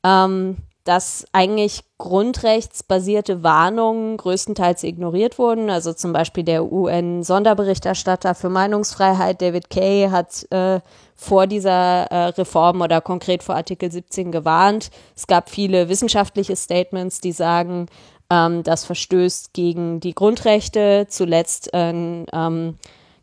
ähm, 0.04 0.58
dass 0.84 1.26
eigentlich 1.32 1.84
grundrechtsbasierte 1.98 3.44
Warnungen 3.44 4.18
größtenteils 4.18 4.84
ignoriert 4.84 5.38
wurden. 5.38 5.70
Also 5.70 5.94
zum 5.94 6.14
Beispiel 6.14 6.44
der 6.44 6.72
UN-Sonderberichterstatter 6.72 8.34
für 8.34 8.50
Meinungsfreiheit, 8.50 9.42
David 9.42 9.70
Kay, 9.70 10.10
hat 10.10 10.52
äh, 10.52 10.80
vor 11.16 11.46
dieser 11.46 12.06
äh, 12.06 12.26
Reform 12.30 12.82
oder 12.82 13.00
konkret 13.02 13.44
vor 13.44 13.56
Artikel 13.56 13.92
17 13.92 14.32
gewarnt. 14.32 14.90
Es 15.16 15.28
gab 15.28 15.50
viele 15.50 15.88
wissenschaftliche 15.88 16.56
Statements, 16.56 17.22
die 17.22 17.32
sagen, 17.32 17.86
ähm, 18.32 18.64
das 18.64 18.86
verstößt 18.86 19.54
gegen 19.54 20.00
die 20.00 20.16
Grundrechte. 20.16 21.06
Zuletzt 21.10 21.70
ähm, 21.74 22.26
ähm, 22.34 22.78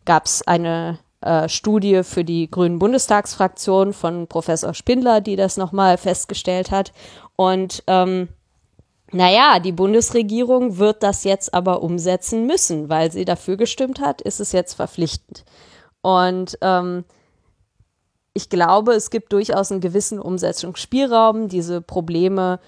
gab 0.04 0.26
es 0.26 0.46
eine 0.46 0.98
äh, 1.20 1.48
Studie 1.48 2.04
für 2.04 2.22
die 2.22 2.48
Grünen 2.48 2.78
Bundestagsfraktion 2.78 3.92
von 3.92 4.28
Professor 4.28 4.72
Spindler, 4.72 5.20
die 5.20 5.34
das 5.34 5.56
nochmal 5.56 5.98
festgestellt 5.98 6.70
hat. 6.70 6.92
Und 7.40 7.84
ähm, 7.86 8.28
naja, 9.12 9.60
die 9.60 9.70
Bundesregierung 9.70 10.78
wird 10.78 11.04
das 11.04 11.22
jetzt 11.22 11.54
aber 11.54 11.82
umsetzen 11.82 12.46
müssen, 12.46 12.88
weil 12.88 13.12
sie 13.12 13.24
dafür 13.24 13.56
gestimmt 13.56 14.00
hat, 14.00 14.20
ist 14.20 14.40
es 14.40 14.50
jetzt 14.50 14.74
verpflichtend. 14.74 15.44
Und 16.02 16.58
ähm, 16.62 17.04
ich 18.34 18.48
glaube, 18.48 18.92
es 18.92 19.10
gibt 19.10 19.32
durchaus 19.32 19.70
einen 19.70 19.80
gewissen 19.80 20.18
Umsetzungsspielraum, 20.18 21.48
diese 21.48 21.80
Probleme, 21.80 22.58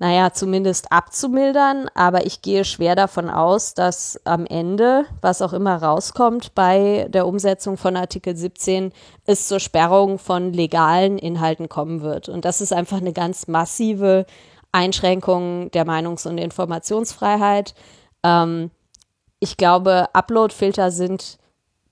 naja, 0.00 0.32
zumindest 0.32 0.90
abzumildern. 0.90 1.88
Aber 1.94 2.24
ich 2.26 2.40
gehe 2.40 2.64
schwer 2.64 2.96
davon 2.96 3.28
aus, 3.28 3.74
dass 3.74 4.18
am 4.24 4.46
Ende, 4.46 5.04
was 5.20 5.42
auch 5.42 5.52
immer 5.52 5.76
rauskommt 5.76 6.54
bei 6.54 7.06
der 7.10 7.26
Umsetzung 7.26 7.76
von 7.76 7.96
Artikel 7.96 8.34
17, 8.34 8.92
es 9.26 9.46
zur 9.46 9.60
Sperrung 9.60 10.18
von 10.18 10.54
legalen 10.54 11.18
Inhalten 11.18 11.68
kommen 11.68 12.00
wird. 12.00 12.30
Und 12.30 12.46
das 12.46 12.62
ist 12.62 12.72
einfach 12.72 12.96
eine 12.96 13.12
ganz 13.12 13.46
massive 13.46 14.24
Einschränkung 14.72 15.70
der 15.72 15.84
Meinungs- 15.84 16.26
und 16.26 16.38
Informationsfreiheit. 16.38 17.74
Ähm, 18.24 18.70
ich 19.38 19.58
glaube, 19.58 20.06
Uploadfilter 20.14 20.90
sind 20.90 21.36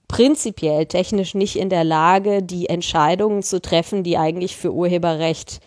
prinzipiell 0.09 0.86
technisch 0.86 1.34
nicht 1.34 1.56
in 1.56 1.68
der 1.68 1.84
Lage, 1.84 2.42
die 2.42 2.70
Entscheidungen 2.70 3.42
zu 3.42 3.61
treffen, 3.61 4.02
die 4.02 4.16
eigentlich 4.16 4.56
für 4.56 4.72
Urheberrecht 4.72 5.61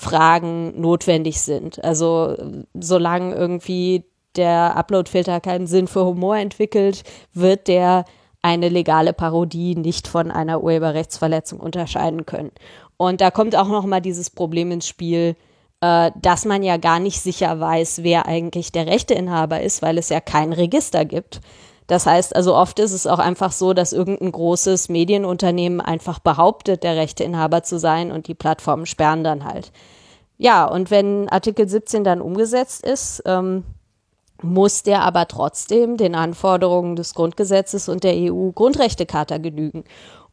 Fragen 0.00 0.80
notwendig 0.80 1.40
sind. 1.40 1.82
Also 1.82 2.36
solange 2.72 3.34
irgendwie 3.34 4.04
der 4.36 4.76
Uploadfilter 4.76 5.40
keinen 5.40 5.66
Sinn 5.66 5.88
für 5.88 6.04
Humor 6.04 6.36
entwickelt, 6.36 7.02
wird 7.34 7.66
der 7.66 8.04
eine 8.40 8.68
legale 8.68 9.12
Parodie 9.12 9.74
nicht 9.74 10.06
von 10.06 10.30
einer 10.30 10.62
Urheberrechtsverletzung 10.62 11.58
unterscheiden 11.58 12.26
können. 12.26 12.52
Und 12.96 13.20
da 13.20 13.32
kommt 13.32 13.56
auch 13.56 13.66
noch 13.66 13.86
mal 13.86 14.00
dieses 14.00 14.30
Problem 14.30 14.70
ins 14.70 14.86
Spiel, 14.86 15.34
äh, 15.80 16.12
dass 16.22 16.44
man 16.44 16.62
ja 16.62 16.76
gar 16.76 17.00
nicht 17.00 17.20
sicher 17.20 17.58
weiß, 17.58 18.04
wer 18.04 18.26
eigentlich 18.26 18.70
der 18.70 18.86
Rechteinhaber 18.86 19.62
ist, 19.62 19.82
weil 19.82 19.98
es 19.98 20.10
ja 20.10 20.20
kein 20.20 20.52
Register 20.52 21.04
gibt. 21.06 21.40
Das 21.88 22.04
heißt, 22.04 22.36
also 22.36 22.54
oft 22.54 22.78
ist 22.78 22.92
es 22.92 23.06
auch 23.06 23.18
einfach 23.18 23.50
so, 23.50 23.72
dass 23.72 23.94
irgendein 23.94 24.30
großes 24.30 24.90
Medienunternehmen 24.90 25.80
einfach 25.80 26.18
behauptet, 26.18 26.84
der 26.84 26.96
Rechteinhaber 26.96 27.62
zu 27.62 27.78
sein 27.78 28.12
und 28.12 28.28
die 28.28 28.34
Plattformen 28.34 28.84
sperren 28.84 29.24
dann 29.24 29.44
halt. 29.44 29.72
Ja, 30.36 30.66
und 30.66 30.90
wenn 30.90 31.28
Artikel 31.30 31.66
17 31.66 32.04
dann 32.04 32.20
umgesetzt 32.20 32.86
ist, 32.86 33.22
ähm, 33.24 33.64
muss 34.42 34.82
der 34.82 35.02
aber 35.02 35.26
trotzdem 35.28 35.96
den 35.96 36.14
Anforderungen 36.14 36.94
des 36.94 37.14
Grundgesetzes 37.14 37.88
und 37.88 38.04
der 38.04 38.14
EU-Grundrechtecharta 38.14 39.38
genügen. 39.38 39.84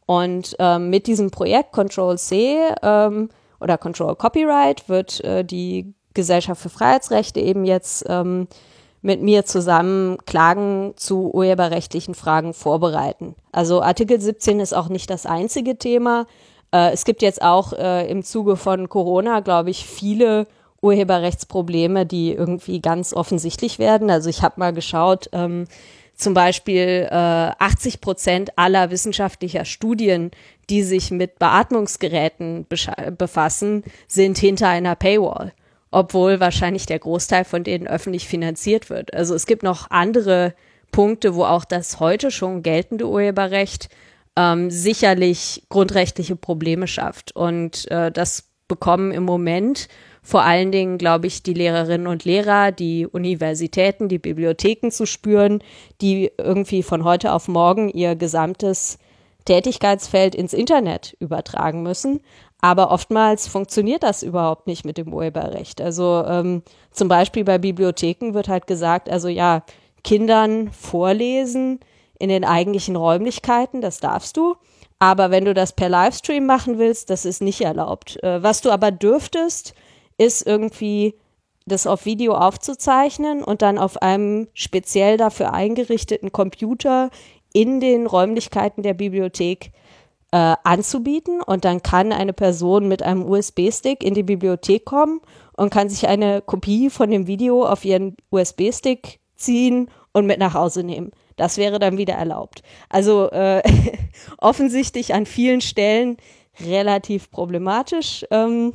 Und 0.04 0.54
ähm, 0.58 0.90
mit 0.90 1.06
diesem 1.06 1.30
Projekt 1.30 1.72
Control 1.72 2.18
C 2.18 2.58
ähm, 2.82 3.30
oder 3.60 3.78
Control 3.78 4.14
Copyright 4.14 4.90
wird 4.90 5.24
äh, 5.24 5.42
die 5.42 5.94
Gesellschaft 6.12 6.60
für 6.60 6.68
Freiheitsrechte 6.68 7.40
eben 7.40 7.64
jetzt 7.64 8.04
ähm, 8.08 8.46
mit 9.06 9.22
mir 9.22 9.44
zusammen 9.44 10.18
Klagen 10.26 10.92
zu 10.96 11.32
urheberrechtlichen 11.32 12.16
Fragen 12.16 12.52
vorbereiten. 12.52 13.36
Also 13.52 13.80
Artikel 13.80 14.20
17 14.20 14.58
ist 14.58 14.72
auch 14.72 14.88
nicht 14.88 15.08
das 15.10 15.26
einzige 15.26 15.78
Thema. 15.78 16.26
Äh, 16.72 16.90
es 16.92 17.04
gibt 17.04 17.22
jetzt 17.22 17.40
auch 17.40 17.72
äh, 17.72 18.10
im 18.10 18.24
Zuge 18.24 18.56
von 18.56 18.88
Corona, 18.88 19.40
glaube 19.40 19.70
ich, 19.70 19.86
viele 19.86 20.48
Urheberrechtsprobleme, 20.82 22.04
die 22.04 22.32
irgendwie 22.32 22.80
ganz 22.80 23.14
offensichtlich 23.14 23.78
werden. 23.78 24.10
Also 24.10 24.28
ich 24.28 24.42
habe 24.42 24.58
mal 24.58 24.72
geschaut, 24.72 25.30
ähm, 25.32 25.68
zum 26.16 26.34
Beispiel 26.34 27.06
äh, 27.08 27.14
80 27.14 28.00
Prozent 28.00 28.58
aller 28.58 28.90
wissenschaftlicher 28.90 29.64
Studien, 29.64 30.32
die 30.68 30.82
sich 30.82 31.12
mit 31.12 31.38
Beatmungsgeräten 31.38 32.66
befassen, 33.16 33.84
sind 34.08 34.36
hinter 34.36 34.66
einer 34.66 34.96
Paywall 34.96 35.52
obwohl 35.96 36.40
wahrscheinlich 36.40 36.84
der 36.84 36.98
Großteil 36.98 37.46
von 37.46 37.64
denen 37.64 37.86
öffentlich 37.86 38.28
finanziert 38.28 38.90
wird. 38.90 39.14
Also 39.14 39.34
es 39.34 39.46
gibt 39.46 39.62
noch 39.62 39.90
andere 39.90 40.52
Punkte, 40.92 41.34
wo 41.34 41.44
auch 41.44 41.64
das 41.64 42.00
heute 42.00 42.30
schon 42.30 42.62
geltende 42.62 43.08
Urheberrecht 43.08 43.88
ähm, 44.36 44.70
sicherlich 44.70 45.62
grundrechtliche 45.70 46.36
Probleme 46.36 46.86
schafft. 46.86 47.34
Und 47.34 47.90
äh, 47.90 48.12
das 48.12 48.50
bekommen 48.68 49.10
im 49.10 49.22
Moment 49.22 49.88
vor 50.20 50.42
allen 50.42 50.70
Dingen, 50.70 50.98
glaube 50.98 51.28
ich, 51.28 51.42
die 51.42 51.54
Lehrerinnen 51.54 52.08
und 52.08 52.26
Lehrer, 52.26 52.72
die 52.72 53.06
Universitäten, 53.06 54.10
die 54.10 54.18
Bibliotheken 54.18 54.90
zu 54.90 55.06
spüren, 55.06 55.62
die 56.02 56.30
irgendwie 56.36 56.82
von 56.82 57.04
heute 57.04 57.32
auf 57.32 57.48
morgen 57.48 57.88
ihr 57.88 58.16
gesamtes 58.16 58.98
Tätigkeitsfeld 59.46 60.34
ins 60.34 60.52
Internet 60.52 61.16
übertragen 61.20 61.82
müssen. 61.82 62.20
Aber 62.66 62.90
oftmals 62.90 63.46
funktioniert 63.46 64.02
das 64.02 64.24
überhaupt 64.24 64.66
nicht 64.66 64.84
mit 64.84 64.98
dem 64.98 65.14
Urheberrecht. 65.14 65.80
Also 65.80 66.24
ähm, 66.26 66.62
zum 66.90 67.06
Beispiel 67.06 67.44
bei 67.44 67.58
Bibliotheken 67.58 68.34
wird 68.34 68.48
halt 68.48 68.66
gesagt, 68.66 69.08
also 69.08 69.28
ja, 69.28 69.62
Kindern 70.02 70.72
vorlesen 70.72 71.78
in 72.18 72.28
den 72.28 72.44
eigentlichen 72.44 72.96
Räumlichkeiten, 72.96 73.80
das 73.80 74.00
darfst 74.00 74.36
du. 74.36 74.56
Aber 74.98 75.30
wenn 75.30 75.44
du 75.44 75.54
das 75.54 75.74
per 75.74 75.88
Livestream 75.88 76.44
machen 76.44 76.76
willst, 76.80 77.08
das 77.08 77.24
ist 77.24 77.40
nicht 77.40 77.60
erlaubt. 77.60 78.20
Äh, 78.24 78.42
was 78.42 78.62
du 78.62 78.72
aber 78.72 78.90
dürftest, 78.90 79.72
ist 80.18 80.44
irgendwie 80.44 81.14
das 81.66 81.86
auf 81.86 82.04
Video 82.04 82.34
aufzuzeichnen 82.34 83.44
und 83.44 83.62
dann 83.62 83.78
auf 83.78 84.02
einem 84.02 84.48
speziell 84.54 85.18
dafür 85.18 85.54
eingerichteten 85.54 86.32
Computer 86.32 87.10
in 87.52 87.78
den 87.78 88.08
Räumlichkeiten 88.08 88.82
der 88.82 88.94
Bibliothek 88.94 89.66
äh, 89.66 89.85
anzubieten. 90.32 91.40
Und 91.40 91.64
dann 91.64 91.82
kann 91.82 92.12
eine 92.12 92.32
Person 92.32 92.88
mit 92.88 93.02
einem 93.02 93.24
USB-Stick 93.24 94.02
in 94.02 94.14
die 94.14 94.22
Bibliothek 94.22 94.84
kommen 94.84 95.20
und 95.56 95.70
kann 95.70 95.88
sich 95.88 96.08
eine 96.08 96.42
Kopie 96.42 96.90
von 96.90 97.10
dem 97.10 97.26
Video 97.26 97.64
auf 97.64 97.84
ihren 97.84 98.16
USB-Stick 98.30 99.20
ziehen 99.36 99.90
und 100.12 100.26
mit 100.26 100.38
nach 100.38 100.54
Hause 100.54 100.82
nehmen. 100.82 101.12
Das 101.36 101.58
wäre 101.58 101.78
dann 101.78 101.98
wieder 101.98 102.14
erlaubt. 102.14 102.62
Also 102.88 103.30
äh, 103.30 103.62
offensichtlich 104.38 105.14
an 105.14 105.26
vielen 105.26 105.60
Stellen 105.60 106.16
relativ 106.60 107.30
problematisch. 107.30 108.24
Ähm, 108.30 108.72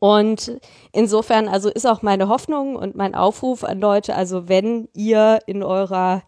und 0.00 0.60
insofern, 0.92 1.48
also 1.48 1.68
ist 1.68 1.86
auch 1.86 2.02
meine 2.02 2.28
Hoffnung 2.28 2.76
und 2.76 2.94
mein 2.94 3.14
Aufruf 3.14 3.64
an 3.64 3.80
Leute, 3.80 4.14
also 4.14 4.48
wenn 4.48 4.88
ihr 4.94 5.40
in 5.46 5.62
eurer 5.62 6.22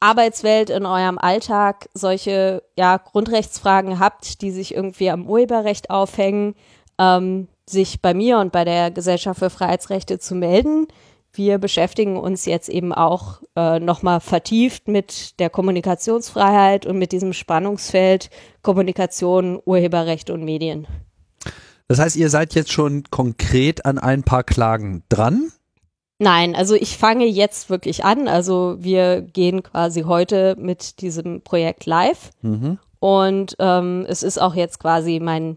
Arbeitswelt, 0.00 0.70
in 0.70 0.86
eurem 0.86 1.18
Alltag 1.18 1.88
solche 1.94 2.62
ja, 2.76 2.96
Grundrechtsfragen 2.96 4.00
habt, 4.00 4.40
die 4.40 4.50
sich 4.50 4.74
irgendwie 4.74 5.10
am 5.10 5.26
Urheberrecht 5.26 5.90
aufhängen, 5.90 6.54
ähm, 6.98 7.48
sich 7.68 8.00
bei 8.00 8.14
mir 8.14 8.38
und 8.38 8.50
bei 8.50 8.64
der 8.64 8.90
Gesellschaft 8.90 9.38
für 9.38 9.50
Freiheitsrechte 9.50 10.18
zu 10.18 10.34
melden. 10.34 10.88
Wir 11.32 11.58
beschäftigen 11.58 12.16
uns 12.16 12.44
jetzt 12.44 12.68
eben 12.68 12.92
auch 12.92 13.42
äh, 13.54 13.78
nochmal 13.78 14.20
vertieft 14.20 14.88
mit 14.88 15.38
der 15.38 15.48
Kommunikationsfreiheit 15.48 16.86
und 16.86 16.98
mit 16.98 17.12
diesem 17.12 17.32
Spannungsfeld 17.32 18.30
Kommunikation, 18.62 19.60
Urheberrecht 19.64 20.30
und 20.30 20.44
Medien. 20.44 20.88
Das 21.86 21.98
heißt, 21.98 22.16
ihr 22.16 22.30
seid 22.30 22.54
jetzt 22.54 22.72
schon 22.72 23.04
konkret 23.10 23.84
an 23.84 23.98
ein 23.98 24.22
paar 24.22 24.44
Klagen 24.44 25.04
dran? 25.08 25.52
Nein, 26.22 26.54
also 26.54 26.74
ich 26.74 26.98
fange 26.98 27.24
jetzt 27.24 27.70
wirklich 27.70 28.04
an. 28.04 28.28
Also 28.28 28.76
wir 28.78 29.22
gehen 29.22 29.62
quasi 29.62 30.02
heute 30.02 30.54
mit 30.58 31.00
diesem 31.00 31.40
Projekt 31.40 31.86
live. 31.86 32.30
Mhm. 32.42 32.78
Und 32.98 33.56
ähm, 33.58 34.04
es 34.06 34.22
ist 34.22 34.36
auch 34.36 34.54
jetzt 34.54 34.80
quasi 34.80 35.18
mein 35.18 35.56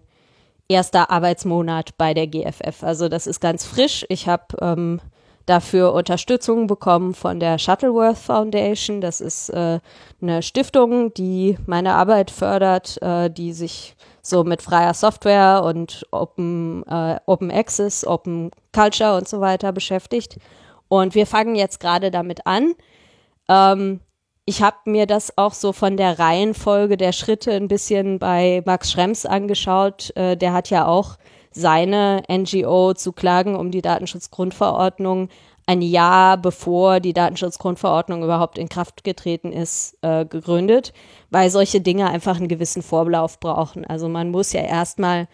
erster 0.69 1.11
Arbeitsmonat 1.11 1.97
bei 1.97 2.13
der 2.13 2.27
GFF. 2.27 2.81
Also 2.81 3.09
das 3.09 3.27
ist 3.27 3.41
ganz 3.41 3.65
frisch. 3.65 4.05
Ich 4.07 4.29
habe 4.29 4.45
ähm, 4.61 5.01
dafür 5.45 5.91
Unterstützung 5.91 6.67
bekommen 6.67 7.13
von 7.13 7.41
der 7.41 7.59
Shuttleworth 7.59 8.17
Foundation. 8.17 9.01
Das 9.01 9.19
ist 9.19 9.49
äh, 9.49 9.81
eine 10.21 10.41
Stiftung, 10.41 11.13
die 11.13 11.57
meine 11.65 11.95
Arbeit 11.95 12.31
fördert, 12.31 13.01
äh, 13.01 13.29
die 13.29 13.51
sich 13.51 13.97
so 14.23 14.43
mit 14.43 14.61
freier 14.61 14.93
Software 14.93 15.63
und 15.63 16.07
Open, 16.11 16.83
äh, 16.87 17.19
Open 17.25 17.51
Access, 17.51 18.07
Open 18.07 18.51
Culture 18.71 19.17
und 19.17 19.27
so 19.27 19.41
weiter 19.41 19.71
beschäftigt. 19.73 20.37
Und 20.87 21.13
wir 21.13 21.27
fangen 21.27 21.55
jetzt 21.55 21.79
gerade 21.79 22.09
damit 22.09 22.47
an. 22.47 22.73
Ähm, 23.49 23.99
ich 24.45 24.61
habe 24.61 24.77
mir 24.85 25.05
das 25.05 25.37
auch 25.37 25.53
so 25.53 25.73
von 25.73 25.97
der 25.97 26.19
Reihenfolge 26.19 26.97
der 26.97 27.11
Schritte 27.11 27.51
ein 27.51 27.67
bisschen 27.67 28.17
bei 28.19 28.61
Max 28.65 28.91
Schrems 28.91 29.25
angeschaut. 29.25 30.15
Äh, 30.15 30.37
der 30.37 30.53
hat 30.53 30.69
ja 30.69 30.87
auch 30.87 31.17
seine 31.51 32.23
NGO 32.29 32.93
zu 32.93 33.11
klagen 33.11 33.55
um 33.55 33.71
die 33.71 33.81
Datenschutzgrundverordnung 33.81 35.29
ein 35.65 35.81
Jahr 35.81 36.37
bevor 36.37 36.99
die 36.99 37.13
Datenschutzgrundverordnung 37.13 38.23
überhaupt 38.23 38.57
in 38.57 38.69
Kraft 38.69 39.03
getreten 39.03 39.51
ist, 39.51 39.97
äh, 40.01 40.25
gegründet, 40.25 40.93
weil 41.29 41.49
solche 41.49 41.81
Dinge 41.81 42.09
einfach 42.09 42.37
einen 42.37 42.47
gewissen 42.47 42.81
Vorlauf 42.81 43.39
brauchen. 43.39 43.85
Also 43.85 44.09
man 44.09 44.29
muss 44.29 44.53
ja 44.53 44.61
erstmal 44.61 45.27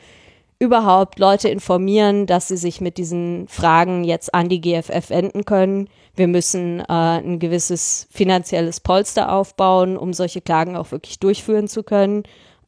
überhaupt 0.59 1.19
Leute 1.19 1.49
informieren, 1.49 2.25
dass 2.25 2.49
sie 2.49 2.57
sich 2.57 2.81
mit 2.81 2.97
diesen 2.97 3.47
Fragen 3.47 4.03
jetzt 4.03 4.33
an 4.33 4.49
die 4.49 4.59
GFF 4.59 5.09
wenden 5.09 5.45
können. 5.45 5.89
Wir 6.15 6.27
müssen 6.27 6.81
äh, 6.81 6.83
ein 6.89 7.39
gewisses 7.39 8.07
finanzielles 8.11 8.81
Polster 8.81 9.31
aufbauen, 9.31 9.97
um 9.97 10.13
solche 10.13 10.41
Klagen 10.41 10.75
auch 10.75 10.91
wirklich 10.91 11.19
durchführen 11.19 11.69
zu 11.69 11.81
können. 11.83 12.23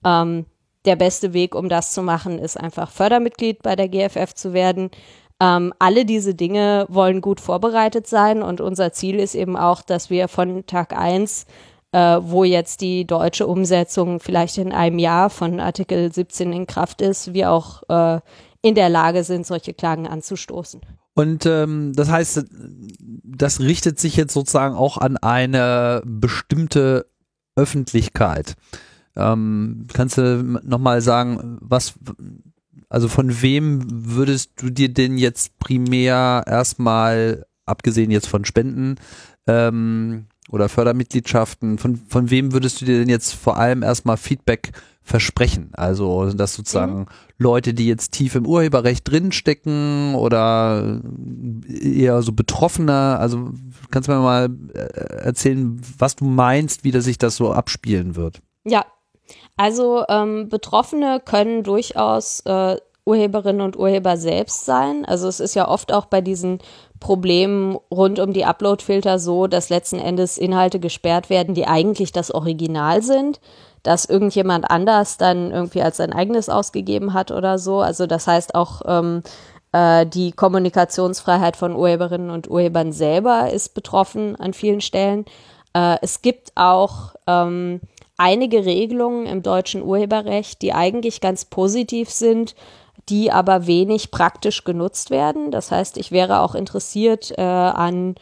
Ähm, 0.06 0.46
der 0.86 0.96
beste 0.96 1.34
Weg, 1.34 1.54
um 1.54 1.70
das 1.70 1.92
zu 1.92 2.02
machen, 2.02 2.40
ist 2.40 2.58
einfach 2.60 2.90
Fördermitglied 2.90 3.62
bei 3.62 3.76
der 3.76 3.90
GFF 3.90 4.34
zu 4.34 4.54
werden. 4.54 4.90
Ähm, 5.42 5.74
alle 5.80 6.06
diese 6.06 6.36
Dinge 6.36 6.86
wollen 6.88 7.20
gut 7.20 7.40
vorbereitet 7.40 8.06
sein 8.06 8.44
und 8.44 8.62
unser 8.62 8.94
Ziel 8.94 9.20
ist 9.20 9.34
eben 9.34 9.58
auch, 9.58 9.82
dass 9.82 10.12
wir 10.12 10.28
von 10.28 10.68
Tag 10.68 10.96
eins, 10.96 11.48
äh, 11.94 12.20
wo 12.22 12.44
jetzt 12.44 12.82
die 12.82 13.06
deutsche 13.06 13.48
Umsetzung 13.48 14.20
vielleicht 14.20 14.60
in 14.60 14.72
einem 14.72 15.00
Jahr 15.00 15.32
von 15.32 15.60
Artikel 15.60 16.14
17 16.14 16.54
in 16.54 16.68
Kraft 16.68 17.02
ist, 17.02 17.34
wir 17.34 17.50
auch 17.50 17.82
äh, 17.90 18.20
in 18.62 18.76
der 18.76 18.90
Lage 18.90 19.24
sind, 19.24 19.48
solche 19.48 19.74
Klagen 19.74 20.08
anzustoßen. 20.08 20.82
Und 21.16 21.48
ähm, 21.48 21.94
das 21.96 22.12
heißt, 22.12 22.46
das 23.24 23.60
richtet 23.60 24.00
sich 24.00 24.16
jetzt 24.18 24.34
sozusagen 24.34 24.76
auch 24.76 25.00
an 25.00 25.18
eine 25.18 26.04
bestimmte 26.06 27.08
Öffentlichkeit. 27.56 28.54
Ähm, 29.16 29.88
kannst 29.92 30.20
du 30.20 30.62
nochmal 30.64 31.02
sagen, 31.02 31.58
was 31.62 31.96
also 32.90 33.08
von 33.08 33.42
wem 33.42 33.84
würdest 33.90 34.62
du 34.62 34.70
dir 34.70 34.90
denn 34.90 35.18
jetzt 35.18 35.58
primär 35.60 36.44
erstmal, 36.46 37.46
abgesehen 37.66 38.12
jetzt 38.12 38.28
von 38.28 38.46
Spenden 38.46 38.96
ähm, 39.48 40.26
oder 40.50 40.70
Fördermitgliedschaften, 40.70 41.78
von, 41.78 41.96
von 41.96 42.30
wem 42.30 42.54
würdest 42.54 42.82
du 42.82 42.86
dir 42.86 43.00
denn 43.00 43.10
jetzt 43.10 43.34
vor 43.34 43.58
allem 43.58 43.84
erstmal 43.84 44.18
Feedback 44.18 44.72
versprechen? 45.04 45.70
Also 45.74 46.28
sind 46.28 46.40
das 46.40 46.54
sozusagen 46.54 47.00
mhm. 47.00 47.06
Leute, 47.38 47.74
die 47.74 47.88
jetzt 47.88 48.12
tief 48.12 48.36
im 48.36 48.46
Urheberrecht 48.46 49.10
drinstecken 49.10 50.16
oder 50.16 51.02
eher 51.68 52.22
so 52.22 52.34
Betroffene? 52.34 53.18
Also 53.18 53.52
kannst 53.90 54.10
du 54.10 54.14
mir 54.14 54.22
mal 54.22 54.50
äh, 54.74 54.80
erzählen, 55.24 55.80
was 55.98 56.18
du 56.18 56.26
meinst, 56.26 56.84
wie 56.84 56.92
das 56.92 57.06
sich 57.06 57.18
das 57.18 57.36
so 57.36 57.52
abspielen 57.54 58.16
wird? 58.16 58.42
Ja, 58.64 58.86
also 59.58 60.04
ähm, 60.10 60.50
Betroffene 60.50 61.22
können 61.24 61.64
durchaus 61.64 62.42
äh, 62.42 62.78
Urheberinnen 63.06 63.62
und 63.62 63.78
Urheber 63.78 64.18
selbst 64.18 64.66
sein. 64.66 65.06
Also 65.06 65.28
es 65.28 65.40
ist 65.40 65.56
ja 65.56 65.68
oft 65.68 65.92
auch 65.92 66.06
bei 66.06 66.22
diesen 66.22 66.60
Problemen 67.00 67.78
rund 67.90 68.20
um 68.20 68.32
die 68.32 68.46
Uploadfilter 68.46 69.18
so, 69.18 69.48
dass 69.48 69.70
letzten 69.70 69.98
Endes 69.98 70.38
Inhalte 70.38 70.80
gesperrt 70.80 71.30
werden, 71.30 71.56
die 71.56 71.68
eigentlich 71.68 72.12
das 72.12 72.32
Original 72.32 73.02
sind, 73.02 73.40
dass 73.84 74.06
irgendjemand 74.06 74.70
anders 74.70 75.18
dann 75.18 75.52
irgendwie 75.52 75.82
als 75.82 75.98
sein 75.98 76.14
eigenes 76.14 76.48
ausgegeben 76.48 77.14
hat 77.14 77.32
oder 77.32 77.58
so. 77.58 77.82
Also 77.82 78.06
das 78.06 78.28
heißt 78.28 78.54
auch 78.54 78.84
ähm, 78.86 79.24
äh, 79.72 80.06
die 80.06 80.32
Kommunikationsfreiheit 80.32 81.56
von 81.56 81.76
Urheberinnen 81.76 82.30
und 82.30 82.50
Urhebern 82.50 82.92
selber 82.92 83.52
ist 83.52 83.74
betroffen 83.74 84.36
an 84.36 84.54
vielen 84.54 84.82
Stellen. 84.82 85.26
Äh, 85.74 85.98
es 86.04 86.22
gibt 86.22 86.52
auch 86.56 87.16
ähm, 87.26 87.82
einige 88.22 88.66
Regelungen 88.66 89.26
im 89.26 89.42
deutschen 89.42 89.82
Urheberrecht, 89.82 90.62
die 90.62 90.74
eigentlich 90.74 91.22
ganz 91.22 91.46
positiv 91.46 92.12
sind, 92.12 92.56
die 93.10 93.32
aber 93.32 93.66
wenig 93.66 94.12
praktisch 94.12 94.64
genutzt 94.64 95.10
werden. 95.10 95.50
Das 95.50 95.72
heißt, 95.72 95.98
ich 95.98 96.12
wäre 96.12 96.42
auch 96.42 96.54
interessiert 96.54 97.34
äh, 97.38 97.42
an 97.42 98.16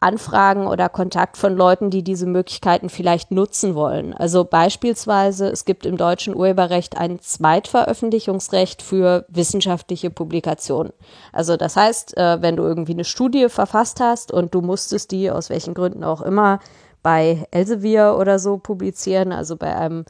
Anfragen 0.00 0.66
oder 0.66 0.88
Kontakt 0.88 1.36
von 1.36 1.56
Leuten, 1.56 1.90
die 1.90 2.04
diese 2.04 2.24
Möglichkeiten 2.24 2.88
vielleicht 2.88 3.32
nutzen 3.32 3.74
wollen. 3.74 4.14
Also 4.14 4.44
beispielsweise, 4.44 5.48
es 5.48 5.64
gibt 5.64 5.84
im 5.84 5.96
deutschen 5.96 6.34
Urheberrecht 6.34 6.96
ein 6.96 7.18
Zweitveröffentlichungsrecht 7.18 8.80
für 8.80 9.26
wissenschaftliche 9.28 10.08
Publikationen. 10.10 10.92
Also 11.32 11.56
das 11.56 11.76
heißt, 11.76 12.16
äh, 12.16 12.40
wenn 12.40 12.56
du 12.56 12.62
irgendwie 12.62 12.92
eine 12.92 13.04
Studie 13.04 13.48
verfasst 13.48 14.00
hast 14.00 14.32
und 14.32 14.54
du 14.54 14.62
musstest 14.62 15.10
die 15.10 15.30
aus 15.30 15.50
welchen 15.50 15.74
Gründen 15.74 16.04
auch 16.04 16.22
immer 16.22 16.60
bei 17.08 17.46
Elsevier 17.52 18.16
oder 18.18 18.38
so 18.38 18.58
publizieren, 18.58 19.32
also 19.32 19.56
bei 19.56 19.74
einem 19.74 20.04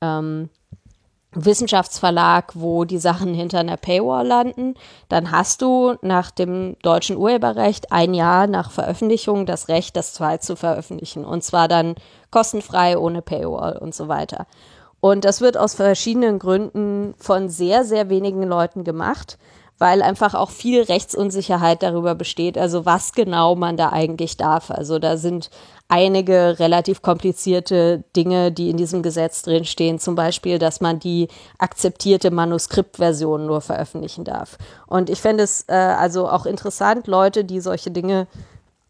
ähm, 0.00 0.48
Wissenschaftsverlag, 1.32 2.52
wo 2.54 2.86
die 2.86 2.96
Sachen 2.96 3.34
hinter 3.34 3.58
einer 3.58 3.76
Paywall 3.76 4.26
landen, 4.26 4.72
dann 5.10 5.30
hast 5.30 5.60
du 5.60 5.96
nach 6.00 6.30
dem 6.30 6.76
deutschen 6.80 7.18
Urheberrecht 7.18 7.92
ein 7.92 8.14
Jahr 8.14 8.46
nach 8.46 8.70
Veröffentlichung 8.70 9.44
das 9.44 9.68
Recht, 9.68 9.94
das 9.94 10.14
zweit 10.14 10.42
zu 10.42 10.56
veröffentlichen. 10.56 11.26
Und 11.26 11.44
zwar 11.44 11.68
dann 11.68 11.96
kostenfrei, 12.30 12.96
ohne 12.96 13.20
Paywall 13.20 13.76
und 13.76 13.94
so 13.94 14.08
weiter. 14.08 14.46
Und 15.00 15.26
das 15.26 15.42
wird 15.42 15.58
aus 15.58 15.74
verschiedenen 15.74 16.38
Gründen 16.38 17.12
von 17.18 17.50
sehr, 17.50 17.84
sehr 17.84 18.08
wenigen 18.08 18.42
Leuten 18.42 18.84
gemacht 18.84 19.36
weil 19.78 20.02
einfach 20.02 20.34
auch 20.34 20.50
viel 20.50 20.82
Rechtsunsicherheit 20.82 21.82
darüber 21.82 22.14
besteht, 22.16 22.58
also 22.58 22.84
was 22.84 23.12
genau 23.12 23.54
man 23.54 23.76
da 23.76 23.90
eigentlich 23.90 24.36
darf. 24.36 24.70
Also 24.70 24.98
da 24.98 25.16
sind 25.16 25.50
einige 25.88 26.58
relativ 26.58 27.00
komplizierte 27.00 28.04
Dinge, 28.14 28.52
die 28.52 28.68
in 28.68 28.76
diesem 28.76 29.02
Gesetz 29.02 29.42
drinstehen, 29.42 29.98
zum 29.98 30.14
Beispiel, 30.14 30.58
dass 30.58 30.80
man 30.80 31.00
die 31.00 31.28
akzeptierte 31.56 32.30
Manuskriptversion 32.30 33.46
nur 33.46 33.62
veröffentlichen 33.62 34.24
darf. 34.24 34.58
Und 34.86 35.08
ich 35.08 35.20
fände 35.20 35.44
es 35.44 35.64
äh, 35.68 35.72
also 35.72 36.28
auch 36.28 36.44
interessant, 36.44 37.06
Leute, 37.06 37.44
die 37.44 37.60
solche 37.60 37.90
Dinge 37.90 38.26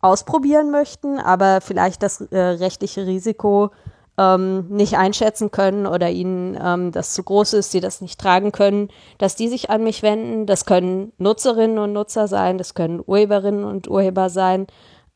ausprobieren 0.01 0.71
möchten, 0.71 1.19
aber 1.19 1.61
vielleicht 1.61 2.03
das 2.03 2.21
äh, 2.21 2.39
rechtliche 2.39 3.07
Risiko 3.07 3.71
ähm, 4.17 4.67
nicht 4.69 4.97
einschätzen 4.97 5.53
können 5.53 5.87
oder 5.87 6.11
ihnen 6.11 6.59
ähm, 6.61 6.91
das 6.91 7.15
zu 7.15 7.23
groß 7.23 7.55
ist, 7.55 7.71
sie 7.71 7.81
das 7.81 8.01
nicht 8.01 8.21
tragen 8.21 8.51
können, 8.51 8.89
dass 9.19 9.37
die 9.37 9.49
sich 9.49 9.71
an 9.71 9.85
mich 9.85 10.03
wenden. 10.03 10.47
Das 10.47 10.67
können 10.67 11.13
Nutzerinnen 11.19 11.79
und 11.79 11.93
Nutzer 11.93 12.27
sein, 12.27 12.59
das 12.59 12.75
können 12.75 13.01
Urheberinnen 13.05 13.65
und 13.65 13.89
Urheber 13.89 14.31
sein. 14.31 14.67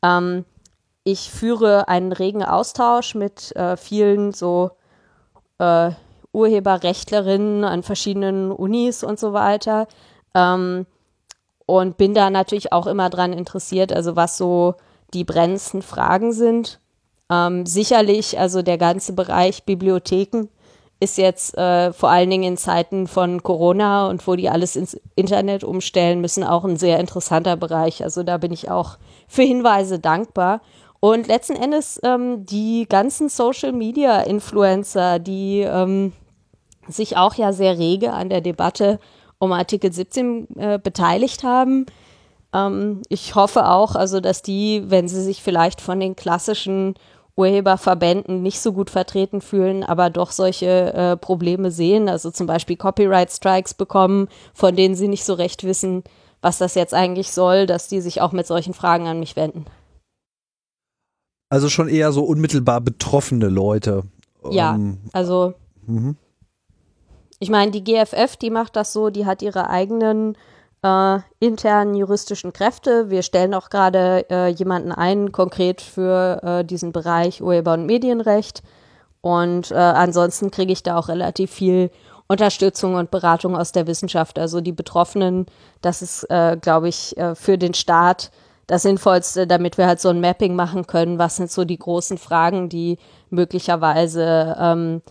Ähm, 0.01 0.45
ich 1.03 1.29
führe 1.29 1.87
einen 1.87 2.11
regen 2.11 2.43
Austausch 2.43 3.15
mit 3.15 3.55
äh, 3.55 3.77
vielen 3.77 4.31
so 4.31 4.71
äh, 5.59 5.91
Urheberrechtlerinnen 6.31 7.63
an 7.63 7.83
verschiedenen 7.83 8.51
Unis 8.51 9.03
und 9.03 9.19
so 9.19 9.33
weiter. 9.33 9.87
Ähm, 10.33 10.85
und 11.65 11.97
bin 11.97 12.13
da 12.13 12.29
natürlich 12.29 12.73
auch 12.73 12.87
immer 12.87 13.09
dran 13.09 13.33
interessiert, 13.33 13.93
also 13.93 14.15
was 14.15 14.37
so 14.37 14.75
die 15.13 15.23
brennendsten 15.23 15.81
Fragen 15.81 16.33
sind. 16.33 16.79
Ähm, 17.29 17.65
sicherlich, 17.65 18.39
also 18.39 18.61
der 18.61 18.77
ganze 18.77 19.13
Bereich 19.13 19.63
Bibliotheken 19.63 20.47
ist 20.99 21.17
jetzt 21.17 21.57
äh, 21.57 21.91
vor 21.91 22.09
allen 22.09 22.29
Dingen 22.29 22.43
in 22.43 22.57
Zeiten 22.57 23.07
von 23.07 23.43
Corona 23.43 24.07
und 24.07 24.25
wo 24.25 24.35
die 24.35 24.49
alles 24.49 24.75
ins 24.75 24.97
Internet 25.15 25.63
umstellen 25.63 26.21
müssen, 26.21 26.43
auch 26.43 26.63
ein 26.63 26.77
sehr 26.77 26.99
interessanter 26.99 27.57
Bereich. 27.57 28.03
Also 28.03 28.23
da 28.23 28.37
bin 28.37 28.51
ich 28.53 28.69
auch 28.69 28.97
für 29.27 29.43
Hinweise 29.43 29.99
dankbar. 29.99 30.61
Und 31.03 31.27
letzten 31.27 31.57
Endes 31.57 31.99
ähm, 32.01 32.45
die 32.45 32.85
ganzen 32.87 33.27
Social-Media-Influencer, 33.27 35.19
die 35.19 35.59
ähm, 35.59 36.13
sich 36.87 37.17
auch 37.17 37.33
ja 37.33 37.51
sehr 37.51 37.77
rege 37.77 38.13
an 38.13 38.29
der 38.29 38.39
Debatte 38.39 39.01
um 39.37 39.51
Artikel 39.51 39.91
17 39.91 40.47
äh, 40.55 40.79
beteiligt 40.81 41.43
haben. 41.43 41.87
Ähm, 42.53 43.01
ich 43.09 43.35
hoffe 43.35 43.67
auch, 43.67 43.95
also 43.97 44.21
dass 44.21 44.43
die, 44.43 44.83
wenn 44.85 45.09
sie 45.09 45.21
sich 45.21 45.43
vielleicht 45.43 45.81
von 45.81 45.99
den 45.99 46.15
klassischen 46.15 46.93
Urheberverbänden 47.35 48.41
nicht 48.41 48.61
so 48.61 48.71
gut 48.71 48.89
vertreten 48.89 49.41
fühlen, 49.41 49.83
aber 49.83 50.09
doch 50.09 50.31
solche 50.31 50.93
äh, 50.93 51.17
Probleme 51.17 51.71
sehen, 51.71 52.07
also 52.07 52.31
zum 52.31 52.47
Beispiel 52.47 52.77
Copyright 52.77 53.29
Strikes 53.29 53.73
bekommen, 53.73 54.29
von 54.53 54.73
denen 54.77 54.95
sie 54.95 55.09
nicht 55.09 55.25
so 55.25 55.33
recht 55.33 55.65
wissen, 55.65 56.05
was 56.39 56.59
das 56.59 56.75
jetzt 56.75 56.93
eigentlich 56.93 57.33
soll, 57.33 57.65
dass 57.65 57.89
die 57.89 57.99
sich 57.99 58.21
auch 58.21 58.31
mit 58.31 58.47
solchen 58.47 58.73
Fragen 58.73 59.07
an 59.07 59.19
mich 59.19 59.35
wenden. 59.35 59.65
Also 61.53 61.69
schon 61.69 61.87
eher 61.87 62.11
so 62.11 62.23
unmittelbar 62.23 62.81
betroffene 62.81 63.47
Leute. 63.47 64.05
Ja, 64.49 64.73
ähm, 64.73 64.97
also 65.11 65.53
mhm. 65.85 66.17
ich 67.37 67.51
meine, 67.51 67.69
die 67.69 67.83
GFF, 67.83 68.37
die 68.37 68.49
macht 68.49 68.75
das 68.75 68.91
so, 68.91 69.11
die 69.11 69.27
hat 69.27 69.43
ihre 69.43 69.69
eigenen 69.69 70.35
äh, 70.81 71.19
internen 71.37 71.93
juristischen 71.93 72.53
Kräfte. 72.53 73.11
Wir 73.11 73.21
stellen 73.21 73.53
auch 73.53 73.69
gerade 73.69 74.25
äh, 74.31 74.47
jemanden 74.47 74.91
ein, 74.91 75.31
konkret 75.31 75.81
für 75.81 76.41
äh, 76.41 76.65
diesen 76.65 76.91
Bereich 76.91 77.43
Urheber- 77.43 77.75
und 77.75 77.85
Medienrecht. 77.85 78.63
Und 79.21 79.69
äh, 79.69 79.75
ansonsten 79.75 80.49
kriege 80.49 80.73
ich 80.73 80.81
da 80.81 80.97
auch 80.97 81.07
relativ 81.07 81.51
viel 81.51 81.91
Unterstützung 82.25 82.95
und 82.95 83.11
Beratung 83.11 83.55
aus 83.55 83.71
der 83.71 83.85
Wissenschaft. 83.85 84.39
Also 84.39 84.59
die 84.59 84.71
Betroffenen, 84.71 85.45
das 85.81 86.01
ist, 86.01 86.23
äh, 86.31 86.57
glaube 86.59 86.89
ich, 86.89 87.15
äh, 87.15 87.35
für 87.35 87.59
den 87.59 87.75
Staat 87.75 88.31
das 88.67 88.83
Sinnvollste, 88.83 89.47
damit 89.47 89.77
wir 89.77 89.87
halt 89.87 89.99
so 89.99 90.09
ein 90.09 90.21
Mapping 90.21 90.55
machen 90.55 90.87
können, 90.87 91.19
was 91.19 91.35
sind 91.35 91.51
so 91.51 91.65
die 91.65 91.77
großen 91.77 92.17
Fragen, 92.17 92.69
die 92.69 92.97
möglicherweise 93.29 94.55
ähm, 94.59 95.01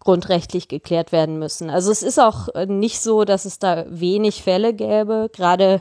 grundrechtlich 0.00 0.68
geklärt 0.68 1.12
werden 1.12 1.38
müssen. 1.38 1.70
Also 1.70 1.90
es 1.90 2.02
ist 2.02 2.18
auch 2.18 2.48
äh, 2.54 2.66
nicht 2.66 3.00
so, 3.00 3.24
dass 3.24 3.44
es 3.44 3.58
da 3.58 3.84
wenig 3.88 4.42
Fälle 4.42 4.74
gäbe. 4.74 5.30
Gerade 5.32 5.80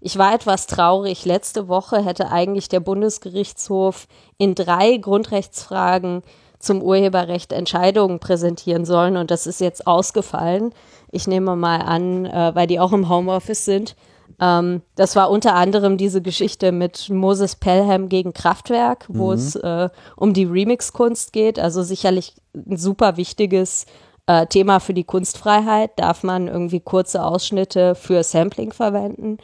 ich 0.00 0.16
war 0.16 0.34
etwas 0.34 0.66
traurig. 0.66 1.26
Letzte 1.26 1.68
Woche 1.68 2.02
hätte 2.02 2.30
eigentlich 2.30 2.68
der 2.68 2.80
Bundesgerichtshof 2.80 4.06
in 4.38 4.54
drei 4.54 4.96
Grundrechtsfragen 4.96 6.22
zum 6.58 6.82
Urheberrecht 6.82 7.52
Entscheidungen 7.52 8.18
präsentieren 8.18 8.84
sollen 8.84 9.16
und 9.16 9.30
das 9.30 9.46
ist 9.46 9.60
jetzt 9.60 9.86
ausgefallen. 9.86 10.72
Ich 11.10 11.26
nehme 11.26 11.56
mal 11.56 11.80
an, 11.80 12.26
äh, 12.26 12.54
weil 12.54 12.66
die 12.66 12.80
auch 12.80 12.92
im 12.92 13.08
Homeoffice 13.08 13.64
sind, 13.64 13.96
ähm, 14.40 14.82
das 14.94 15.16
war 15.16 15.30
unter 15.30 15.54
anderem 15.54 15.98
diese 15.98 16.22
Geschichte 16.22 16.72
mit 16.72 17.10
Moses 17.10 17.56
Pelham 17.56 18.08
gegen 18.08 18.32
Kraftwerk, 18.32 19.04
wo 19.08 19.28
mhm. 19.28 19.34
es 19.34 19.54
äh, 19.56 19.90
um 20.16 20.32
die 20.32 20.44
Remix-Kunst 20.44 21.32
geht. 21.32 21.58
Also 21.58 21.82
sicherlich 21.82 22.34
ein 22.54 22.78
super 22.78 23.16
wichtiges 23.16 23.84
äh, 24.26 24.46
Thema 24.46 24.80
für 24.80 24.94
die 24.94 25.04
Kunstfreiheit. 25.04 25.98
Darf 25.98 26.22
man 26.22 26.48
irgendwie 26.48 26.80
kurze 26.80 27.22
Ausschnitte 27.24 27.94
für 27.94 28.22
Sampling 28.22 28.72
verwenden? 28.72 29.38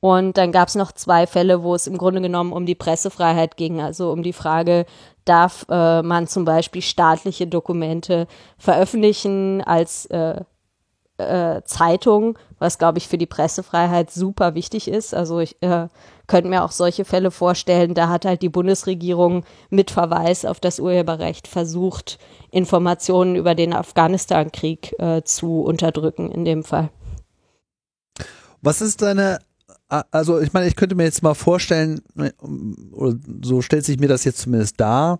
Und 0.00 0.38
dann 0.38 0.50
gab 0.50 0.68
es 0.68 0.74
noch 0.74 0.92
zwei 0.92 1.26
Fälle, 1.26 1.62
wo 1.62 1.74
es 1.74 1.86
im 1.86 1.98
Grunde 1.98 2.22
genommen 2.22 2.52
um 2.52 2.64
die 2.64 2.74
Pressefreiheit 2.74 3.56
ging, 3.56 3.82
also 3.82 4.10
um 4.10 4.22
die 4.22 4.32
Frage, 4.32 4.86
darf 5.26 5.66
äh, 5.68 6.02
man 6.02 6.26
zum 6.26 6.46
Beispiel 6.46 6.80
staatliche 6.80 7.46
Dokumente 7.46 8.26
veröffentlichen 8.56 9.60
als 9.60 10.06
äh, 10.06 10.40
äh, 11.20 11.64
Zeitung, 11.64 12.38
was 12.58 12.78
glaube 12.78 12.98
ich 12.98 13.08
für 13.08 13.18
die 13.18 13.26
Pressefreiheit 13.26 14.10
super 14.10 14.54
wichtig 14.54 14.88
ist. 14.88 15.14
Also 15.14 15.40
ich 15.40 15.60
äh, 15.62 15.88
könnte 16.26 16.48
mir 16.48 16.64
auch 16.64 16.72
solche 16.72 17.04
Fälle 17.04 17.30
vorstellen, 17.30 17.94
da 17.94 18.08
hat 18.08 18.24
halt 18.24 18.42
die 18.42 18.48
Bundesregierung 18.48 19.44
mit 19.68 19.90
Verweis 19.90 20.44
auf 20.44 20.60
das 20.60 20.80
Urheberrecht 20.80 21.48
versucht, 21.48 22.18
Informationen 22.50 23.36
über 23.36 23.54
den 23.54 23.72
Afghanistan-Krieg 23.72 24.94
äh, 24.98 25.22
zu 25.22 25.62
unterdrücken 25.62 26.30
in 26.30 26.44
dem 26.44 26.64
Fall. 26.64 26.90
Was 28.62 28.80
ist 28.80 29.02
deine 29.02 29.38
also 29.88 30.40
ich 30.40 30.52
meine, 30.52 30.68
ich 30.68 30.76
könnte 30.76 30.94
mir 30.94 31.02
jetzt 31.02 31.22
mal 31.22 31.34
vorstellen, 31.34 32.00
oder 32.92 33.16
so 33.42 33.60
stellt 33.60 33.84
sich 33.84 33.98
mir 33.98 34.08
das 34.08 34.22
jetzt 34.22 34.38
zumindest 34.38 34.80
dar, 34.80 35.18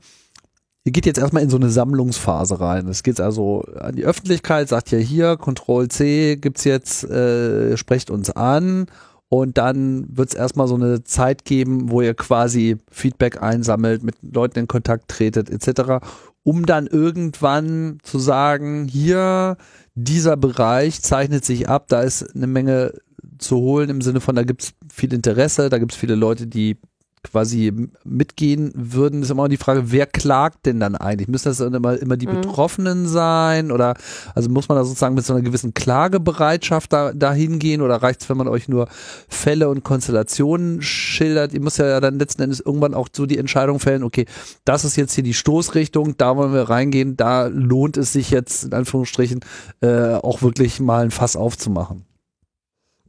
Ihr 0.85 0.93
geht 0.93 1.05
jetzt 1.05 1.19
erstmal 1.19 1.43
in 1.43 1.51
so 1.51 1.59
eine 1.59 1.69
Sammlungsphase 1.69 2.59
rein. 2.59 2.89
Es 2.89 3.03
geht 3.03 3.21
also 3.21 3.63
an 3.79 3.97
die 3.97 4.05
Öffentlichkeit, 4.05 4.69
sagt 4.69 4.91
ja 4.91 4.99
hier, 4.99 5.37
Ctrl 5.37 5.89
C 5.89 6.37
gibt's 6.37 6.65
jetzt, 6.65 7.05
äh, 7.05 7.77
sprecht 7.77 8.11
uns 8.11 8.31
an 8.31 8.87
und 9.29 9.59
dann 9.59 10.07
wird 10.09 10.31
es 10.31 10.35
erstmal 10.35 10.67
so 10.69 10.75
eine 10.77 11.05
Zeit 11.05 11.45
geben, 11.45 11.91
wo 11.91 12.01
ihr 12.01 12.15
quasi 12.15 12.79
Feedback 12.91 13.43
einsammelt, 13.43 14.03
mit 14.03 14.17
Leuten 14.23 14.59
in 14.59 14.69
Kontakt 14.69 15.09
tretet, 15.09 15.51
etc., 15.51 16.05
um 16.43 16.65
dann 16.65 16.87
irgendwann 16.87 17.99
zu 18.03 18.19
sagen, 18.19 18.87
hier, 18.89 19.59
dieser 19.95 20.37
Bereich 20.39 21.03
zeichnet 21.03 21.45
sich 21.45 21.69
ab, 21.69 21.87
da 21.89 22.01
ist 22.01 22.35
eine 22.35 22.47
Menge 22.47 22.95
zu 23.39 23.57
holen 23.59 23.91
im 23.91 24.01
Sinne 24.01 24.21
von, 24.21 24.35
da 24.35 24.43
gibt's 24.43 24.73
viel 24.93 25.13
Interesse, 25.13 25.69
da 25.69 25.79
gibt's 25.79 25.97
viele 25.97 26.15
Leute, 26.15 26.47
die 26.47 26.79
quasi 27.23 27.73
mitgehen 28.03 28.73
würden, 28.75 29.23
ist 29.23 29.31
immer 29.31 29.49
die 29.49 29.59
Frage, 29.59 29.93
wer 29.93 30.07
klagt 30.07 30.65
denn 30.65 30.81
dann 30.81 30.97
eigentlich? 30.97 31.29
Müssen 31.29 31.49
das 31.51 31.59
dann 31.59 31.75
immer, 31.75 31.99
immer 31.99 32.17
die 32.17 32.27
mhm. 32.27 32.41
Betroffenen 32.41 33.07
sein? 33.07 33.71
Oder 33.71 33.95
also 34.35 34.49
muss 34.49 34.69
man 34.69 34.79
da 34.79 34.85
sozusagen 34.85 35.15
mit 35.15 35.25
so 35.25 35.35
einer 35.35 35.43
gewissen 35.43 35.75
Klagebereitschaft 35.75 36.93
da, 36.93 37.13
dahin 37.13 37.59
gehen 37.59 37.83
oder 37.83 37.97
reicht 37.97 38.23
es, 38.23 38.31
wenn 38.31 38.39
man 38.39 38.49
euch 38.49 38.69
nur 38.69 38.89
Fälle 39.29 39.69
und 39.69 39.85
Konstellationen 39.85 40.81
schildert? 40.81 41.53
Ihr 41.53 41.61
müsst 41.61 41.79
ja 41.79 42.01
dann 42.01 42.19
letzten 42.19 42.43
Endes 42.43 42.61
irgendwann 42.61 42.95
auch 42.95 43.09
so 43.13 43.27
die 43.27 43.39
Entscheidung 43.39 43.81
fällen, 43.81 44.03
okay, 44.03 44.25
das 44.65 44.85
ist 44.85 44.97
jetzt 44.97 45.15
hier 45.15 45.25
die 45.25 45.35
Stoßrichtung, 45.35 46.17
da 46.17 46.37
wollen 46.37 46.55
wir 46.55 46.71
reingehen, 46.71 47.17
da 47.17 47.47
lohnt 47.47 47.99
es 47.99 48.15
sich 48.15 48.31
jetzt 48.31 48.65
in 48.65 48.73
Anführungsstrichen 48.73 49.41
äh, 49.83 50.15
auch 50.15 50.41
wirklich 50.41 50.81
mal 50.81 51.05
ein 51.05 51.11
Fass 51.11 51.37
aufzumachen. 51.37 52.07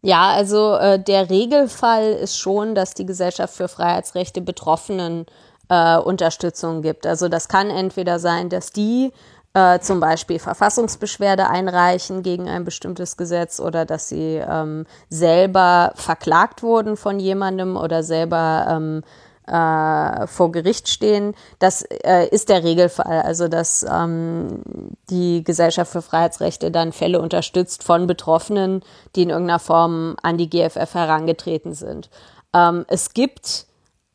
Ja, 0.01 0.31
also 0.31 0.75
äh, 0.75 0.99
der 0.99 1.29
Regelfall 1.29 2.13
ist 2.13 2.37
schon, 2.37 2.73
dass 2.73 2.93
die 2.95 3.05
Gesellschaft 3.05 3.53
für 3.55 3.67
Freiheitsrechte 3.67 4.41
Betroffenen 4.41 5.27
äh, 5.69 5.97
Unterstützung 5.97 6.81
gibt. 6.81 7.05
Also 7.05 7.29
das 7.29 7.47
kann 7.47 7.69
entweder 7.69 8.17
sein, 8.17 8.49
dass 8.49 8.71
die 8.71 9.11
äh, 9.53 9.79
zum 9.79 9.99
Beispiel 9.99 10.39
Verfassungsbeschwerde 10.39 11.49
einreichen 11.49 12.23
gegen 12.23 12.49
ein 12.49 12.63
bestimmtes 12.63 13.15
Gesetz 13.15 13.59
oder 13.59 13.85
dass 13.85 14.09
sie 14.09 14.41
ähm, 14.43 14.85
selber 15.09 15.91
verklagt 15.95 16.63
wurden 16.63 16.97
von 16.97 17.19
jemandem 17.19 17.77
oder 17.77 18.01
selber 18.01 18.65
ähm, 18.69 19.03
äh, 19.47 20.27
vor 20.27 20.51
Gericht 20.51 20.87
stehen. 20.87 21.35
Das 21.59 21.83
äh, 21.83 22.27
ist 22.29 22.49
der 22.49 22.63
Regelfall, 22.63 23.21
also 23.21 23.47
dass 23.47 23.85
ähm, 23.89 24.61
die 25.09 25.43
Gesellschaft 25.43 25.91
für 25.91 26.01
Freiheitsrechte 26.01 26.71
dann 26.71 26.91
Fälle 26.91 27.21
unterstützt 27.21 27.83
von 27.83 28.07
Betroffenen, 28.07 28.83
die 29.15 29.23
in 29.23 29.29
irgendeiner 29.29 29.59
Form 29.59 30.15
an 30.21 30.37
die 30.37 30.49
GFF 30.49 30.93
herangetreten 30.93 31.73
sind. 31.73 32.09
Ähm, 32.53 32.85
es 32.87 33.13
gibt 33.13 33.65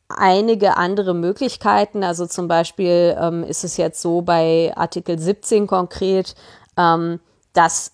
einige 0.09 0.77
andere 0.77 1.13
Möglichkeiten. 1.13 2.03
Also 2.03 2.25
zum 2.25 2.47
Beispiel 2.47 3.17
ähm, 3.19 3.43
ist 3.43 3.63
es 3.63 3.77
jetzt 3.77 4.01
so 4.01 4.21
bei 4.21 4.71
Artikel 4.75 5.19
17 5.19 5.67
konkret, 5.67 6.35
ähm, 6.77 7.19
dass 7.53 7.91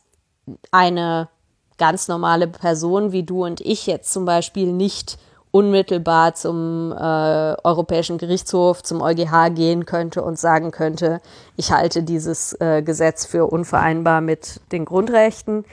eine 0.71 1.29
ganz 1.77 2.07
normale 2.07 2.47
Person 2.47 3.11
wie 3.11 3.23
du 3.23 3.45
und 3.45 3.61
ich 3.61 3.87
jetzt 3.87 4.13
zum 4.13 4.25
Beispiel 4.25 4.71
nicht 4.71 5.17
unmittelbar 5.53 6.33
zum 6.33 6.91
äh, 6.91 6.95
Europäischen 7.63 8.17
Gerichtshof, 8.17 8.81
zum 8.81 9.03
EuGH 9.03 9.53
gehen 9.53 9.85
könnte 9.85 10.23
und 10.23 10.39
sagen 10.39 10.71
könnte, 10.71 11.21
ich 11.57 11.71
halte 11.71 12.01
dieses 12.01 12.59
äh, 12.59 12.81
Gesetz 12.81 13.27
für 13.27 13.45
unvereinbar 13.45 14.19
mit 14.19 14.61
den 14.71 14.83
Grundrechten. 14.83 15.63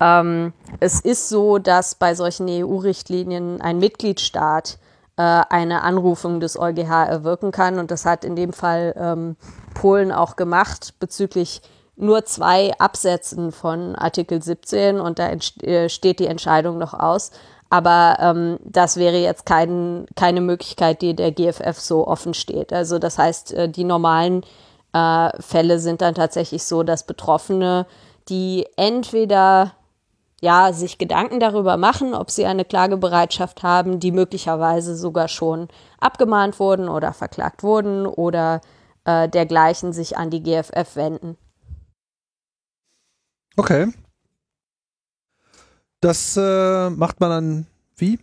Ähm, 0.00 0.52
es 0.80 1.00
ist 1.00 1.30
so, 1.30 1.56
dass 1.56 1.94
bei 1.94 2.14
solchen 2.14 2.46
EU-Richtlinien 2.46 3.62
ein 3.62 3.78
Mitgliedstaat 3.78 4.76
äh, 5.16 5.22
eine 5.22 5.80
Anrufung 5.82 6.38
des 6.38 6.58
EuGH 6.58 6.90
erwirken 7.08 7.52
kann 7.52 7.78
und 7.78 7.90
das 7.90 8.04
hat 8.04 8.26
in 8.26 8.36
dem 8.36 8.52
Fall 8.52 8.94
ähm, 8.98 9.36
Polen 9.72 10.12
auch 10.12 10.36
gemacht 10.36 10.92
bezüglich 11.00 11.62
nur 11.96 12.26
zwei 12.26 12.72
Absätzen 12.78 13.50
von 13.50 13.96
Artikel 13.96 14.42
17 14.42 15.00
und 15.00 15.18
da 15.18 15.30
äh, 15.30 15.88
steht 15.88 16.18
die 16.18 16.26
Entscheidung 16.26 16.76
noch 16.76 16.92
aus. 16.92 17.30
Aber 17.72 18.18
ähm, 18.20 18.58
das 18.64 18.98
wäre 18.98 19.16
jetzt 19.16 19.46
kein, 19.46 20.04
keine 20.14 20.42
Möglichkeit, 20.42 21.00
die 21.00 21.16
der 21.16 21.32
GFF 21.32 21.78
so 21.78 22.06
offen 22.06 22.34
steht. 22.34 22.70
Also 22.70 22.98
das 22.98 23.16
heißt, 23.16 23.54
äh, 23.54 23.66
die 23.66 23.84
normalen 23.84 24.42
äh, 24.92 25.30
Fälle 25.40 25.78
sind 25.78 26.02
dann 26.02 26.14
tatsächlich 26.14 26.64
so, 26.64 26.82
dass 26.82 27.06
Betroffene, 27.06 27.86
die 28.28 28.66
entweder 28.76 29.72
ja, 30.42 30.74
sich 30.74 30.98
Gedanken 30.98 31.40
darüber 31.40 31.78
machen, 31.78 32.12
ob 32.12 32.30
sie 32.30 32.44
eine 32.44 32.66
Klagebereitschaft 32.66 33.62
haben, 33.62 34.00
die 34.00 34.12
möglicherweise 34.12 34.94
sogar 34.94 35.28
schon 35.28 35.68
abgemahnt 35.98 36.60
wurden 36.60 36.90
oder 36.90 37.14
verklagt 37.14 37.62
wurden 37.62 38.04
oder 38.04 38.60
äh, 39.06 39.30
dergleichen 39.30 39.94
sich 39.94 40.18
an 40.18 40.28
die 40.28 40.42
GFF 40.42 40.94
wenden. 40.94 41.38
Okay. 43.56 43.86
Das 46.02 46.36
äh, 46.36 46.90
macht 46.90 47.20
man 47.20 47.30
dann 47.30 47.66
wie? 47.96 48.18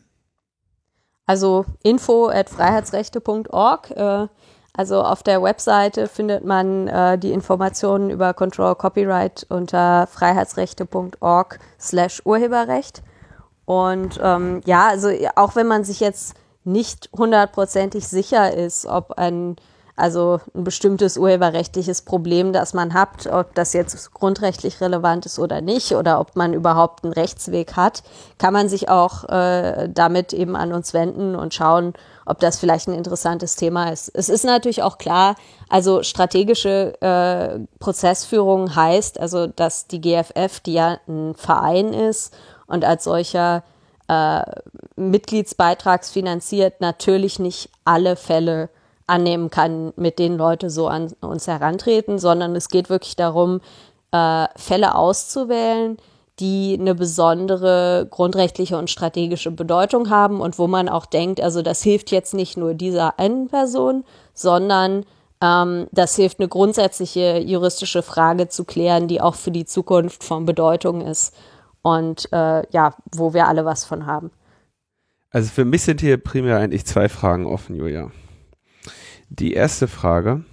Also 1.25 1.65
info 1.81 2.27
at 2.27 2.49
freiheitsrechte.org. 2.49 3.91
Äh, 3.91 4.27
also 4.73 5.01
auf 5.01 5.23
der 5.23 5.41
Webseite 5.41 6.07
findet 6.07 6.43
man 6.43 6.87
äh, 6.87 7.17
die 7.17 7.31
Informationen 7.31 8.09
über 8.09 8.33
Control 8.33 8.75
Copyright 8.75 9.45
unter 9.49 10.07
freiheitsrechte.org 10.07 11.59
slash 11.79 12.21
Urheberrecht. 12.25 13.01
Und 13.63 14.19
ähm, 14.21 14.61
ja, 14.65 14.87
also 14.87 15.09
auch 15.35 15.55
wenn 15.55 15.67
man 15.67 15.85
sich 15.85 16.01
jetzt 16.01 16.35
nicht 16.65 17.09
hundertprozentig 17.17 18.07
sicher 18.07 18.53
ist, 18.53 18.85
ob 18.85 19.13
ein 19.13 19.55
also 19.99 20.39
ein 20.55 20.63
bestimmtes 20.63 21.17
urheberrechtliches 21.17 22.01
Problem, 22.01 22.53
das 22.53 22.73
man 22.73 22.93
hat, 22.93 23.27
ob 23.27 23.53
das 23.55 23.73
jetzt 23.73 24.13
grundrechtlich 24.13 24.81
relevant 24.81 25.25
ist 25.25 25.39
oder 25.39 25.61
nicht, 25.61 25.91
oder 25.93 26.19
ob 26.19 26.35
man 26.35 26.53
überhaupt 26.53 27.03
einen 27.03 27.13
Rechtsweg 27.13 27.75
hat, 27.75 28.03
kann 28.37 28.53
man 28.53 28.69
sich 28.69 28.89
auch 28.89 29.27
äh, 29.29 29.89
damit 29.93 30.33
eben 30.33 30.55
an 30.55 30.73
uns 30.73 30.93
wenden 30.93 31.35
und 31.35 31.53
schauen, 31.53 31.93
ob 32.25 32.39
das 32.39 32.59
vielleicht 32.59 32.87
ein 32.87 32.93
interessantes 32.93 33.55
Thema 33.55 33.89
ist. 33.91 34.11
Es 34.13 34.29
ist 34.29 34.45
natürlich 34.45 34.83
auch 34.83 34.97
klar, 34.97 35.35
also 35.67 36.03
strategische 36.03 36.93
äh, 37.01 37.59
Prozessführung 37.79 38.75
heißt, 38.75 39.19
also 39.19 39.47
dass 39.47 39.87
die 39.87 40.01
GFF, 40.01 40.59
die 40.59 40.73
ja 40.73 40.99
ein 41.07 41.33
Verein 41.35 41.93
ist 41.93 42.33
und 42.67 42.85
als 42.85 43.03
solcher 43.03 43.63
äh, 44.07 44.43
Mitgliedsbeitragsfinanziert, 44.95 46.81
natürlich 46.81 47.39
nicht 47.39 47.69
alle 47.85 48.15
Fälle 48.15 48.69
annehmen 49.09 49.49
kann, 49.49 49.93
mit 49.95 50.19
denen 50.19 50.37
Leute 50.37 50.69
so 50.69 50.87
an 50.87 51.11
uns 51.21 51.47
herantreten, 51.47 52.19
sondern 52.19 52.55
es 52.55 52.69
geht 52.69 52.89
wirklich 52.89 53.15
darum, 53.15 53.61
äh, 54.11 54.47
Fälle 54.55 54.95
auszuwählen, 54.95 55.97
die 56.39 56.77
eine 56.79 56.95
besondere 56.95 58.07
grundrechtliche 58.09 58.77
und 58.77 58.89
strategische 58.89 59.51
Bedeutung 59.51 60.09
haben 60.09 60.39
und 60.39 60.57
wo 60.57 60.67
man 60.67 60.87
auch 60.87 61.05
denkt, 61.05 61.41
also 61.41 61.61
das 61.61 61.83
hilft 61.83 62.11
jetzt 62.11 62.33
nicht 62.33 62.55
nur 62.55 62.73
dieser 62.73 63.19
einen 63.19 63.49
Person, 63.49 64.05
sondern 64.33 65.05
ähm, 65.41 65.87
das 65.91 66.15
hilft 66.15 66.39
eine 66.39 66.47
grundsätzliche 66.47 67.39
juristische 67.39 68.01
Frage 68.01 68.47
zu 68.47 68.63
klären, 68.63 69.07
die 69.07 69.21
auch 69.21 69.35
für 69.35 69.51
die 69.51 69.65
Zukunft 69.65 70.23
von 70.23 70.45
Bedeutung 70.45 71.01
ist 71.01 71.35
und 71.81 72.31
äh, 72.31 72.63
ja, 72.71 72.95
wo 73.13 73.33
wir 73.33 73.47
alle 73.47 73.65
was 73.65 73.85
von 73.85 74.05
haben. 74.05 74.31
Also 75.31 75.49
für 75.49 75.65
mich 75.65 75.83
sind 75.83 76.01
hier 76.01 76.17
primär 76.17 76.57
eigentlich 76.57 76.85
zwei 76.85 77.07
Fragen 77.09 77.45
offen, 77.45 77.75
Julia. 77.75 78.11
Die 79.29 79.53
erste 79.53 79.87
Frage. 79.87 80.43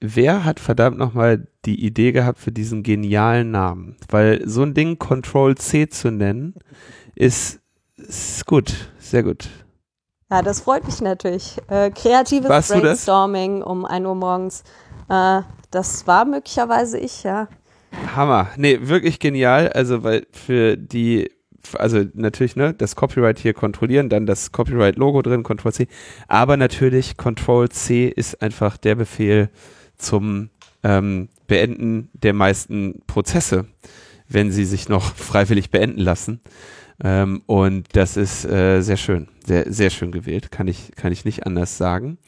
Wer 0.00 0.44
hat 0.44 0.58
verdammt 0.58 0.98
nochmal 0.98 1.46
die 1.64 1.84
Idee 1.84 2.12
gehabt 2.12 2.38
für 2.38 2.52
diesen 2.52 2.82
genialen 2.82 3.50
Namen? 3.50 3.96
Weil 4.08 4.42
so 4.48 4.62
ein 4.62 4.74
Ding 4.74 4.98
Control 4.98 5.56
C 5.56 5.88
zu 5.88 6.10
nennen, 6.10 6.54
ist, 7.14 7.60
ist 7.96 8.46
gut, 8.46 8.74
sehr 8.98 9.22
gut. 9.22 9.48
Ja, 10.30 10.42
das 10.42 10.60
freut 10.60 10.84
mich 10.84 11.00
natürlich. 11.00 11.58
Äh, 11.68 11.90
kreatives 11.90 12.48
Warst 12.48 12.72
Brainstorming 12.72 13.62
um 13.62 13.84
1 13.84 14.06
Uhr 14.06 14.14
morgens. 14.14 14.64
Äh, 15.08 15.42
das 15.70 16.06
war 16.06 16.24
möglicherweise 16.24 16.98
ich, 16.98 17.22
ja. 17.22 17.48
Hammer. 18.16 18.48
Nee, 18.56 18.78
wirklich 18.82 19.18
genial. 19.18 19.68
Also, 19.68 20.02
weil 20.02 20.26
für 20.32 20.76
die 20.76 21.30
also 21.74 22.04
natürlich, 22.14 22.56
ne, 22.56 22.74
das 22.74 22.96
Copyright 22.96 23.38
hier 23.38 23.54
kontrollieren, 23.54 24.08
dann 24.08 24.26
das 24.26 24.52
Copyright-Logo 24.52 25.22
drin, 25.22 25.42
Ctrl 25.42 25.72
C. 25.72 25.88
Aber 26.28 26.56
natürlich, 26.56 27.16
Ctrl 27.16 27.68
C 27.68 28.08
ist 28.08 28.42
einfach 28.42 28.76
der 28.76 28.94
Befehl 28.94 29.50
zum 29.96 30.50
ähm, 30.82 31.28
Beenden 31.46 32.08
der 32.12 32.32
meisten 32.32 33.02
Prozesse, 33.06 33.66
wenn 34.28 34.50
sie 34.50 34.64
sich 34.64 34.88
noch 34.88 35.14
freiwillig 35.14 35.70
beenden 35.70 36.00
lassen. 36.00 36.40
Ähm, 37.02 37.42
und 37.46 37.86
das 37.94 38.16
ist 38.16 38.44
äh, 38.44 38.80
sehr 38.80 38.96
schön, 38.96 39.28
sehr, 39.44 39.72
sehr 39.72 39.90
schön 39.90 40.12
gewählt, 40.12 40.52
kann 40.52 40.68
ich, 40.68 40.92
kann 40.94 41.12
ich 41.12 41.24
nicht 41.24 41.46
anders 41.46 41.76
sagen. 41.76 42.18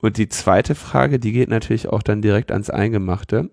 Und 0.00 0.16
die 0.16 0.28
zweite 0.28 0.74
Frage, 0.74 1.18
die 1.18 1.32
geht 1.32 1.48
natürlich 1.48 1.88
auch 1.88 2.02
dann 2.02 2.22
direkt 2.22 2.50
ans 2.50 2.70
Eingemachte. 2.70 3.50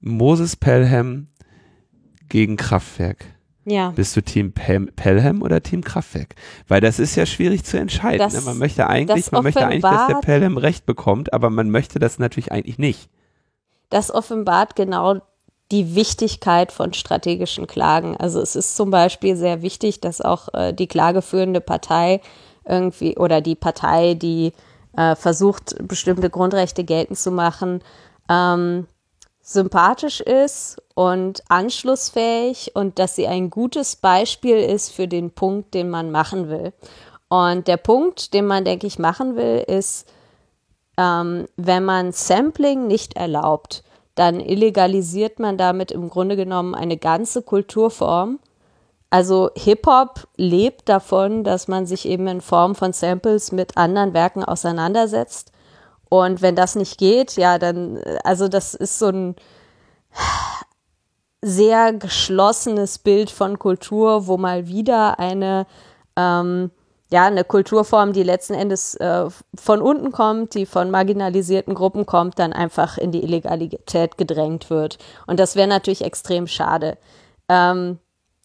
Moses 0.00 0.56
Pelham 0.56 1.28
gegen 2.28 2.56
Kraftwerk. 2.56 3.24
Ja. 3.70 3.90
Bist 3.90 4.16
du 4.16 4.22
Team 4.22 4.52
Pel 4.52 4.86
Pelham 4.92 5.42
oder 5.42 5.62
Team 5.62 5.82
Kraftwerk? 5.82 6.34
Weil 6.66 6.80
das 6.80 6.98
ist 6.98 7.16
ja 7.16 7.26
schwierig 7.26 7.64
zu 7.64 7.78
entscheiden. 7.78 8.18
Das, 8.18 8.34
ne? 8.34 8.40
Man 8.42 8.58
möchte 8.58 8.86
eigentlich, 8.86 9.30
man 9.30 9.42
möchte 9.42 9.66
eigentlich, 9.66 9.82
dass 9.82 10.06
der 10.06 10.14
Pelham 10.16 10.56
Recht 10.56 10.86
bekommt, 10.86 11.32
aber 11.32 11.50
man 11.50 11.70
möchte 11.70 11.98
das 11.98 12.18
natürlich 12.18 12.52
eigentlich 12.52 12.78
nicht. 12.78 13.08
Das 13.90 14.10
offenbart 14.10 14.76
genau 14.76 15.20
die 15.70 15.94
Wichtigkeit 15.94 16.72
von 16.72 16.94
strategischen 16.94 17.66
Klagen. 17.66 18.16
Also 18.16 18.40
es 18.40 18.56
ist 18.56 18.76
zum 18.76 18.90
Beispiel 18.90 19.36
sehr 19.36 19.62
wichtig, 19.62 20.00
dass 20.00 20.20
auch 20.20 20.48
äh, 20.54 20.72
die 20.72 20.86
klageführende 20.86 21.60
Partei 21.60 22.20
irgendwie 22.66 23.16
oder 23.16 23.40
die 23.40 23.54
Partei, 23.54 24.14
die 24.14 24.52
äh, 24.96 25.14
versucht, 25.14 25.76
bestimmte 25.86 26.30
Grundrechte 26.30 26.84
geltend 26.84 27.18
zu 27.18 27.30
machen, 27.30 27.82
ähm, 28.30 28.86
sympathisch 29.48 30.20
ist 30.20 30.76
und 30.94 31.42
anschlussfähig 31.48 32.72
und 32.74 32.98
dass 32.98 33.16
sie 33.16 33.26
ein 33.26 33.48
gutes 33.48 33.96
Beispiel 33.96 34.58
ist 34.58 34.92
für 34.92 35.08
den 35.08 35.30
Punkt, 35.30 35.72
den 35.72 35.88
man 35.88 36.10
machen 36.10 36.50
will. 36.50 36.74
Und 37.28 37.66
der 37.66 37.78
Punkt, 37.78 38.34
den 38.34 38.46
man, 38.46 38.66
denke 38.66 38.86
ich, 38.86 38.98
machen 38.98 39.36
will, 39.36 39.64
ist, 39.66 40.06
ähm, 40.98 41.46
wenn 41.56 41.82
man 41.82 42.12
Sampling 42.12 42.86
nicht 42.86 43.16
erlaubt, 43.16 43.84
dann 44.14 44.38
illegalisiert 44.38 45.38
man 45.38 45.56
damit 45.56 45.92
im 45.92 46.10
Grunde 46.10 46.36
genommen 46.36 46.74
eine 46.74 46.98
ganze 46.98 47.40
Kulturform. 47.40 48.40
Also 49.08 49.48
Hip-Hop 49.54 50.28
lebt 50.36 50.90
davon, 50.90 51.42
dass 51.42 51.68
man 51.68 51.86
sich 51.86 52.04
eben 52.04 52.26
in 52.26 52.42
Form 52.42 52.74
von 52.74 52.92
Samples 52.92 53.50
mit 53.50 53.78
anderen 53.78 54.12
Werken 54.12 54.44
auseinandersetzt 54.44 55.52
und 56.08 56.42
wenn 56.42 56.56
das 56.56 56.74
nicht 56.74 56.98
geht, 56.98 57.36
ja, 57.36 57.58
dann, 57.58 57.98
also 58.24 58.48
das 58.48 58.74
ist 58.74 58.98
so 58.98 59.08
ein 59.08 59.36
sehr 61.42 61.92
geschlossenes 61.92 62.98
Bild 62.98 63.30
von 63.30 63.58
Kultur, 63.58 64.26
wo 64.26 64.36
mal 64.36 64.66
wieder 64.66 65.18
eine, 65.18 65.66
ähm, 66.16 66.70
ja, 67.10 67.26
eine 67.26 67.44
Kulturform, 67.44 68.12
die 68.12 68.22
letzten 68.22 68.54
Endes 68.54 68.94
äh, 68.96 69.28
von 69.54 69.80
unten 69.80 70.12
kommt, 70.12 70.54
die 70.54 70.66
von 70.66 70.90
marginalisierten 70.90 71.74
Gruppen 71.74 72.06
kommt, 72.06 72.38
dann 72.38 72.52
einfach 72.52 72.98
in 72.98 73.12
die 73.12 73.22
Illegalität 73.22 74.18
gedrängt 74.18 74.68
wird. 74.68 74.98
Und 75.26 75.38
das 75.38 75.56
wäre 75.56 75.68
natürlich 75.68 76.02
extrem 76.02 76.46
schade. 76.46 76.98
Ähm, 77.48 77.98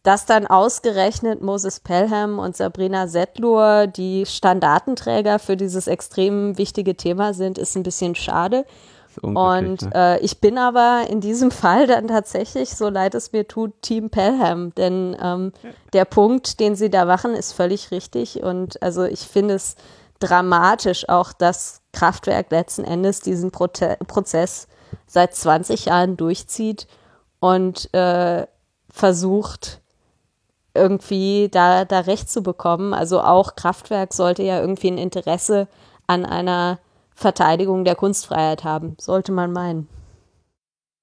dass 0.03 0.25
dann 0.25 0.45
ausgerechnet 0.45 1.41
Moses 1.41 1.79
Pelham 1.79 2.37
und 2.37 2.57
Sabrina 2.57 3.07
Settlur 3.07 3.87
die 3.87 4.25
Standartenträger 4.25 5.39
für 5.39 5.55
dieses 5.55 5.87
extrem 5.87 6.57
wichtige 6.57 6.95
Thema 6.95 7.33
sind, 7.33 7.57
ist 7.57 7.75
ein 7.75 7.83
bisschen 7.83 8.13
schade. 8.13 8.65
Und 9.21 9.81
ne? 9.81 9.91
äh, 9.93 10.19
ich 10.19 10.41
bin 10.41 10.57
aber 10.57 11.05
in 11.09 11.21
diesem 11.21 11.51
Fall 11.51 11.87
dann 11.87 12.07
tatsächlich, 12.07 12.75
so 12.75 12.89
leid 12.89 13.15
es 13.15 13.31
mir 13.31 13.47
tut, 13.47 13.81
Team 13.81 14.09
Pelham. 14.09 14.75
Denn 14.75 15.15
ähm, 15.21 15.53
der 15.93 16.05
Punkt, 16.05 16.59
den 16.59 16.75
sie 16.75 16.89
da 16.89 17.05
machen, 17.05 17.33
ist 17.33 17.53
völlig 17.53 17.91
richtig. 17.91 18.43
Und 18.43 18.81
also 18.83 19.03
ich 19.03 19.21
finde 19.21 19.53
es 19.53 19.75
dramatisch 20.19 21.07
auch, 21.07 21.31
dass 21.31 21.81
Kraftwerk 21.93 22.51
letzten 22.51 22.83
Endes 22.83 23.21
diesen 23.21 23.51
Prote 23.51 23.97
Prozess 24.07 24.67
seit 25.07 25.35
20 25.35 25.85
Jahren 25.85 26.17
durchzieht 26.17 26.87
und 27.39 27.93
äh, 27.93 28.47
versucht, 28.89 29.81
irgendwie 30.75 31.49
da, 31.51 31.85
da 31.85 32.01
Recht 32.01 32.29
zu 32.29 32.41
bekommen. 32.41 32.93
Also 32.93 33.21
auch 33.21 33.55
Kraftwerk 33.55 34.13
sollte 34.13 34.43
ja 34.43 34.59
irgendwie 34.59 34.87
ein 34.89 34.97
Interesse 34.97 35.67
an 36.07 36.25
einer 36.25 36.79
Verteidigung 37.15 37.85
der 37.85 37.95
Kunstfreiheit 37.95 38.63
haben, 38.63 38.95
sollte 38.99 39.31
man 39.31 39.51
meinen. 39.51 39.87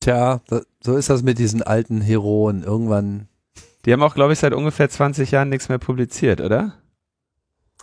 Tja, 0.00 0.40
so 0.82 0.96
ist 0.96 1.10
das 1.10 1.22
mit 1.22 1.38
diesen 1.38 1.62
alten 1.62 2.00
Heroen. 2.00 2.62
Irgendwann. 2.62 3.28
Die 3.84 3.92
haben 3.92 4.02
auch, 4.02 4.14
glaube 4.14 4.32
ich, 4.32 4.38
seit 4.38 4.54
ungefähr 4.54 4.90
20 4.90 5.30
Jahren 5.30 5.50
nichts 5.50 5.68
mehr 5.68 5.78
publiziert, 5.78 6.40
oder? 6.40 6.74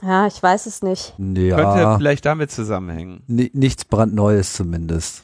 Ja, 0.02 0.28
ich 0.28 0.42
weiß 0.42 0.68
es 0.68 0.84
nicht. 0.84 1.16
Ja, 1.18 1.56
Könnte 1.56 1.96
vielleicht 1.98 2.26
damit 2.26 2.52
zusammenhängen. 2.52 3.24
nichts 3.28 3.86
brandneues 3.86 4.54
zumindest. 4.54 5.24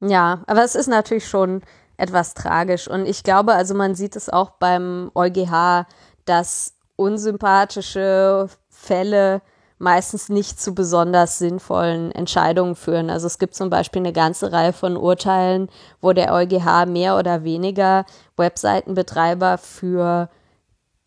Ja, 0.00 0.42
aber 0.46 0.64
es 0.64 0.74
ist 0.74 0.88
natürlich 0.88 1.28
schon 1.28 1.62
etwas 2.00 2.34
tragisch. 2.34 2.88
Und 2.88 3.06
ich 3.06 3.22
glaube, 3.22 3.54
also 3.54 3.74
man 3.74 3.94
sieht 3.94 4.16
es 4.16 4.28
auch 4.28 4.50
beim 4.50 5.10
EuGH, 5.14 5.86
dass 6.24 6.74
unsympathische 6.96 8.48
Fälle 8.68 9.42
meistens 9.78 10.28
nicht 10.28 10.60
zu 10.60 10.74
besonders 10.74 11.38
sinnvollen 11.38 12.12
Entscheidungen 12.12 12.76
führen. 12.76 13.08
Also 13.08 13.26
es 13.26 13.38
gibt 13.38 13.54
zum 13.54 13.70
Beispiel 13.70 14.00
eine 14.00 14.12
ganze 14.12 14.52
Reihe 14.52 14.74
von 14.74 14.96
Urteilen, 14.96 15.68
wo 16.02 16.12
der 16.12 16.34
EuGH 16.34 16.86
mehr 16.86 17.18
oder 17.18 17.44
weniger 17.44 18.04
Webseitenbetreiber 18.36 19.56
für 19.56 20.28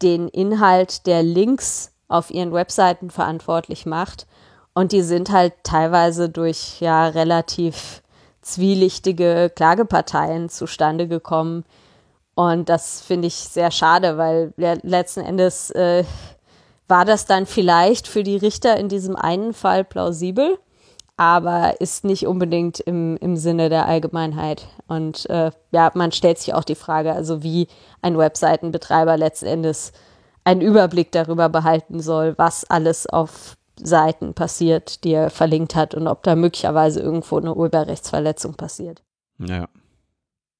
den 0.01 0.27
Inhalt 0.27 1.05
der 1.05 1.21
Links 1.21 1.91
auf 2.07 2.31
ihren 2.31 2.53
Webseiten 2.53 3.09
verantwortlich 3.09 3.85
macht. 3.85 4.27
Und 4.73 4.91
die 4.91 5.01
sind 5.01 5.31
halt 5.31 5.53
teilweise 5.63 6.29
durch 6.29 6.81
ja 6.81 7.07
relativ 7.07 8.02
zwielichtige 8.43 9.51
Klageparteien 9.55 10.49
zustande 10.49 11.07
gekommen. 11.07 11.65
Und 12.35 12.69
das 12.69 13.01
finde 13.01 13.27
ich 13.27 13.35
sehr 13.35 13.71
schade, 13.71 14.17
weil 14.17 14.53
letzten 14.57 15.21
Endes 15.21 15.69
äh, 15.71 16.03
war 16.87 17.05
das 17.05 17.25
dann 17.25 17.45
vielleicht 17.45 18.07
für 18.07 18.23
die 18.23 18.37
Richter 18.37 18.77
in 18.77 18.89
diesem 18.89 19.15
einen 19.15 19.53
Fall 19.53 19.83
plausibel, 19.83 20.57
aber 21.15 21.79
ist 21.79 22.03
nicht 22.03 22.27
unbedingt 22.27 22.79
im, 22.79 23.17
im 23.17 23.37
Sinne 23.37 23.69
der 23.69 23.87
Allgemeinheit. 23.87 24.67
Und 24.87 25.29
äh, 25.29 25.51
ja, 25.71 25.91
man 25.93 26.11
stellt 26.11 26.39
sich 26.39 26.53
auch 26.53 26.63
die 26.63 26.75
Frage, 26.75 27.13
also 27.13 27.43
wie 27.43 27.67
ein 28.01 28.17
Webseitenbetreiber 28.17 29.15
letzten 29.17 29.45
Endes 29.45 29.91
einen 30.43 30.61
Überblick 30.61 31.11
darüber 31.11 31.49
behalten 31.49 31.99
soll, 31.99 32.33
was 32.37 32.65
alles 32.69 33.07
auf 33.07 33.57
Seiten 33.83 34.33
passiert, 34.33 35.03
die 35.03 35.13
er 35.13 35.29
verlinkt 35.29 35.75
hat 35.75 35.93
und 35.93 36.07
ob 36.07 36.23
da 36.23 36.35
möglicherweise 36.35 36.99
irgendwo 36.99 37.37
eine 37.37 37.53
Urheberrechtsverletzung 37.53 38.55
passiert. 38.55 39.03
Ja. 39.39 39.67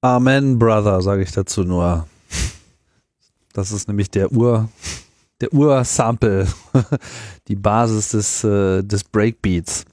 Amen, 0.00 0.58
Brother, 0.58 1.00
sage 1.00 1.22
ich 1.22 1.32
dazu 1.32 1.64
nur. 1.64 2.06
Das 3.54 3.72
ist 3.72 3.88
nämlich 3.88 4.10
der 4.10 4.32
Ur, 4.32 4.68
der 5.40 5.52
Ur-Sample, 5.54 6.46
die 7.48 7.56
Basis 7.56 8.08
des, 8.10 8.44
äh, 8.44 8.82
des 8.82 9.04
Breakbeats. 9.04 9.84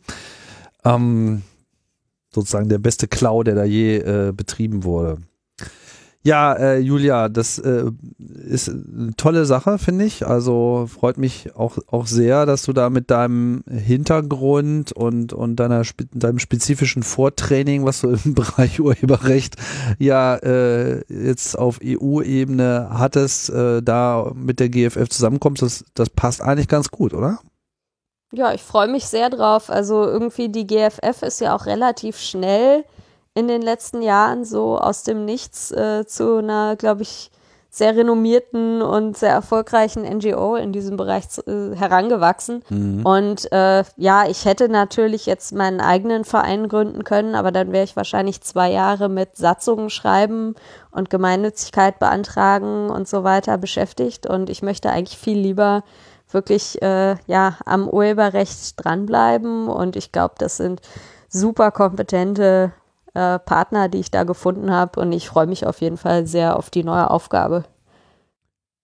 Ähm, 0.83 1.43
sozusagen 2.33 2.69
der 2.69 2.79
beste 2.79 3.07
Cloud, 3.07 3.47
der 3.47 3.55
da 3.55 3.63
je 3.63 3.97
äh, 3.97 4.33
betrieben 4.35 4.83
wurde. 4.83 5.17
Ja, 6.23 6.53
äh, 6.53 6.77
Julia, 6.77 7.29
das 7.29 7.57
äh, 7.57 7.85
ist 8.47 8.69
eine 8.69 9.15
tolle 9.17 9.45
Sache, 9.45 9.79
finde 9.79 10.05
ich. 10.05 10.27
Also 10.27 10.87
freut 10.87 11.17
mich 11.17 11.55
auch, 11.55 11.79
auch 11.87 12.05
sehr, 12.05 12.45
dass 12.45 12.61
du 12.61 12.73
da 12.73 12.91
mit 12.91 13.09
deinem 13.09 13.63
Hintergrund 13.67 14.91
und, 14.91 15.33
und 15.33 15.55
deiner, 15.55 15.81
deinem 16.13 16.37
spezifischen 16.37 17.01
Vortraining, 17.01 17.85
was 17.85 18.01
du 18.01 18.09
im 18.09 18.33
Bereich 18.35 18.79
Urheberrecht 18.79 19.55
ja 19.97 20.35
äh, 20.35 21.01
jetzt 21.09 21.57
auf 21.57 21.79
EU-Ebene 21.83 22.89
hattest, 22.91 23.49
äh, 23.49 23.81
da 23.81 24.31
mit 24.35 24.59
der 24.59 24.69
GFF 24.69 25.09
zusammenkommst. 25.09 25.63
Das, 25.63 25.85
das 25.95 26.11
passt 26.11 26.41
eigentlich 26.41 26.67
ganz 26.67 26.91
gut, 26.91 27.15
oder? 27.15 27.39
Ja, 28.31 28.53
ich 28.53 28.61
freue 28.61 28.87
mich 28.87 29.07
sehr 29.07 29.31
drauf. 29.31 29.71
Also 29.71 30.05
irgendwie 30.05 30.49
die 30.49 30.67
GFF 30.67 31.23
ist 31.23 31.41
ja 31.41 31.55
auch 31.55 31.65
relativ 31.65 32.19
schnell 32.19 32.85
in 33.33 33.47
den 33.47 33.61
letzten 33.61 34.01
Jahren 34.01 34.45
so 34.45 34.77
aus 34.77 35.03
dem 35.03 35.25
Nichts 35.25 35.71
äh, 35.71 36.05
zu 36.05 36.37
einer, 36.37 36.75
glaube 36.75 37.03
ich, 37.03 37.31
sehr 37.73 37.95
renommierten 37.95 38.81
und 38.81 39.17
sehr 39.17 39.31
erfolgreichen 39.31 40.03
NGO 40.03 40.57
in 40.57 40.73
diesem 40.73 40.97
Bereich 40.97 41.23
äh, 41.47 41.73
herangewachsen. 41.73 42.65
Mhm. 42.67 43.05
Und 43.05 43.49
äh, 43.53 43.85
ja, 43.95 44.27
ich 44.27 44.43
hätte 44.43 44.67
natürlich 44.67 45.25
jetzt 45.25 45.53
meinen 45.53 45.79
eigenen 45.79 46.25
Verein 46.25 46.67
gründen 46.67 47.05
können, 47.05 47.33
aber 47.33 47.53
dann 47.53 47.71
wäre 47.71 47.85
ich 47.85 47.95
wahrscheinlich 47.95 48.41
zwei 48.41 48.69
Jahre 48.69 49.07
mit 49.07 49.37
Satzungen 49.37 49.89
schreiben 49.89 50.55
und 50.91 51.09
Gemeinnützigkeit 51.09 51.97
beantragen 51.97 52.89
und 52.89 53.07
so 53.07 53.23
weiter 53.23 53.57
beschäftigt. 53.57 54.27
Und 54.27 54.49
ich 54.49 54.61
möchte 54.61 54.91
eigentlich 54.91 55.17
viel 55.17 55.39
lieber 55.39 55.85
wirklich 56.29 56.81
äh, 56.81 57.15
ja 57.25 57.55
am 57.65 57.87
Urheberrecht 57.87 58.83
dranbleiben. 58.83 59.69
Und 59.69 59.95
ich 59.95 60.11
glaube, 60.11 60.35
das 60.37 60.57
sind 60.57 60.81
super 61.29 61.71
kompetente 61.71 62.73
äh, 63.13 63.39
Partner, 63.39 63.89
die 63.89 63.99
ich 63.99 64.11
da 64.11 64.23
gefunden 64.23 64.71
habe. 64.71 64.99
Und 64.99 65.11
ich 65.11 65.27
freue 65.27 65.47
mich 65.47 65.65
auf 65.65 65.81
jeden 65.81 65.97
Fall 65.97 66.27
sehr 66.27 66.57
auf 66.57 66.69
die 66.69 66.83
neue 66.83 67.09
Aufgabe. 67.09 67.63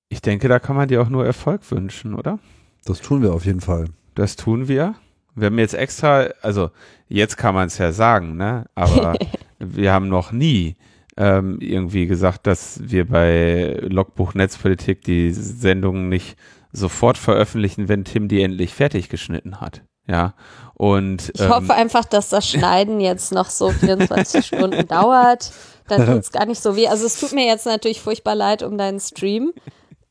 Ich 0.09 0.21
denke, 0.21 0.47
da 0.47 0.59
kann 0.59 0.75
man 0.75 0.87
dir 0.87 1.01
auch 1.01 1.09
nur 1.09 1.25
Erfolg 1.25 1.69
wünschen, 1.71 2.13
oder? 2.13 2.39
Das 2.85 3.01
tun 3.01 3.21
wir 3.21 3.33
auf 3.33 3.45
jeden 3.45 3.61
Fall. 3.61 3.85
Das 4.15 4.35
tun 4.35 4.67
wir. 4.67 4.95
Wir 5.35 5.47
haben 5.47 5.59
jetzt 5.59 5.73
extra, 5.73 6.27
also 6.41 6.71
jetzt 7.07 7.37
kann 7.37 7.53
man 7.53 7.67
es 7.67 7.77
ja 7.77 7.91
sagen, 7.91 8.37
ne? 8.37 8.65
Aber 8.73 9.15
wir 9.59 9.91
haben 9.91 10.07
noch 10.07 10.31
nie 10.31 10.77
ähm, 11.17 11.59
irgendwie 11.59 12.07
gesagt, 12.07 12.47
dass 12.47 12.79
wir 12.83 13.07
bei 13.07 13.79
Logbuch 13.81 14.33
Netzpolitik 14.33 15.03
die 15.03 15.31
Sendungen 15.31 16.09
nicht 16.09 16.37
sofort 16.71 17.17
veröffentlichen, 17.17 17.89
wenn 17.89 18.05
Tim 18.05 18.27
die 18.27 18.41
endlich 18.41 18.73
fertig 18.73 19.09
geschnitten 19.09 19.59
hat. 19.59 19.83
Ja, 20.07 20.33
und. 20.73 21.31
Ich 21.33 21.41
ähm, 21.41 21.49
hoffe 21.49 21.73
einfach, 21.73 22.05
dass 22.05 22.29
das 22.29 22.47
Schneiden 22.47 22.99
jetzt 22.99 23.31
noch 23.31 23.49
so 23.49 23.69
24 23.69 24.45
Stunden 24.47 24.87
dauert. 24.87 25.51
Dann 25.87 26.05
tut 26.05 26.23
es 26.23 26.31
gar 26.31 26.45
nicht 26.45 26.61
so 26.61 26.75
weh. 26.75 26.87
Also 26.87 27.05
es 27.05 27.19
tut 27.19 27.31
mir 27.33 27.45
jetzt 27.45 27.65
natürlich 27.65 28.01
furchtbar 28.01 28.35
leid 28.35 28.61
um 28.61 28.77
deinen 28.77 28.99
Stream, 28.99 29.53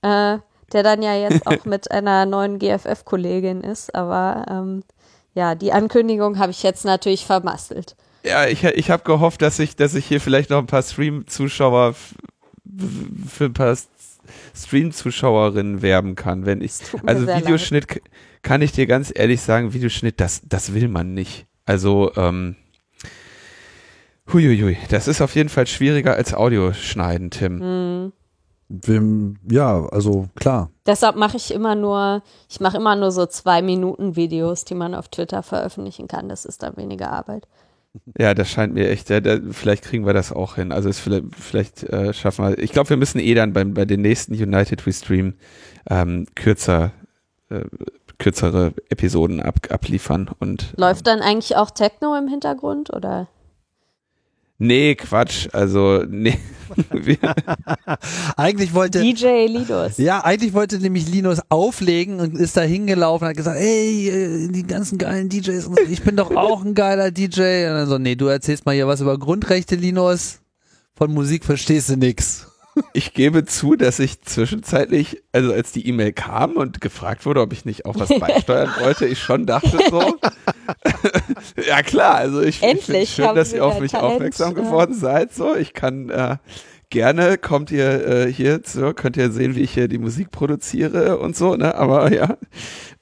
äh, 0.02 0.38
der 0.72 0.82
dann 0.82 1.02
ja 1.02 1.14
jetzt 1.14 1.46
auch 1.46 1.64
mit 1.64 1.90
einer 1.90 2.26
neuen 2.26 2.58
GFF-Kollegin 2.58 3.60
ist. 3.60 3.94
Aber 3.94 4.46
ähm, 4.48 4.84
ja, 5.34 5.54
die 5.54 5.72
Ankündigung 5.72 6.38
habe 6.38 6.50
ich 6.50 6.62
jetzt 6.62 6.84
natürlich 6.84 7.26
vermasselt. 7.26 7.94
Ja, 8.24 8.46
ich, 8.46 8.64
ich 8.64 8.90
habe 8.90 9.04
gehofft, 9.04 9.42
dass 9.42 9.58
ich, 9.58 9.76
dass 9.76 9.94
ich 9.94 10.06
hier 10.06 10.20
vielleicht 10.20 10.50
noch 10.50 10.58
ein 10.58 10.66
paar 10.66 10.82
Stream-Zuschauer 10.82 11.94
für 13.28 13.44
ein 13.44 13.52
paar 13.52 13.76
Stream-Zuschauerinnen 14.54 15.82
werben 15.82 16.14
kann, 16.14 16.46
wenn 16.46 16.60
ich. 16.60 16.72
Also 17.04 17.26
Videoschnitt 17.26 17.90
leid 17.94 18.02
kann 18.46 18.62
ich 18.62 18.70
dir 18.70 18.86
ganz 18.86 19.12
ehrlich 19.12 19.40
sagen, 19.42 19.72
Videoschnitt, 19.72 20.20
das, 20.20 20.40
das 20.48 20.72
will 20.72 20.86
man 20.86 21.14
nicht. 21.14 21.46
Also, 21.64 22.12
ähm, 22.14 22.54
huiuiui, 24.32 24.76
das 24.88 25.08
ist 25.08 25.20
auf 25.20 25.34
jeden 25.34 25.48
Fall 25.48 25.66
schwieriger 25.66 26.14
als 26.14 26.32
Audioschneiden, 26.32 27.30
Tim. 27.30 28.12
Mhm. 28.68 29.36
Ja, 29.48 29.86
also 29.86 30.28
klar. 30.36 30.70
Deshalb 30.86 31.16
mache 31.16 31.36
ich 31.36 31.52
immer 31.52 31.74
nur, 31.74 32.22
ich 32.48 32.60
mache 32.60 32.76
immer 32.76 32.94
nur 32.94 33.10
so 33.10 33.26
zwei 33.26 33.62
Minuten 33.62 34.14
Videos, 34.14 34.64
die 34.64 34.74
man 34.74 34.94
auf 34.94 35.08
Twitter 35.08 35.42
veröffentlichen 35.42 36.06
kann. 36.06 36.28
Das 36.28 36.44
ist 36.44 36.62
dann 36.62 36.76
weniger 36.76 37.10
Arbeit. 37.10 37.48
Ja, 38.18 38.34
das 38.34 38.50
scheint 38.50 38.74
mir 38.74 38.88
echt, 38.88 39.10
ja, 39.10 39.20
da, 39.20 39.38
vielleicht 39.50 39.84
kriegen 39.84 40.06
wir 40.06 40.12
das 40.12 40.32
auch 40.32 40.56
hin. 40.56 40.72
Also 40.72 40.88
es 40.88 40.98
vielleicht, 40.98 41.24
vielleicht 41.38 41.82
äh, 41.84 42.12
schaffen 42.12 42.44
wir, 42.44 42.58
ich 42.58 42.72
glaube, 42.72 42.90
wir 42.90 42.96
müssen 42.96 43.18
eh 43.18 43.34
dann 43.34 43.52
beim, 43.52 43.74
bei 43.74 43.84
den 43.84 44.02
nächsten 44.02 44.34
United 44.34 44.86
We 44.86 44.92
Stream 44.92 45.34
ähm, 45.88 46.26
kürzer 46.34 46.92
äh, 47.50 47.60
kürzere 48.18 48.72
Episoden 48.88 49.42
ab, 49.42 49.56
abliefern. 49.70 50.30
Und, 50.38 50.72
Läuft 50.76 51.06
dann 51.06 51.20
eigentlich 51.20 51.56
auch 51.56 51.70
Techno 51.70 52.16
im 52.16 52.28
Hintergrund 52.28 52.92
oder? 52.92 53.28
Nee, 54.58 54.94
Quatsch. 54.94 55.48
Also, 55.52 56.02
nee. 56.08 56.38
eigentlich 58.36 58.72
wollte. 58.74 59.00
DJ 59.00 59.46
Linus. 59.46 59.98
Ja, 59.98 60.24
eigentlich 60.24 60.54
wollte 60.54 60.78
nämlich 60.78 61.08
Linus 61.08 61.40
auflegen 61.48 62.20
und 62.20 62.36
ist 62.36 62.56
da 62.56 62.62
hingelaufen 62.62 63.24
und 63.24 63.30
hat 63.30 63.36
gesagt, 63.36 63.58
ey, 63.60 64.08
äh, 64.08 64.48
die 64.48 64.66
ganzen 64.66 64.98
geilen 64.98 65.28
DJs, 65.28 65.70
ich 65.90 66.02
bin 66.02 66.16
doch 66.16 66.34
auch 66.34 66.64
ein 66.64 66.74
geiler 66.74 67.10
DJ. 67.10 67.66
Und 67.68 67.74
dann 67.74 67.86
so, 67.86 67.98
nee, 67.98 68.14
du 68.14 68.26
erzählst 68.26 68.64
mal 68.64 68.74
hier 68.74 68.86
was 68.86 69.00
über 69.00 69.18
Grundrechte, 69.18 69.76
Linus. 69.76 70.40
Von 70.94 71.12
Musik 71.12 71.44
verstehst 71.44 71.90
du 71.90 71.96
nix. 71.96 72.46
Ich 72.92 73.14
gebe 73.14 73.44
zu, 73.44 73.76
dass 73.76 73.98
ich 73.98 74.22
zwischenzeitlich, 74.22 75.22
also 75.32 75.52
als 75.52 75.72
die 75.72 75.86
E-Mail 75.88 76.12
kam 76.12 76.52
und 76.52 76.80
gefragt 76.80 77.26
wurde, 77.26 77.40
ob 77.40 77.52
ich 77.52 77.64
nicht 77.64 77.86
auch 77.86 77.98
was 77.98 78.08
beisteuern 78.20 78.70
wollte, 78.80 79.06
ich 79.06 79.18
schon 79.18 79.46
dachte 79.46 79.78
so, 79.90 80.16
ja 81.68 81.82
klar, 81.82 82.16
also 82.16 82.42
ich, 82.42 82.62
ich 82.62 82.84
finde 82.84 83.06
schön, 83.06 83.34
dass 83.34 83.52
ihr 83.52 83.64
auf 83.64 83.80
mich 83.80 83.92
Talent, 83.92 84.14
aufmerksam 84.14 84.54
geworden 84.54 84.94
seid. 84.94 85.32
So, 85.32 85.54
ich 85.54 85.72
kann 85.74 86.10
äh, 86.10 86.36
gerne 86.90 87.38
kommt 87.38 87.70
ihr 87.70 88.06
äh, 88.06 88.32
hier 88.32 88.62
zu, 88.62 88.94
könnt 88.94 89.16
ihr 89.16 89.30
sehen, 89.30 89.54
wie 89.54 89.62
ich 89.62 89.72
hier 89.72 89.88
die 89.88 89.98
Musik 89.98 90.30
produziere 90.30 91.18
und 91.18 91.36
so, 91.36 91.56
ne? 91.56 91.74
Aber 91.74 92.12
ja, 92.12 92.36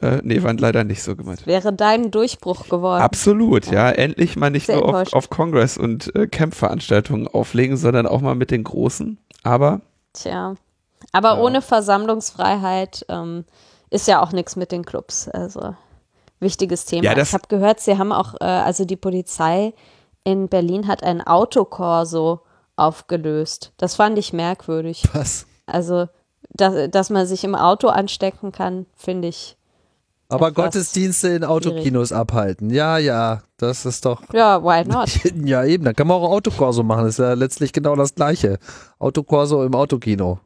äh, 0.01 0.21
nee, 0.23 0.43
waren 0.43 0.59
leider 0.59 0.85
nicht 0.85 1.03
so 1.03 1.17
gemeint. 1.17 1.47
Wäre 1.47 1.73
dein 1.73 2.11
Durchbruch 2.11 2.69
geworden. 2.69 3.03
Absolut, 3.03 3.67
ja. 3.67 3.89
ja. 3.89 3.91
Endlich 3.91 4.37
mal 4.37 4.51
nicht 4.51 4.67
Sehr 4.67 4.77
nur 4.77 5.01
auf, 5.01 5.13
auf 5.13 5.31
Congress 5.31 5.77
und 5.77 6.15
äh, 6.15 6.27
Camp-Veranstaltungen 6.27 7.29
auflegen, 7.29 7.77
sondern 7.77 8.07
auch 8.07 8.21
mal 8.21 8.35
mit 8.35 8.51
den 8.51 8.65
Großen. 8.65 9.19
Aber. 9.43 9.81
Tja. 10.13 10.55
Aber 11.13 11.35
ja. 11.35 11.41
ohne 11.41 11.63
Versammlungsfreiheit 11.63 13.05
ähm, 13.09 13.45
ist 13.91 14.09
ja 14.09 14.23
auch 14.23 14.33
nichts 14.33 14.57
mit 14.57 14.73
den 14.73 14.85
Clubs. 14.85 15.29
Also 15.29 15.75
wichtiges 16.41 16.87
Thema. 16.87 17.05
Ja, 17.05 17.19
ich 17.19 17.33
habe 17.33 17.49
gehört, 17.49 17.81
sie 17.81 17.99
haben 17.99 18.13
auch, 18.13 18.35
äh, 18.41 18.45
also 18.45 18.85
die 18.85 18.97
Polizei 18.97 19.75
in 20.25 20.49
Berlin 20.49 20.89
hat 20.89 21.03
ein 21.03 21.21
Autokorso 21.21 22.41
aufgelöst. 22.77 23.73
Das 23.77 23.97
fand 23.97 24.19
ich 24.19 24.33
merkwürdig. 24.33 25.05
Was? 25.13 25.47
Also, 25.67 26.09
dass, 26.51 26.91
dass 26.91 27.11
man 27.11 27.27
sich 27.27 27.45
im 27.45 27.55
Auto 27.55 27.89
anstecken 27.89 28.53
kann, 28.53 28.87
finde 28.95 29.29
ich. 29.29 29.57
Aber 30.29 30.53
Gottesdienste 30.53 31.29
in 31.29 31.45
Autokinos 31.45 32.09
schwierig. 32.09 32.21
abhalten. 32.21 32.71
Ja, 32.71 32.99
ja, 32.99 33.43
das 33.57 33.85
ist 33.85 34.05
doch. 34.05 34.23
Ja, 34.33 34.63
why 34.63 34.85
not? 34.89 35.11
ja, 35.47 35.65
eben, 35.65 35.85
dann 35.85 35.95
kann 35.95 36.07
man 36.07 36.17
auch 36.17 36.31
Autokorso 36.31 36.83
machen. 36.83 37.05
Das 37.05 37.15
ist 37.15 37.19
ja 37.19 37.35
letztlich 37.35 37.73
genau 37.73 37.95
das 37.95 38.15
Gleiche. 38.15 38.59
Autokorso 38.99 39.63
im 39.65 39.75
Autokino. 39.75 40.41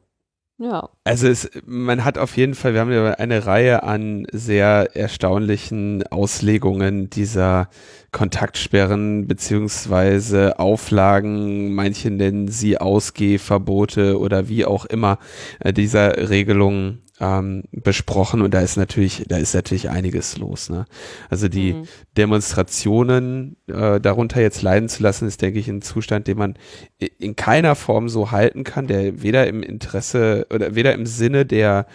Ja. 0.59 0.89
Also 1.05 1.29
es, 1.29 1.49
man 1.65 2.03
hat 2.03 2.17
auf 2.17 2.35
jeden 2.35 2.53
Fall, 2.53 2.73
wir 2.73 2.81
haben 2.81 2.91
ja 2.91 3.11
eine 3.11 3.45
Reihe 3.45 3.83
an 3.83 4.27
sehr 4.33 4.89
erstaunlichen 4.93 6.05
Auslegungen 6.07 7.09
dieser 7.09 7.69
Kontaktsperren 8.11 9.25
beziehungsweise 9.25 10.59
Auflagen, 10.59 11.73
manche 11.73 12.11
nennen 12.11 12.49
sie 12.49 12.77
Ausgehverbote 12.77 14.19
oder 14.19 14.49
wie 14.49 14.65
auch 14.65 14.83
immer 14.83 15.19
äh, 15.61 15.71
dieser 15.71 16.29
Regelungen 16.29 17.03
ähm, 17.19 17.63
besprochen 17.71 18.41
und 18.41 18.53
da 18.53 18.61
ist 18.61 18.77
natürlich, 18.77 19.25
da 19.27 19.37
ist 19.37 19.53
natürlich 19.53 19.89
einiges 19.89 20.37
los. 20.37 20.69
Ne? 20.69 20.85
Also 21.29 21.49
die 21.49 21.73
mhm. 21.73 21.83
Demonstrationen 22.17 23.57
äh, 23.67 23.99
darunter 23.99 24.41
jetzt 24.41 24.61
leiden 24.61 24.87
zu 24.89 25.03
lassen, 25.03 25.27
ist, 25.27 25.41
denke 25.41 25.59
ich, 25.59 25.67
ein 25.67 25.81
Zustand, 25.81 26.27
den 26.27 26.37
man 26.37 26.57
in 26.97 27.35
keiner 27.35 27.75
Form 27.75 28.07
so 28.09 28.31
halten 28.31 28.63
kann, 28.63 28.87
der 28.87 29.21
weder 29.21 29.47
im 29.47 29.63
Interesse 29.63 30.47
oder 30.53 30.75
weder 30.75 30.93
im 30.93 31.05
Sinne 31.05 31.45
der 31.45 31.87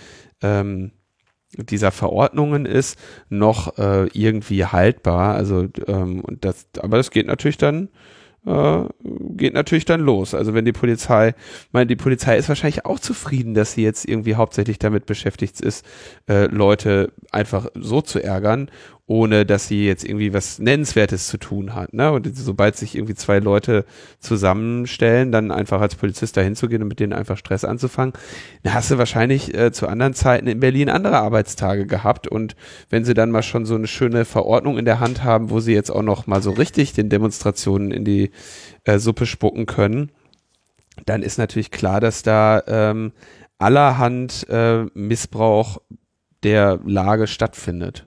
ähm, 0.43 0.93
dieser 1.57 1.93
Verordnungen 1.93 2.67
ist, 2.67 2.99
noch 3.29 3.79
äh, 3.79 4.09
irgendwie 4.13 4.67
haltbar. 4.67 5.35
Also 5.35 5.69
ähm, 5.87 6.21
und 6.21 6.45
das, 6.45 6.67
aber 6.79 6.97
das 6.97 7.11
geht 7.11 7.27
natürlich 7.27 7.59
dann 7.59 7.89
äh, 8.47 8.85
geht 9.37 9.55
natürlich 9.55 9.85
dann 9.85 10.01
los. 10.01 10.35
Also 10.35 10.55
wenn 10.55 10.65
die 10.65 10.73
Polizei, 10.73 11.35
meine, 11.73 11.87
die 11.87 11.97
Polizei 11.97 12.37
ist 12.37 12.49
wahrscheinlich 12.49 12.85
auch 12.85 12.99
zufrieden, 12.99 13.55
dass 13.55 13.73
sie 13.73 13.83
jetzt 13.83 14.07
irgendwie 14.07 14.35
hauptsächlich 14.35 14.79
damit 14.79 15.07
beschäftigt 15.07 15.61
ist, 15.61 15.85
äh, 16.29 16.47
Leute 16.47 17.13
einfach 17.31 17.67
so 17.75 18.01
zu 18.01 18.23
ärgern 18.23 18.71
ohne 19.07 19.45
dass 19.45 19.69
sie 19.69 19.87
jetzt 19.87 20.05
irgendwie 20.05 20.33
was 20.33 20.59
Nennenswertes 20.59 21.27
zu 21.29 21.37
tun 21.37 21.75
hat. 21.75 21.93
Ne? 21.93 22.11
Und 22.11 22.35
sobald 22.37 22.77
sich 22.77 22.95
irgendwie 22.95 23.15
zwei 23.15 23.39
Leute 23.39 23.85
zusammenstellen, 24.19 25.31
dann 25.31 25.51
einfach 25.51 25.81
als 25.83 25.95
Polizist 25.95 26.39
dahin 26.39 26.57
zu 26.57 26.69
gehen 26.69 26.81
und 26.81 26.89
mit 26.89 27.01
denen 27.01 27.13
einfach 27.13 27.37
Stress 27.37 27.65
anzufangen, 27.65 28.15
dann 28.63 28.73
hast 28.73 28.91
du 28.91 28.97
wahrscheinlich 28.97 29.55
äh, 29.55 29.73
zu 29.73 29.89
anderen 29.89 30.15
Zeiten 30.15 30.47
in 30.47 30.61
Berlin 30.61 30.89
andere 30.89 31.19
Arbeitstage 31.19 31.87
gehabt. 31.87 32.29
Und 32.29 32.57
wenn 32.89 33.05
sie 33.05 33.13
dann 33.13 33.31
mal 33.31 33.43
schon 33.43 33.67
so 33.67 33.75
eine 33.75 33.89
schöne 33.89 34.25
Verordnung 34.25 34.79
in 34.79 34.87
der 34.87 35.01
Hand 35.01 35.23
haben, 35.23 35.51
wo 35.51 35.61
sie 35.61 35.75
jetzt 35.75 35.91
auch 35.91 36.03
noch 36.03 36.27
mal 36.27 36.41
so 36.41 36.53
richtig 36.53 36.95
den 36.95 37.11
Demonstrationen 37.11 37.91
in 37.91 38.07
die 38.07 38.31
äh, 38.85 38.99
Suppe 38.99 39.27
spucken 39.27 39.67
können, 39.67 40.13
dann 41.05 41.23
ist 41.23 41.37
natürlich 41.37 41.71
klar, 41.71 42.01
dass 42.01 42.23
da 42.23 42.63
ähm, 42.67 43.13
allerhand 43.59 44.47
äh, 44.49 44.85
Missbrauch 44.95 45.79
der 46.43 46.81
Lage 46.85 47.27
stattfindet. 47.27 48.07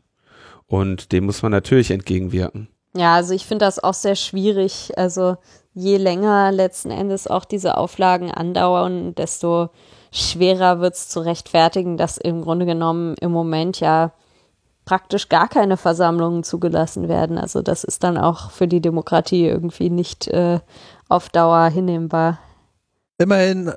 Und 0.67 1.11
dem 1.11 1.25
muss 1.25 1.41
man 1.41 1.51
natürlich 1.51 1.91
entgegenwirken. 1.91 2.67
Ja, 2.95 3.15
also 3.15 3.33
ich 3.33 3.45
finde 3.45 3.65
das 3.65 3.79
auch 3.79 3.93
sehr 3.93 4.15
schwierig. 4.15 4.97
Also 4.97 5.37
je 5.73 5.97
länger 5.97 6.51
letzten 6.51 6.91
Endes 6.91 7.27
auch 7.27 7.45
diese 7.45 7.77
Auflagen 7.77 8.31
andauern, 8.31 9.13
desto 9.15 9.69
schwerer 10.11 10.79
wird 10.79 10.95
es 10.95 11.09
zu 11.09 11.19
rechtfertigen, 11.19 11.97
dass 11.97 12.17
im 12.17 12.41
Grunde 12.41 12.65
genommen 12.65 13.15
im 13.21 13.31
Moment 13.31 13.79
ja 13.79 14.11
praktisch 14.85 15.29
gar 15.29 15.47
keine 15.47 15.77
Versammlungen 15.77 16.43
zugelassen 16.43 17.07
werden. 17.07 17.37
Also 17.37 17.61
das 17.61 17.83
ist 17.83 18.03
dann 18.03 18.17
auch 18.17 18.51
für 18.51 18.67
die 18.67 18.81
Demokratie 18.81 19.45
irgendwie 19.45 19.89
nicht 19.89 20.27
äh, 20.29 20.59
auf 21.09 21.29
Dauer 21.29 21.67
hinnehmbar. 21.67 22.39
Immerhin 23.19 23.73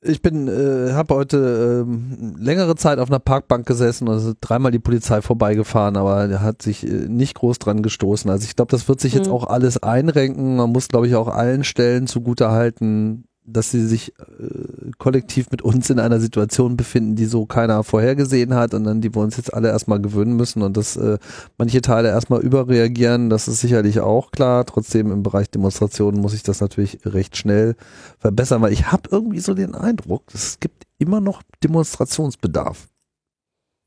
ich 0.00 0.22
bin, 0.22 0.46
äh, 0.46 0.92
habe 0.92 1.14
heute 1.14 1.84
ähm, 1.86 2.36
längere 2.38 2.76
Zeit 2.76 2.98
auf 2.98 3.10
einer 3.10 3.18
Parkbank 3.18 3.66
gesessen 3.66 4.06
und 4.06 4.14
also 4.14 4.32
dreimal 4.40 4.70
die 4.70 4.78
Polizei 4.78 5.22
vorbeigefahren, 5.22 5.96
aber 5.96 6.40
hat 6.40 6.62
sich 6.62 6.86
äh, 6.86 7.08
nicht 7.08 7.34
groß 7.34 7.58
dran 7.58 7.82
gestoßen. 7.82 8.30
Also 8.30 8.44
ich 8.44 8.54
glaube, 8.54 8.70
das 8.70 8.88
wird 8.88 9.00
sich 9.00 9.14
jetzt 9.14 9.26
mhm. 9.26 9.32
auch 9.32 9.46
alles 9.46 9.82
einrenken. 9.82 10.56
Man 10.56 10.70
muss, 10.70 10.88
glaube 10.88 11.08
ich, 11.08 11.16
auch 11.16 11.28
allen 11.28 11.64
Stellen 11.64 12.06
zugutehalten, 12.06 13.24
dass 13.52 13.70
sie 13.70 13.86
sich 13.86 14.12
äh, 14.18 14.90
kollektiv 14.98 15.50
mit 15.50 15.62
uns 15.62 15.90
in 15.90 15.98
einer 15.98 16.20
Situation 16.20 16.76
befinden, 16.76 17.16
die 17.16 17.24
so 17.24 17.46
keiner 17.46 17.82
vorhergesehen 17.84 18.54
hat 18.54 18.74
und 18.74 18.84
dann 18.84 19.00
die 19.00 19.14
wir 19.14 19.22
uns 19.22 19.36
jetzt 19.36 19.52
alle 19.52 19.68
erstmal 19.68 20.00
gewöhnen 20.00 20.36
müssen 20.36 20.62
und 20.62 20.76
dass 20.76 20.96
äh, 20.96 21.18
manche 21.56 21.80
Teile 21.80 22.08
erstmal 22.08 22.40
überreagieren, 22.40 23.30
das 23.30 23.48
ist 23.48 23.60
sicherlich 23.60 24.00
auch 24.00 24.30
klar. 24.30 24.64
Trotzdem 24.66 25.10
im 25.10 25.22
Bereich 25.22 25.50
Demonstrationen 25.50 26.20
muss 26.20 26.34
ich 26.34 26.42
das 26.42 26.60
natürlich 26.60 27.00
recht 27.04 27.36
schnell 27.36 27.76
verbessern, 28.18 28.62
weil 28.62 28.72
ich 28.72 28.90
habe 28.92 29.08
irgendwie 29.10 29.40
so 29.40 29.54
den 29.54 29.74
Eindruck, 29.74 30.24
es 30.32 30.60
gibt 30.60 30.84
immer 30.98 31.20
noch 31.20 31.42
Demonstrationsbedarf. 31.62 32.88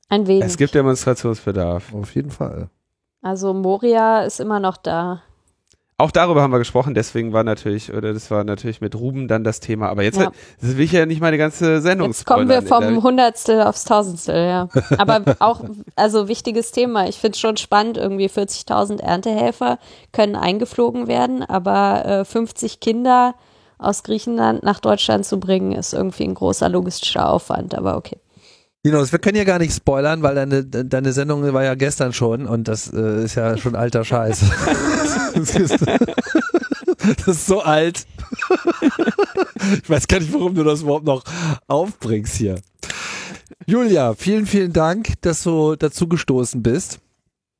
Ein 0.10 0.28
wenig. 0.28 0.44
Es 0.44 0.58
gibt 0.58 0.76
Demonstrationsbedarf. 0.76 1.94
Auf 1.94 2.14
jeden 2.16 2.32
Fall. 2.32 2.70
Also 3.22 3.54
Moria 3.54 4.24
ist 4.24 4.40
immer 4.40 4.60
noch 4.60 4.78
da. 4.78 5.22
Auch 6.02 6.10
darüber 6.10 6.42
haben 6.42 6.52
wir 6.52 6.58
gesprochen, 6.58 6.96
deswegen 6.96 7.32
war 7.32 7.44
natürlich, 7.44 7.94
oder 7.94 8.12
das 8.12 8.32
war 8.32 8.44
natürlich 8.44 8.82
mit 8.82 8.96
Ruben 8.96 9.28
dann 9.28 9.44
das 9.44 9.60
Thema. 9.60 9.90
Aber 9.90 10.02
jetzt 10.02 10.20
ja. 10.20 10.32
das 10.60 10.76
will 10.76 10.86
ich 10.86 10.92
ja 10.92 11.06
nicht 11.06 11.22
meine 11.22 11.38
ganze 11.38 11.80
Sendung 11.80 12.08
Jetzt 12.08 12.26
kommen 12.26 12.50
wir 12.50 12.64
vom 12.64 13.04
Hundertstel 13.04 13.62
aufs 13.62 13.86
Tausendstel, 13.86 14.48
ja. 14.48 14.68
Aber 14.98 15.36
auch, 15.38 15.62
also 15.96 16.28
wichtiges 16.28 16.72
Thema. 16.72 17.08
Ich 17.08 17.20
finde 17.20 17.36
es 17.36 17.40
schon 17.40 17.56
spannend, 17.58 17.98
irgendwie 17.98 18.28
40.000 18.28 19.00
Erntehelfer 19.00 19.78
können 20.12 20.36
eingeflogen 20.36 21.08
werden, 21.08 21.44
aber 21.44 22.04
äh, 22.06 22.26
50 22.26 22.80
Kinder 22.80 23.36
aus 23.78 24.02
Griechenland 24.02 24.64
nach 24.64 24.80
Deutschland 24.80 25.26
zu 25.26 25.40
bringen, 25.40 25.72
ist 25.72 25.94
irgendwie 25.94 26.24
ein 26.24 26.34
großer 26.34 26.68
logistischer 26.68 27.30
Aufwand, 27.30 27.76
aber 27.76 27.96
okay. 27.96 28.18
Linus, 28.84 29.12
wir 29.12 29.20
können 29.20 29.38
ja 29.38 29.44
gar 29.44 29.60
nicht 29.60 29.76
spoilern, 29.76 30.24
weil 30.24 30.34
deine, 30.34 30.66
deine 30.66 31.14
Sendung 31.14 31.54
war 31.54 31.64
ja 31.64 31.76
gestern 31.76 32.14
schon 32.14 32.48
und 32.48 32.68
das 32.68 32.92
äh, 32.92 33.26
ist 33.26 33.36
ja 33.36 33.56
schon 33.58 33.76
alter 33.76 34.04
Scheiß. 34.04 34.42
das, 35.36 35.56
ist, 35.56 35.86
das 36.98 37.28
ist 37.28 37.46
so 37.46 37.62
alt. 37.62 38.08
ich 39.84 39.90
weiß 39.90 40.08
gar 40.08 40.20
nicht, 40.20 40.34
warum 40.34 40.56
du 40.56 40.64
das 40.64 40.82
überhaupt 40.82 41.06
noch 41.06 41.24
aufbringst 41.68 42.36
hier. 42.38 42.60
Julia, 43.68 44.16
vielen, 44.16 44.48
vielen 44.48 44.74
Dank, 44.74 45.14
dass 45.22 45.44
du 45.44 45.76
dazu 45.76 46.08
gestoßen 46.08 46.64
bist. 46.64 47.00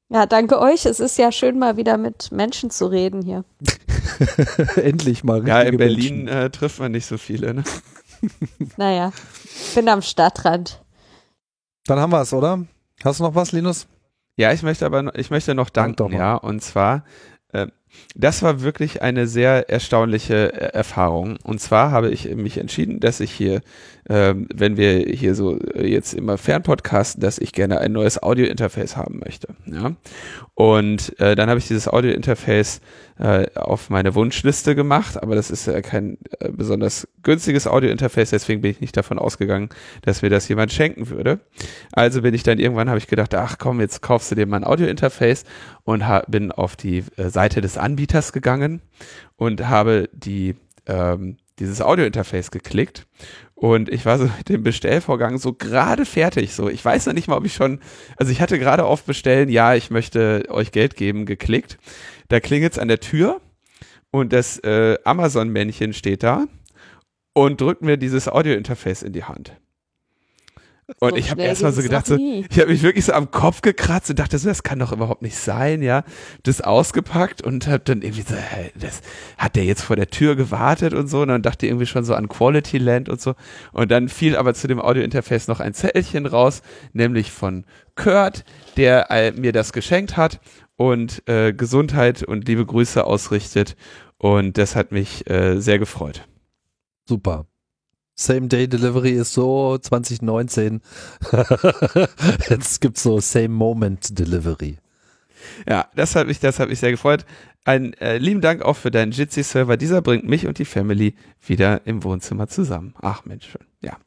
Ja, 0.10 0.26
danke 0.26 0.60
euch. 0.60 0.88
Es 0.88 1.00
ist 1.00 1.20
ja 1.20 1.32
schön, 1.32 1.60
mal 1.60 1.78
wieder 1.78 1.98
mit 1.98 2.32
Menschen 2.32 2.72
zu 2.72 2.88
reden 2.88 3.22
hier. 3.22 3.46
Endlich 4.76 5.24
mal. 5.24 5.48
Ja, 5.48 5.62
in 5.62 5.78
Berlin 5.78 6.28
äh, 6.28 6.50
trifft 6.50 6.80
man 6.80 6.92
nicht 6.92 7.06
so 7.06 7.20
viele. 7.20 7.54
Ne? 7.54 7.64
naja, 8.78 9.14
ich 9.46 9.76
bin 9.76 9.88
am 9.88 10.02
Stadtrand. 10.02 10.81
Dann 11.86 12.00
haben 12.00 12.12
wir 12.12 12.22
es, 12.22 12.34
oder? 12.34 12.66
Hast 13.04 13.20
du 13.20 13.24
noch 13.24 13.36
was, 13.36 13.52
Linus? 13.52 13.88
Ja, 14.38 14.52
ich 14.52 14.64
möchte 14.64 14.86
aber 14.86 15.18
ich 15.18 15.30
möchte 15.30 15.56
noch 15.56 15.70
danken, 15.70 16.14
ja, 16.14 16.36
und 16.36 16.62
zwar 16.62 17.04
äh, 17.54 17.68
das 18.16 18.44
war 18.44 18.62
wirklich 18.62 19.02
eine 19.02 19.28
sehr 19.28 19.70
erstaunliche 19.70 20.54
äh, 20.54 20.74
Erfahrung. 20.74 21.38
Und 21.44 21.62
zwar 21.62 21.92
habe 21.92 22.10
ich 22.10 22.34
mich 22.36 22.58
entschieden, 22.58 23.00
dass 23.00 23.20
ich 23.20 23.32
hier, 23.32 23.62
äh, 24.10 24.34
wenn 24.54 24.78
wir 24.78 25.00
hier 25.00 25.36
so 25.36 25.58
äh, 25.58 25.88
jetzt 25.88 26.14
immer 26.14 26.38
fernpodcasten, 26.38 27.22
dass 27.22 27.38
ich 27.38 27.54
gerne 27.54 27.80
ein 27.80 27.92
neues 27.92 28.22
Audio-Interface 28.22 28.98
haben 28.98 29.20
möchte. 29.24 29.50
Ja? 29.66 29.96
Und 30.56 31.18
äh, 31.20 31.36
dann 31.36 31.50
habe 31.50 31.60
ich 31.60 31.68
dieses 31.68 31.88
Audio-Interface 31.88 32.82
äh, 33.22 33.48
auf 33.56 33.90
meine 33.90 34.16
Wunschliste 34.16 34.76
gemacht, 34.76 35.22
aber 35.22 35.36
das 35.36 35.52
ist 35.52 35.68
äh, 35.68 35.82
kein 35.82 36.18
äh, 36.40 36.50
besonders 36.50 37.08
günstiges 37.24 37.68
Audio-Interface, 37.68 38.32
deswegen 38.32 38.62
bin 38.62 38.72
ich 38.72 38.82
nicht 38.82 38.98
davon 38.98 39.20
ausgegangen, 39.20 39.70
dass 40.02 40.22
mir 40.22 40.30
das 40.30 40.48
jemand 40.48 40.74
schenken 40.74 41.10
würde. 41.10 41.40
Also 41.92 42.24
bin 42.24 42.34
ich 42.34 42.44
dann 42.44 42.58
irgendwann, 42.58 42.90
habe 42.90 42.98
ich 42.98 43.08
gedacht, 43.08 43.36
ach 43.36 43.58
komm, 43.60 43.80
jetzt 43.80 44.02
kaufst 44.02 44.32
du 44.32 44.36
dir 44.36 44.48
mal 44.48 44.58
ein 44.58 44.64
Audio-Interface 44.64 45.44
und 45.84 46.04
bin 46.28 46.52
auf 46.52 46.76
die 46.76 47.04
äh, 47.18 47.30
Seite 47.30 47.62
des 47.62 47.78
Anbieters 47.82 48.34
gegangen 48.34 48.82
und 49.36 49.68
habe 49.68 50.10
die 50.14 50.56
ähm, 50.86 51.38
dieses 51.60 51.82
Audio-Interface 51.82 52.52
geklickt 52.52 53.06
und 53.62 53.90
ich 53.90 54.08
war 54.08 54.18
so 54.18 54.24
mit 54.24 54.50
dem 54.50 54.64
Bestellvorgang 54.64 55.38
so 55.38 55.54
gerade 55.54 56.06
fertig. 56.06 56.56
So, 56.56 56.68
ich 56.68 56.84
weiß 56.84 57.06
noch 57.06 57.14
nicht 57.14 57.28
mal, 57.28 57.38
ob 57.38 57.46
ich 57.46 57.54
schon, 57.54 57.80
also 58.18 58.32
ich 58.32 58.42
hatte 58.42 58.58
gerade 58.58 58.86
auf 58.86 59.04
Bestellen, 59.04 59.50
ja, 59.50 59.76
ich 59.76 59.92
möchte 59.92 60.46
euch 60.50 60.72
Geld 60.72 60.96
geben, 60.96 61.28
geklickt. 61.28 61.78
Da 62.28 62.40
klingelt's 62.40 62.80
an 62.80 62.88
der 62.88 63.00
Tür 63.00 63.40
und 64.10 64.34
das 64.34 64.58
äh, 64.64 64.98
Amazon-Männchen 65.04 65.94
steht 65.94 66.24
da 66.24 66.48
und 67.34 67.62
drückt 67.62 67.84
mir 67.84 67.98
dieses 67.98 68.28
Audio-Interface 68.28 69.04
in 69.04 69.14
die 69.14 69.26
Hand. 69.26 69.54
Und 71.00 71.12
So 71.12 71.16
ich 71.16 71.32
habe 71.32 71.42
erstmal 71.42 71.72
so 71.72 71.82
gedacht, 71.82 72.06
so, 72.06 72.18
ich 72.18 72.60
habe 72.60 72.72
mich 72.72 72.84
wirklich 72.84 73.06
so 73.06 73.14
am 73.14 73.32
Kopf 73.32 73.62
gekratzt 73.62 74.10
und 74.10 74.20
dachte 74.20 74.38
so, 74.38 74.50
das 74.50 74.64
kann 74.64 74.80
doch 74.80 74.92
überhaupt 74.92 75.22
nicht 75.22 75.38
sein, 75.38 75.82
ja. 75.82 76.04
Das 76.44 76.62
ausgepackt 76.62 77.42
und 77.42 77.68
habe 77.68 77.84
dann 77.84 78.02
irgendwie 78.02 78.24
so, 78.24 78.36
hä, 78.36 78.72
das 78.76 79.02
hat 79.38 79.56
der 79.56 79.64
jetzt 79.64 79.82
vor 79.82 79.96
der 79.96 80.10
Tür 80.10 80.36
gewartet 80.36 80.94
und 80.94 81.08
so 81.08 81.22
und 81.22 81.30
dann 81.30 81.42
dachte 81.42 81.66
ich 81.66 81.72
irgendwie 81.72 81.86
schon 81.86 82.04
so 82.04 82.14
an 82.14 82.28
Quality 82.28 82.78
Land 82.78 83.10
und 83.10 83.22
so. 83.22 83.36
Und 83.72 83.92
dann 83.92 84.10
fiel 84.10 84.36
aber 84.36 84.54
zu 84.54 84.68
dem 84.68 84.82
Audio-Interface 84.82 85.48
noch 85.48 85.60
ein 85.60 85.74
Zettelchen 85.74 86.26
raus, 86.26 86.62
nämlich 86.94 87.32
von 87.32 87.66
Kurt, 87.96 88.44
der 88.78 89.10
äh, 89.12 89.32
mir 89.32 89.54
das 89.54 89.74
geschenkt 89.74 90.18
hat 90.18 90.40
und 90.76 91.28
äh, 91.28 91.54
Gesundheit 91.54 92.24
und 92.24 92.48
liebe 92.48 92.66
Grüße 92.66 93.06
ausrichtet. 93.06 93.76
Und 94.18 94.58
das 94.58 94.76
hat 94.76 94.92
mich 94.92 95.30
äh, 95.30 95.60
sehr 95.60 95.80
gefreut. 95.80 96.28
Super. 97.08 97.46
Same-Day-Delivery 98.16 99.12
ist 99.12 99.34
so 99.34 99.78
2019. 99.78 100.82
Jetzt 102.50 102.82
gibt's 102.82 103.04
so 103.04 103.20
Same-Moment-Delivery. 103.20 104.78
Ja, 105.68 105.88
das 105.96 106.16
hat 106.16 106.28
mich, 106.28 106.40
das 106.40 106.60
hat 106.60 106.70
mich 106.70 106.80
sehr 106.80 106.92
gefreut. 106.92 107.26
Einen 107.64 107.94
äh, 107.94 108.18
lieben 108.18 108.42
Dank 108.42 108.62
auch 108.62 108.76
für 108.76 108.92
deinen 108.92 109.12
Jitsi-Server. 109.12 109.78
Dieser 109.78 110.02
bringt 110.02 110.28
mich 110.28 110.48
und 110.48 110.60
die 110.60 110.66
Family 110.66 111.16
wieder 111.46 111.86
im 111.86 112.04
Wohnzimmer 112.04 112.48
zusammen. 112.48 112.94
Ach 113.02 113.26
Mensch, 113.26 113.50
schön. 113.50 113.66
Ja. 113.82 113.98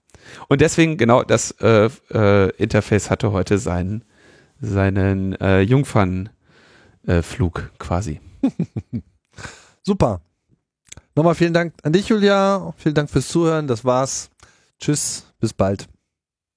Und 0.49 0.61
deswegen, 0.61 0.97
genau, 0.97 1.23
das 1.23 1.53
äh, 1.61 1.89
äh, 2.11 2.51
Interface 2.57 3.11
hatte 3.11 3.33
heute 3.33 3.59
seinen, 3.59 4.05
seinen 4.61 5.35
äh, 5.35 5.61
Jungfernflug 5.61 6.31
Flug 7.23 7.71
quasi. 7.79 8.21
Super. 9.83 10.21
Nochmal 11.17 11.35
vielen 11.37 11.55
Dank 11.55 11.75
an 11.83 11.93
dich, 11.93 12.09
Julia. 12.09 12.75
Vielen 12.77 12.95
Dank 12.95 13.11
fürs 13.11 13.29
Zuhören. 13.29 13.69
Das 13.69 13.85
war's. 13.85 14.31
Tschüss. 14.81 15.25
Bis 15.39 15.53
bald. 15.53 15.87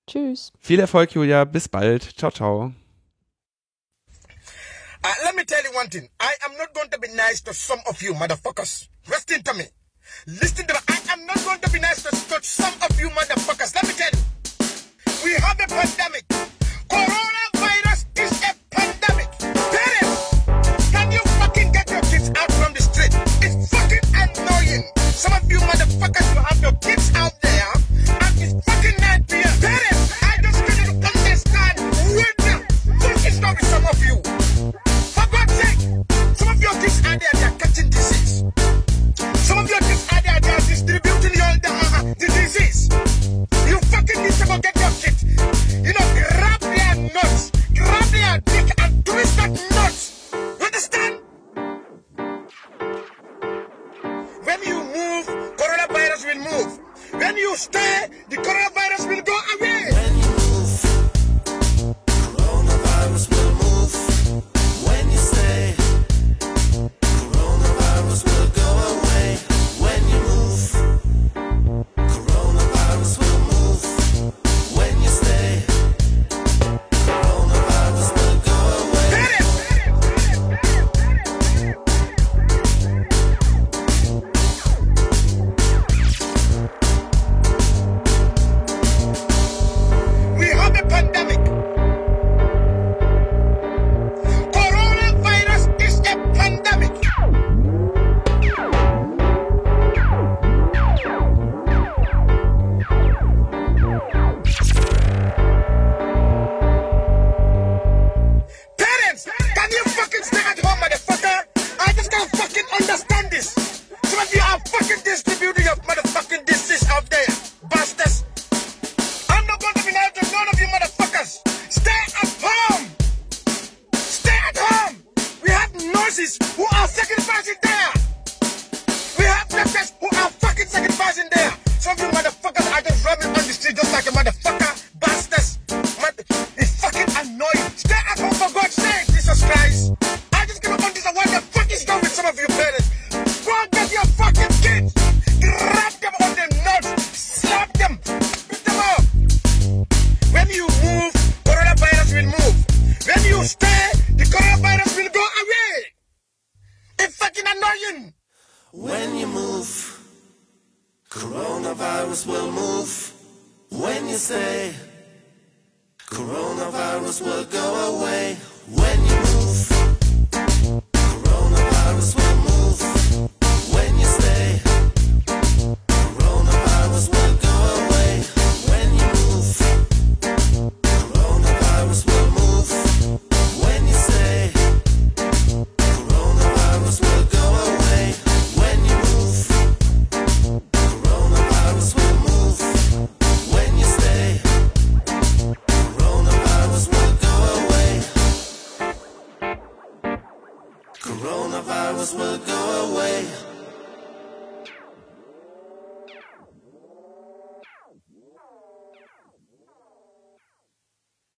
Tschüss. 0.07 0.51
Viel 0.59 0.79
Erfolg, 0.79 1.11
Julia. 1.11 1.45
Bis 1.45 1.67
bald. 1.67 2.17
Ciao, 2.17 2.31
ciao. 2.31 2.73
Uh, 5.03 5.13
let 5.23 5.35
me 5.35 5.45
tell 5.45 5.63
you 5.63 5.77
one 5.77 5.87
thing. 5.89 6.09
I 6.19 6.33
am 6.45 6.57
not 6.57 6.73
going 6.73 6.89
to 6.89 6.99
be 6.99 7.07
nice 7.09 7.41
to 7.43 7.53
some 7.53 7.79
of 7.87 8.01
you 8.01 8.13
motherfuckers. 8.15 8.87
Listen 9.07 9.43
to 9.43 9.53
me. 9.53 9.65
Listen 10.25 10.65
to 10.65 10.73
me. 10.73 10.79
I 10.89 11.13
am 11.13 11.25
not 11.27 11.37
going 11.45 11.59
to 11.59 11.69
be 11.69 11.79
nice 11.79 12.01
to, 12.03 12.09
to 12.09 12.39
some 12.41 12.73
of 12.81 12.99
you 12.99 13.09
motherfuckers. 13.09 13.75
Let 13.75 13.87
me 13.87 13.93
tell 13.93 14.09
you. 14.11 14.19
We 15.23 15.33
have 15.33 15.59
a 15.59 15.67
pandemic. 15.67 16.25
Coronavirus 16.89 17.26
Some 25.17 25.33
of 25.33 25.51
you 25.51 25.57
motherfuckers 25.57 26.35
will 26.35 26.43
have 26.43 26.61
your 26.61 26.73
kids 26.73 27.11
out 27.15 27.33
there 27.41 27.73
and 27.73 28.39
it's 28.39 28.53
fucking 28.63 29.01
9 29.01 29.23
p.m. 29.23 29.59
Parents, 29.59 30.13
I 30.21 30.37
just 30.43 30.63
couldn't 30.63 31.03
understand 31.03 31.79
with 33.57 33.65
some 33.65 33.85
of 33.87 33.97
you. 34.05 34.15
For 35.17 35.25
God's 35.31 35.53
sake, 35.53 35.79
some 36.37 36.49
of 36.49 36.61
your 36.61 36.73
kids 36.73 36.99
are 36.99 37.17
there, 37.17 37.33
they 37.33 37.43
are 37.45 37.57
catching 37.57 37.89
disease. 37.89 38.43
Some 39.41 39.57
of 39.57 39.67
your 39.67 39.79
kids 39.79 40.07
are 40.11 40.21
there, 40.21 40.39
they 40.39 40.51
are 40.51 40.59
distributing 40.69 41.33
the, 41.33 41.69
uh, 41.71 42.13
disease. 42.19 42.86
When 57.27 57.35
you 57.35 57.57
stay, 57.57 58.07
the 58.29 58.37
coronavirus 58.37 59.09
will 59.09 59.21
go 59.21 59.37
away. 59.59 60.06